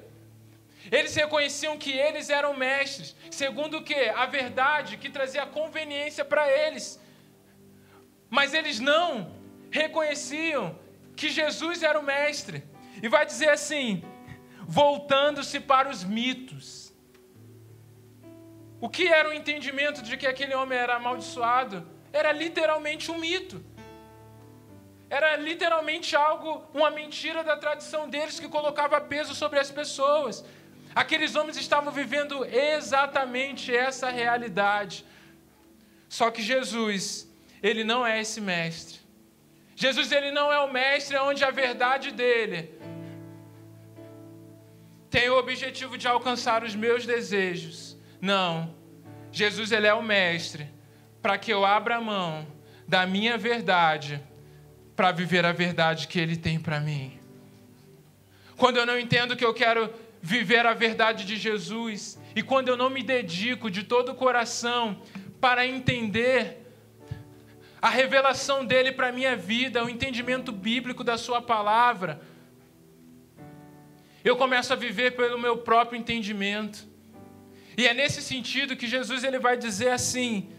eles 0.89 1.13
reconheciam 1.13 1.77
que 1.77 1.91
eles 1.91 2.29
eram 2.29 2.55
mestres, 2.55 3.15
segundo 3.29 3.77
o 3.77 3.83
que? 3.83 4.09
A 4.09 4.25
verdade 4.25 4.97
que 4.97 5.09
trazia 5.09 5.45
conveniência 5.45 6.23
para 6.23 6.49
eles. 6.49 6.99
Mas 8.29 8.53
eles 8.53 8.79
não 8.79 9.35
reconheciam 9.69 10.79
que 11.15 11.29
Jesus 11.29 11.83
era 11.83 11.99
o 11.99 12.03
mestre. 12.03 12.63
E 13.03 13.07
vai 13.07 13.25
dizer 13.25 13.49
assim: 13.49 14.03
voltando-se 14.61 15.59
para 15.59 15.89
os 15.89 16.03
mitos. 16.03 16.93
O 18.79 18.89
que 18.89 19.07
era 19.07 19.29
o 19.29 19.33
entendimento 19.33 20.01
de 20.01 20.17
que 20.17 20.25
aquele 20.25 20.55
homem 20.55 20.77
era 20.77 20.95
amaldiçoado? 20.95 21.87
Era 22.11 22.31
literalmente 22.31 23.11
um 23.11 23.19
mito. 23.19 23.63
Era 25.09 25.35
literalmente 25.35 26.15
algo, 26.15 26.65
uma 26.73 26.89
mentira 26.89 27.43
da 27.43 27.57
tradição 27.57 28.09
deles 28.09 28.39
que 28.39 28.47
colocava 28.47 28.99
peso 28.99 29.35
sobre 29.35 29.59
as 29.59 29.69
pessoas. 29.69 30.43
Aqueles 30.93 31.35
homens 31.35 31.57
estavam 31.57 31.91
vivendo 31.91 32.45
exatamente 32.45 33.73
essa 33.73 34.09
realidade. 34.09 35.05
Só 36.09 36.29
que 36.29 36.41
Jesus, 36.41 37.29
ele 37.63 37.83
não 37.83 38.05
é 38.05 38.19
esse 38.19 38.41
mestre. 38.41 38.99
Jesus 39.75 40.11
ele 40.11 40.31
não 40.31 40.51
é 40.51 40.59
o 40.59 40.71
mestre 40.71 41.17
onde 41.17 41.43
a 41.43 41.51
verdade 41.51 42.11
dele 42.11 42.69
tem 45.09 45.29
o 45.29 45.37
objetivo 45.37 45.97
de 45.97 46.07
alcançar 46.07 46.63
os 46.63 46.73
meus 46.73 47.05
desejos. 47.05 47.97
Não. 48.21 48.73
Jesus 49.31 49.71
ele 49.71 49.87
é 49.87 49.93
o 49.93 50.01
mestre 50.01 50.69
para 51.21 51.37
que 51.37 51.51
eu 51.51 51.65
abra 51.65 51.99
mão 51.99 52.47
da 52.87 53.05
minha 53.05 53.37
verdade 53.37 54.21
para 54.95 55.11
viver 55.11 55.45
a 55.45 55.51
verdade 55.51 56.07
que 56.07 56.19
ele 56.19 56.37
tem 56.37 56.59
para 56.59 56.79
mim. 56.79 57.19
Quando 58.55 58.77
eu 58.77 58.85
não 58.85 58.99
entendo 58.99 59.35
que 59.35 59.43
eu 59.43 59.53
quero 59.53 59.91
viver 60.21 60.65
a 60.65 60.73
verdade 60.73 61.25
de 61.25 61.35
Jesus 61.35 62.19
e 62.35 62.43
quando 62.43 62.69
eu 62.69 62.77
não 62.77 62.89
me 62.89 63.01
dedico 63.01 63.69
de 63.69 63.83
todo 63.83 64.11
o 64.11 64.15
coração 64.15 65.01
para 65.39 65.65
entender 65.65 66.59
a 67.81 67.89
revelação 67.89 68.63
dele 68.63 68.91
para 68.91 69.07
a 69.07 69.11
minha 69.11 69.35
vida, 69.35 69.83
o 69.83 69.89
entendimento 69.89 70.51
bíblico 70.51 71.03
da 71.03 71.17
sua 71.17 71.41
palavra, 71.41 72.21
eu 74.23 74.37
começo 74.37 74.71
a 74.71 74.75
viver 74.75 75.15
pelo 75.15 75.39
meu 75.39 75.57
próprio 75.57 75.97
entendimento. 75.97 76.87
E 77.75 77.87
é 77.87 77.93
nesse 77.93 78.21
sentido 78.21 78.75
que 78.75 78.85
Jesus 78.85 79.23
ele 79.23 79.39
vai 79.39 79.57
dizer 79.57 79.89
assim: 79.89 80.49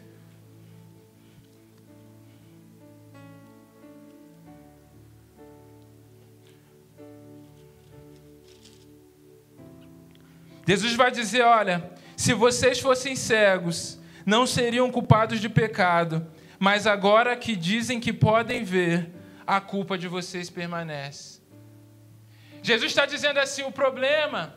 Jesus 10.67 10.95
vai 10.95 11.11
dizer: 11.11 11.43
olha, 11.43 11.91
se 12.17 12.33
vocês 12.33 12.79
fossem 12.79 13.17
cegos, 13.17 13.99
não 14.25 14.47
seriam 14.47 14.91
culpados 14.91 15.41
de 15.41 15.49
pecado, 15.49 16.27
mas 16.59 16.87
agora 16.87 17.37
que 17.37 17.57
dizem 17.57 17.99
que 17.99 18.13
podem 18.13 18.63
ver, 18.63 19.11
a 19.47 19.61
culpa 19.61 19.99
de 19.99 20.09
vocês 20.09 20.49
permanece. 20.49 21.41
Jesus 22.63 22.93
está 22.93 23.07
dizendo 23.07 23.39
assim: 23.39 23.63
o 23.63 23.73
problema 23.73 24.55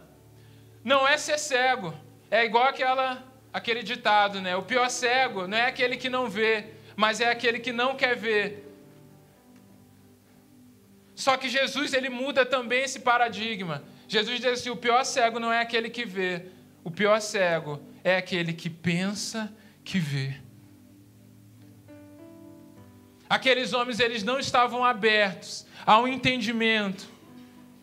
não 0.83 1.07
é 1.07 1.17
ser 1.17 1.39
cego, 1.39 1.93
é 2.29 2.45
igual 2.45 2.65
aquela, 2.65 3.23
aquele 3.51 3.81
ditado, 3.81 4.39
né? 4.41 4.55
O 4.55 4.63
pior 4.63 4.89
cego 4.89 5.47
não 5.47 5.57
é 5.57 5.65
aquele 5.65 5.97
que 5.97 6.09
não 6.09 6.29
vê, 6.29 6.65
mas 6.95 7.19
é 7.19 7.29
aquele 7.29 7.59
que 7.59 7.71
não 7.71 7.95
quer 7.95 8.15
ver. 8.15 8.61
Só 11.15 11.37
que 11.37 11.49
Jesus 11.49 11.93
ele 11.93 12.09
muda 12.09 12.45
também 12.45 12.83
esse 12.83 12.99
paradigma. 12.99 13.83
Jesus 14.07 14.39
diz 14.39 14.59
assim: 14.59 14.69
o 14.69 14.75
pior 14.75 15.03
cego 15.03 15.39
não 15.39 15.51
é 15.51 15.61
aquele 15.61 15.89
que 15.89 16.05
vê, 16.05 16.45
o 16.83 16.91
pior 16.91 17.19
cego 17.19 17.81
é 18.03 18.17
aquele 18.17 18.53
que 18.53 18.69
pensa 18.69 19.53
que 19.83 19.99
vê. 19.99 20.35
Aqueles 23.27 23.73
homens 23.73 23.99
eles 23.99 24.23
não 24.23 24.39
estavam 24.39 24.85
abertos 24.85 25.65
ao 25.85 26.07
entendimento. 26.07 27.15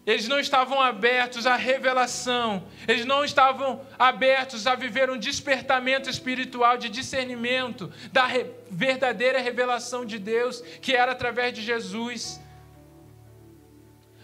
Eles 0.04 0.26
não 0.26 0.40
estavam 0.40 0.80
abertos 0.80 1.46
à 1.46 1.54
revelação, 1.54 2.64
eles 2.88 3.04
não 3.04 3.24
estavam 3.24 3.86
abertos 3.96 4.66
a 4.66 4.74
viver 4.74 5.08
um 5.08 5.16
despertamento 5.16 6.10
espiritual 6.10 6.76
de 6.76 6.88
discernimento 6.88 7.92
da 8.10 8.26
re 8.26 8.46
verdadeira 8.68 9.40
revelação 9.40 10.04
de 10.04 10.18
Deus, 10.18 10.60
que 10.80 10.92
era 10.92 11.12
através 11.12 11.54
de 11.54 11.62
Jesus. 11.62 12.40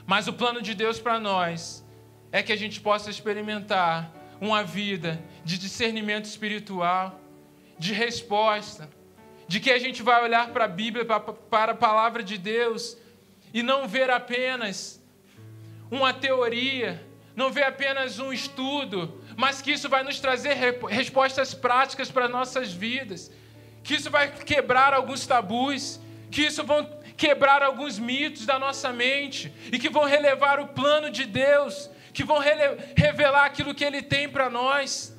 Mas 0.05 0.27
o 0.27 0.33
plano 0.33 0.61
de 0.61 0.75
Deus 0.75 0.99
para 0.99 1.21
nós 1.21 1.85
é 2.31 2.43
que 2.43 2.53
a 2.53 2.57
gente 2.57 2.81
possa 2.81 3.11
experimentar 3.11 4.13
uma 4.41 4.63
vida 4.63 5.21
de 5.45 5.59
discernimento 5.59 6.27
espiritual, 6.27 7.21
de 7.79 7.93
resposta, 7.93 8.89
de 9.47 9.61
que 9.61 9.71
a 9.71 9.79
gente 9.79 10.03
vai 10.03 10.23
olhar 10.23 10.51
para 10.51 10.67
a 10.67 10.69
Bíblia, 10.69 11.05
para 11.05 11.73
a 11.73 11.75
palavra 11.75 12.23
de 12.23 12.37
Deus 12.37 12.97
e 13.53 13.63
não 13.63 13.89
ver 13.89 14.11
apenas 14.11 15.03
uma 15.91 16.13
teoria, 16.13 17.03
não 17.35 17.51
ver 17.51 17.63
apenas 17.63 18.19
um 18.19 18.33
estudo, 18.33 19.23
mas 19.37 19.63
que 19.63 19.73
isso 19.73 19.89
vai 19.89 20.03
nos 20.03 20.21
trazer 20.21 20.55
respostas 20.89 21.55
práticas 21.55 22.11
para 22.11 22.29
nossas 22.29 22.73
vidas, 22.73 23.33
que 23.83 23.95
isso 23.95 24.11
vai 24.11 24.31
quebrar 24.31 24.93
alguns 24.93 25.27
tabus, 25.27 25.99
que 26.31 26.43
isso 26.43 26.63
vão 26.63 26.99
quebrar 27.17 27.63
alguns 27.63 27.99
mitos 27.99 28.45
da 28.45 28.59
nossa 28.59 28.93
mente 28.93 29.53
e 29.73 29.79
que 29.79 29.89
vão 29.89 30.05
relevar 30.05 30.61
o 30.61 30.69
plano 30.69 31.11
de 31.11 31.25
Deus, 31.25 31.91
que 32.13 32.25
vão 32.25 32.39
revelar 32.39 33.45
aquilo 33.45 33.75
que 33.75 33.85
Ele 33.85 34.03
tem 34.03 34.29
para 34.29 34.49
nós. 34.51 35.17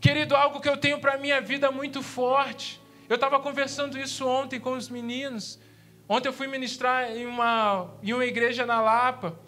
Querido, 0.00 0.34
algo 0.34 0.60
que 0.60 0.68
eu 0.68 0.76
tenho 0.76 0.98
para 0.98 1.14
a 1.14 1.18
minha 1.18 1.40
vida 1.40 1.70
muito 1.70 2.02
forte. 2.02 2.80
Eu 3.08 3.14
estava 3.14 3.38
conversando 3.38 3.98
isso 3.98 4.26
ontem 4.26 4.58
com 4.58 4.72
os 4.72 4.88
meninos. 4.88 5.60
Ontem 6.08 6.28
eu 6.28 6.32
fui 6.32 6.46
ministrar 6.46 7.10
em 7.10 7.26
uma, 7.26 7.94
em 8.02 8.12
uma 8.12 8.24
igreja 8.24 8.66
na 8.66 8.80
Lapa 8.80 9.38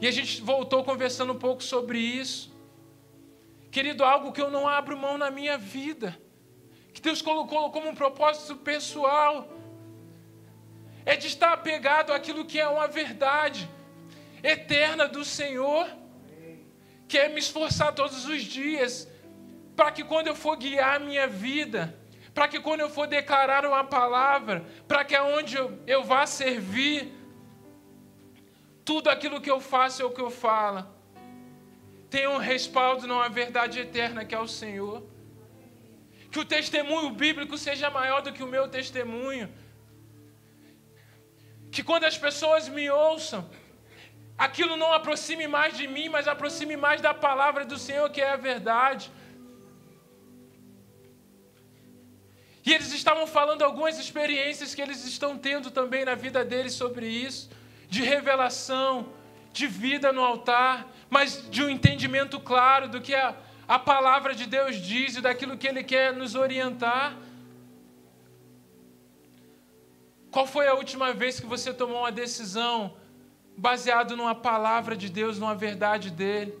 e 0.00 0.06
a 0.06 0.10
gente 0.10 0.42
voltou 0.42 0.84
conversando 0.84 1.32
um 1.32 1.38
pouco 1.38 1.62
sobre 1.62 1.98
isso. 1.98 2.52
Querido, 3.70 4.04
algo 4.04 4.32
que 4.32 4.40
eu 4.40 4.50
não 4.50 4.68
abro 4.68 4.96
mão 4.96 5.16
na 5.16 5.30
minha 5.30 5.56
vida, 5.56 6.18
que 6.92 7.00
Deus 7.00 7.22
colocou 7.22 7.70
como 7.70 7.88
um 7.88 7.94
propósito 7.94 8.56
pessoal, 8.56 9.48
é 11.06 11.16
de 11.16 11.26
estar 11.26 11.52
apegado 11.52 12.12
àquilo 12.12 12.44
que 12.44 12.60
é 12.60 12.68
uma 12.68 12.86
verdade 12.86 13.68
eterna 14.42 15.06
do 15.06 15.24
Senhor, 15.24 15.88
que 17.06 17.18
é 17.18 17.28
me 17.28 17.38
esforçar 17.38 17.94
todos 17.94 18.26
os 18.26 18.42
dias, 18.42 19.08
para 19.76 19.90
que 19.90 20.02
quando 20.02 20.26
eu 20.26 20.34
for 20.34 20.56
guiar 20.56 20.96
a 20.96 20.98
minha 20.98 21.26
vida, 21.26 21.98
para 22.34 22.48
que 22.48 22.58
quando 22.60 22.80
eu 22.80 22.90
for 22.90 23.06
declarar 23.06 23.64
uma 23.66 23.84
palavra, 23.84 24.64
para 24.88 25.04
que 25.04 25.14
aonde 25.14 25.56
eu, 25.56 25.78
eu 25.86 26.02
vá 26.02 26.26
servir, 26.26 27.12
tudo 28.84 29.08
aquilo 29.10 29.40
que 29.40 29.50
eu 29.50 29.60
faço 29.60 30.02
é 30.02 30.04
o 30.04 30.10
que 30.10 30.20
eu 30.20 30.30
falo, 30.30 30.86
tenha 32.10 32.30
um 32.30 32.38
respaldo 32.38 33.06
numa 33.06 33.28
verdade 33.28 33.78
eterna 33.78 34.24
que 34.24 34.34
é 34.34 34.38
o 34.38 34.48
Senhor. 34.48 35.06
Que 36.30 36.38
o 36.38 36.44
testemunho 36.44 37.10
bíblico 37.10 37.56
seja 37.58 37.90
maior 37.90 38.22
do 38.22 38.32
que 38.32 38.42
o 38.42 38.46
meu 38.46 38.68
testemunho. 38.68 39.52
Que 41.70 41.82
quando 41.82 42.04
as 42.04 42.16
pessoas 42.16 42.68
me 42.68 42.90
ouçam, 42.90 43.48
aquilo 44.44 44.76
não 44.76 44.92
aproxime 44.92 45.46
mais 45.46 45.76
de 45.80 45.86
mim, 45.86 46.08
mas 46.08 46.26
aproxime 46.26 46.76
mais 46.76 47.00
da 47.00 47.14
palavra 47.14 47.64
do 47.64 47.78
Senhor, 47.78 48.08
que 48.10 48.20
é 48.20 48.30
a 48.32 48.36
verdade. 48.50 49.10
E 52.66 52.72
eles 52.72 52.92
estavam 52.92 53.26
falando 53.26 53.62
algumas 53.62 53.98
experiências 54.04 54.74
que 54.74 54.82
eles 54.82 55.04
estão 55.04 55.38
tendo 55.38 55.70
também 55.70 56.04
na 56.04 56.16
vida 56.16 56.44
deles 56.44 56.74
sobre 56.74 57.06
isso, 57.06 57.50
de 57.88 58.02
revelação, 58.02 59.12
de 59.52 59.66
vida 59.66 60.12
no 60.12 60.24
altar, 60.24 60.88
mas 61.08 61.48
de 61.48 61.62
um 61.62 61.68
entendimento 61.68 62.40
claro 62.40 62.88
do 62.88 63.00
que 63.00 63.14
a, 63.14 63.36
a 63.68 63.78
palavra 63.78 64.34
de 64.34 64.46
Deus 64.46 64.76
diz 64.76 65.16
e 65.16 65.20
daquilo 65.20 65.56
que 65.56 65.68
Ele 65.68 65.84
quer 65.84 66.12
nos 66.12 66.34
orientar. 66.34 67.16
Qual 70.32 70.46
foi 70.46 70.66
a 70.66 70.74
última 70.74 71.12
vez 71.12 71.38
que 71.38 71.46
você 71.46 71.72
tomou 71.72 72.00
uma 72.00 72.12
decisão 72.12 72.96
baseado 73.56 74.16
numa 74.16 74.34
palavra 74.34 74.96
de 74.96 75.08
Deus, 75.08 75.38
numa 75.38 75.54
verdade 75.54 76.10
dele? 76.10 76.54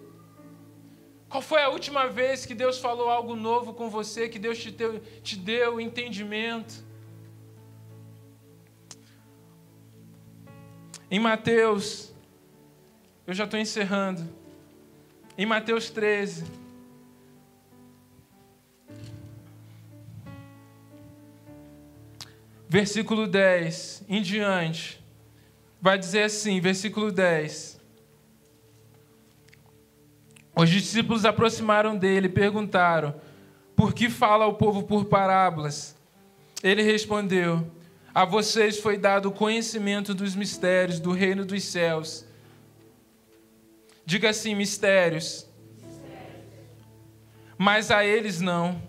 Qual 1.28 1.40
foi 1.42 1.62
a 1.62 1.68
última 1.68 2.08
vez 2.08 2.44
que 2.44 2.54
Deus 2.54 2.78
falou 2.78 3.08
algo 3.08 3.34
novo 3.34 3.72
com 3.72 3.88
você, 3.88 4.28
que 4.28 4.38
Deus 4.38 4.58
te 4.58 4.70
deu, 4.70 5.00
te 5.22 5.36
deu 5.36 5.80
entendimento? 5.80 6.84
Em 11.10 11.18
Mateus, 11.18 12.12
eu 13.26 13.34
já 13.34 13.44
estou 13.44 13.58
encerrando. 13.58 14.28
Em 15.36 15.46
Mateus 15.46 15.88
13, 15.88 16.44
versículo 22.68 23.26
10 23.26 24.04
em 24.08 24.22
diante, 24.22 25.01
vai 25.82 25.98
dizer 25.98 26.22
assim: 26.22 26.60
versículo 26.60 27.10
10. 27.10 27.82
Os 30.54 30.70
discípulos 30.70 31.24
aproximaram 31.24 31.98
dele 31.98 32.26
e 32.26 32.30
perguntaram: 32.30 33.20
Por 33.74 33.92
que 33.92 34.08
fala 34.08 34.46
o 34.46 34.54
povo 34.54 34.84
por 34.84 35.06
parábolas? 35.06 35.96
Ele 36.62 36.82
respondeu: 36.82 37.68
A 38.14 38.24
vocês 38.24 38.78
foi 38.78 38.96
dado 38.96 39.28
o 39.28 39.32
conhecimento 39.32 40.14
dos 40.14 40.36
mistérios 40.36 41.00
do 41.00 41.10
reino 41.10 41.44
dos 41.44 41.64
céus. 41.64 42.24
Diga 44.06 44.30
assim: 44.30 44.54
mistérios. 44.54 45.48
Mas 47.58 47.90
a 47.90 48.04
eles 48.04 48.40
não. 48.40 48.80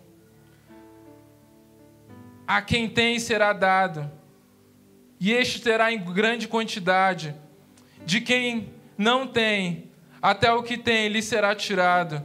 A 2.45 2.61
quem 2.61 2.89
tem 2.89 3.19
será 3.19 3.53
dado, 3.53 4.11
e 5.23 5.31
este 5.31 5.61
terá 5.61 5.89
em 5.89 6.03
grande 6.03 6.49
quantidade. 6.49 7.33
De 8.05 8.19
quem 8.19 8.73
não 8.97 9.25
tem, 9.25 9.89
até 10.21 10.51
o 10.51 10.61
que 10.61 10.77
tem 10.77 11.07
lhe 11.07 11.21
será 11.21 11.55
tirado. 11.55 12.21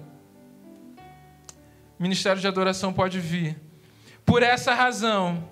Ministério 1.96 2.40
de 2.40 2.49
adoração 2.49 2.92
pode 2.92 3.20
vir. 3.20 3.57
Por 4.26 4.42
essa 4.42 4.74
razão, 4.74 5.49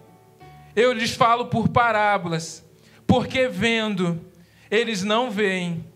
eu 0.75 0.93
lhes 0.93 1.13
falo 1.13 1.47
por 1.47 1.69
parábolas, 1.69 2.69
porque 3.07 3.47
vendo, 3.47 4.21
eles 4.69 5.05
não 5.05 5.31
veem, 5.31 5.87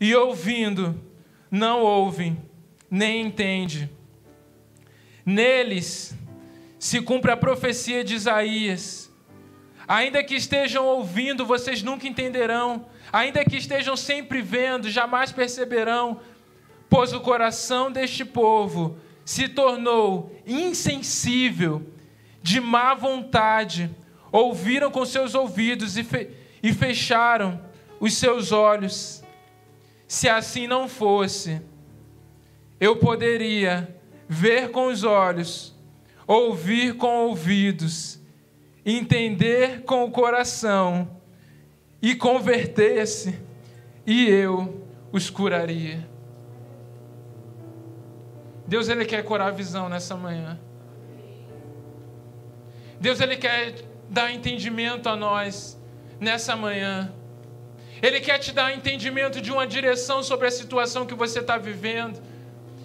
e 0.00 0.14
ouvindo, 0.14 1.04
não 1.50 1.80
ouvem, 1.80 2.40
nem 2.88 3.26
entendem. 3.26 3.90
Neles 5.24 6.16
se 6.78 7.02
cumpre 7.02 7.32
a 7.32 7.36
profecia 7.36 8.04
de 8.04 8.14
Isaías. 8.14 9.12
Ainda 9.88 10.22
que 10.24 10.34
estejam 10.34 10.84
ouvindo, 10.84 11.46
vocês 11.46 11.82
nunca 11.82 12.06
entenderão. 12.06 12.86
Ainda 13.12 13.44
que 13.44 13.56
estejam 13.56 13.96
sempre 13.96 14.42
vendo, 14.42 14.90
jamais 14.90 15.30
perceberão, 15.30 16.20
pois 16.88 17.12
o 17.12 17.20
coração 17.20 17.90
deste 17.90 18.24
povo 18.24 18.98
se 19.24 19.48
tornou 19.48 20.34
insensível, 20.46 21.92
de 22.42 22.60
má 22.60 22.94
vontade, 22.94 23.90
ouviram 24.30 24.90
com 24.90 25.04
seus 25.04 25.34
ouvidos 25.34 25.96
e, 25.96 26.04
fe 26.04 26.30
e 26.62 26.72
fecharam 26.72 27.60
os 27.98 28.14
seus 28.14 28.52
olhos. 28.52 29.22
Se 30.06 30.28
assim 30.28 30.66
não 30.68 30.88
fosse, 30.88 31.60
eu 32.78 32.96
poderia 32.96 33.96
ver 34.28 34.70
com 34.70 34.86
os 34.86 35.02
olhos, 35.02 35.74
ouvir 36.26 36.94
com 36.96 37.26
ouvidos, 37.26 38.15
entender 38.86 39.82
com 39.82 40.04
o 40.04 40.10
coração 40.12 41.20
e 42.00 42.14
convertesse, 42.14 43.36
e 44.06 44.28
eu 44.28 44.86
os 45.10 45.28
curaria. 45.28 46.08
Deus 48.64 48.88
ele 48.88 49.04
quer 49.04 49.24
curar 49.24 49.48
a 49.48 49.50
visão 49.50 49.88
nessa 49.88 50.14
manhã. 50.14 50.58
Deus 53.00 53.20
ele 53.20 53.36
quer 53.36 53.74
dar 54.08 54.32
entendimento 54.32 55.08
a 55.08 55.16
nós 55.16 55.78
nessa 56.20 56.54
manhã. 56.54 57.12
Ele 58.00 58.20
quer 58.20 58.38
te 58.38 58.52
dar 58.52 58.72
entendimento 58.72 59.40
de 59.40 59.50
uma 59.50 59.66
direção 59.66 60.22
sobre 60.22 60.46
a 60.46 60.50
situação 60.50 61.06
que 61.06 61.14
você 61.14 61.40
está 61.40 61.56
vivendo. 61.56 62.20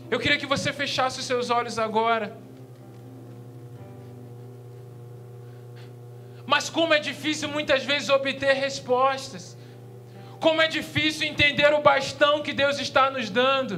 Eu 0.10 0.20
queria 0.20 0.38
que 0.38 0.46
você 0.46 0.74
fechasse 0.74 1.20
os 1.20 1.26
seus 1.26 1.50
olhos 1.50 1.78
agora. 1.78 2.38
Mas 6.54 6.70
como 6.70 6.94
é 6.94 7.00
difícil 7.00 7.48
muitas 7.48 7.86
vezes 7.86 8.10
obter 8.10 8.54
respostas. 8.54 9.58
Como 10.38 10.62
é 10.62 10.68
difícil 10.68 11.26
entender 11.26 11.74
o 11.74 11.82
bastão 11.82 12.42
que 12.46 12.52
Deus 12.52 12.78
está 12.78 13.10
nos 13.10 13.30
dando. 13.30 13.76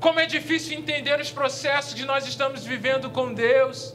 Como 0.00 0.18
é 0.18 0.26
difícil 0.26 0.76
entender 0.76 1.20
os 1.20 1.30
processos 1.30 1.94
que 1.94 2.04
nós 2.04 2.26
estamos 2.26 2.64
vivendo 2.64 3.10
com 3.10 3.32
Deus. 3.32 3.94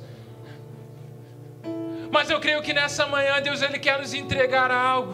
Mas 2.10 2.30
eu 2.30 2.40
creio 2.40 2.62
que 2.62 2.74
nessa 2.74 3.06
manhã 3.06 3.42
Deus 3.42 3.62
ele 3.62 3.80
quer 3.80 4.00
nos 4.00 4.14
entregar 4.14 4.72
algo. 4.72 5.14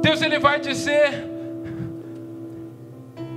Deus 0.00 0.22
ele 0.22 0.38
vai 0.38 0.58
dizer: 0.60 1.24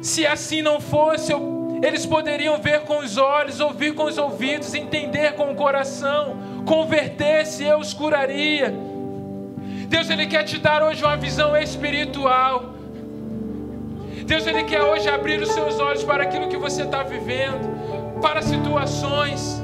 se 0.01 0.25
assim 0.25 0.61
não 0.61 0.79
fosse, 0.79 1.33
eu, 1.33 1.56
eles 1.81 2.05
poderiam 2.05 2.57
ver 2.59 2.81
com 2.81 2.99
os 2.99 3.17
olhos, 3.17 3.59
ouvir 3.59 3.93
com 3.93 4.05
os 4.05 4.17
ouvidos, 4.17 4.73
entender 4.73 5.33
com 5.33 5.51
o 5.51 5.55
coração, 5.55 6.37
converter-se, 6.65 7.63
eu 7.63 7.79
os 7.79 7.93
curaria. 7.93 8.73
Deus 9.87 10.09
ele 10.09 10.27
quer 10.27 10.43
te 10.43 10.57
dar 10.57 10.83
hoje 10.83 11.03
uma 11.03 11.15
visão 11.15 11.55
espiritual. 11.55 12.73
Deus 14.25 14.45
ele 14.45 14.63
quer 14.63 14.81
hoje 14.81 15.07
abrir 15.07 15.41
os 15.41 15.49
seus 15.51 15.79
olhos 15.79 16.03
para 16.03 16.23
aquilo 16.23 16.49
que 16.49 16.57
você 16.57 16.83
está 16.83 17.03
vivendo, 17.03 18.19
para 18.21 18.41
situações. 18.41 19.61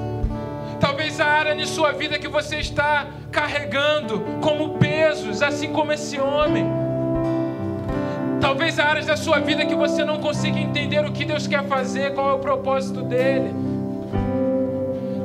Talvez 0.79 1.19
a 1.19 1.25
área 1.25 1.55
de 1.55 1.67
sua 1.67 1.91
vida 1.91 2.17
que 2.19 2.27
você 2.27 2.57
está 2.57 3.07
carregando 3.31 4.21
como 4.41 4.77
pesos, 4.77 5.41
assim 5.41 5.71
como 5.73 5.91
esse 5.91 6.19
homem. 6.19 6.82
Talvez 8.43 8.77
há 8.77 8.89
áreas 8.89 9.05
da 9.05 9.15
sua 9.15 9.39
vida 9.39 9.65
que 9.65 9.73
você 9.73 10.03
não 10.03 10.19
consiga 10.19 10.59
entender 10.59 11.05
o 11.05 11.13
que 11.13 11.23
Deus 11.23 11.47
quer 11.47 11.63
fazer, 11.63 12.13
qual 12.13 12.31
é 12.31 12.33
o 12.33 12.39
propósito 12.39 13.01
dele. 13.01 13.55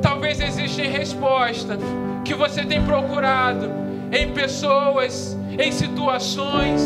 Talvez 0.01 0.39
exista 0.39 0.83
resposta 0.83 1.77
que 2.23 2.33
você 2.33 2.63
tem 2.63 2.81
procurado 2.81 3.69
em 4.09 4.31
pessoas, 4.31 5.37
em 5.51 5.69
situações. 5.69 6.81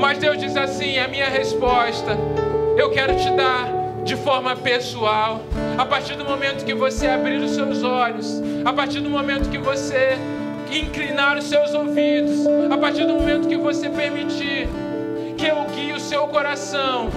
Mas 0.00 0.18
Deus 0.18 0.36
diz 0.36 0.56
assim: 0.56 0.98
a 0.98 1.06
minha 1.06 1.28
resposta 1.28 2.18
eu 2.76 2.90
quero 2.90 3.14
te 3.14 3.30
dar 3.30 3.68
de 4.02 4.16
forma 4.16 4.56
pessoal. 4.56 5.42
A 5.78 5.86
partir 5.86 6.16
do 6.16 6.24
momento 6.24 6.64
que 6.64 6.74
você 6.74 7.06
abrir 7.06 7.36
os 7.36 7.52
seus 7.52 7.84
olhos, 7.84 8.42
a 8.64 8.72
partir 8.72 9.00
do 9.00 9.08
momento 9.08 9.48
que 9.48 9.58
você 9.58 10.18
inclinar 10.78 11.38
os 11.38 11.44
seus 11.44 11.72
ouvidos, 11.74 12.46
a 12.70 12.76
partir 12.76 13.06
do 13.06 13.14
momento 13.14 13.48
que 13.48 13.56
você 13.56 13.88
permitir 13.88 14.68
que 15.36 15.46
eu 15.46 15.64
guie 15.74 15.92
o 15.92 16.00
seu 16.00 16.26
coração, 16.28 17.08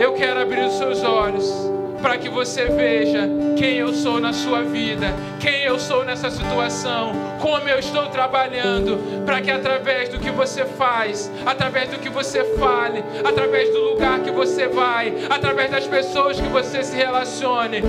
eu 0.00 0.14
quero 0.14 0.40
abrir 0.40 0.64
os 0.64 0.74
seus 0.74 1.02
olhos 1.02 1.68
para 2.00 2.16
que 2.16 2.28
você 2.28 2.66
veja 2.66 3.28
quem 3.56 3.78
eu 3.78 3.92
sou 3.92 4.20
na 4.20 4.32
sua 4.32 4.62
vida, 4.62 5.12
quem 5.40 5.62
eu 5.64 5.78
sou 5.78 6.04
nessa 6.04 6.30
situação, 6.30 7.12
como 7.40 7.68
eu 7.68 7.78
estou 7.78 8.06
trabalhando, 8.06 9.24
para 9.24 9.40
que 9.40 9.50
através 9.50 10.08
do 10.08 10.18
que 10.18 10.30
você 10.30 10.64
faz, 10.64 11.30
através 11.44 11.90
do 11.90 11.98
que 11.98 12.08
você 12.08 12.44
fale, 12.56 13.02
através 13.24 13.68
do 13.70 13.80
lugar 13.80 14.20
que 14.20 14.30
você 14.30 14.68
vai, 14.68 15.12
através 15.28 15.70
das 15.70 15.86
pessoas 15.86 16.40
que 16.40 16.48
você 16.48 16.84
se 16.84 16.96
relacione, 16.96 17.82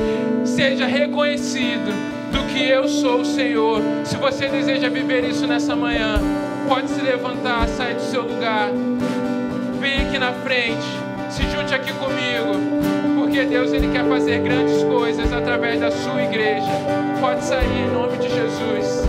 seja 0.43 0.86
reconhecido. 0.86 2.18
do 2.18 2.18
que 2.60 2.70
eu 2.70 2.89
sou 2.89 3.22
o 3.22 3.26
Senhor. 3.26 3.82
Se 4.03 4.18
você 4.18 4.49
deseja 4.49 4.89
viver 4.89 5.24
isso 5.24 5.47
nessa 5.47 5.78
manhã, 5.78 6.20
pode 6.68 6.89
se 6.89 7.01
levantar, 7.01 7.66
sair 7.70 7.95
do 7.95 8.01
seu 8.01 8.24
lugar, 8.24 8.70
vem 9.80 10.01
aqui 10.01 10.20
na 10.20 10.34
frente, 10.34 10.86
se 11.30 11.43
junte 11.43 11.74
aqui 11.74 11.93
comigo 11.93 12.99
porque 13.18 13.45
Deus 13.45 13.72
ele 13.72 13.88
quer 13.91 14.03
fazer 14.05 14.39
grandes 14.39 14.84
coisas 14.84 15.32
através 15.32 15.80
da 15.80 15.89
sua 15.89 16.22
igreja. 16.24 16.68
Pode 17.22 17.45
sair 17.45 17.66
em 17.66 17.93
nome 17.93 18.18
de 18.18 18.28
Jesus. 18.28 19.09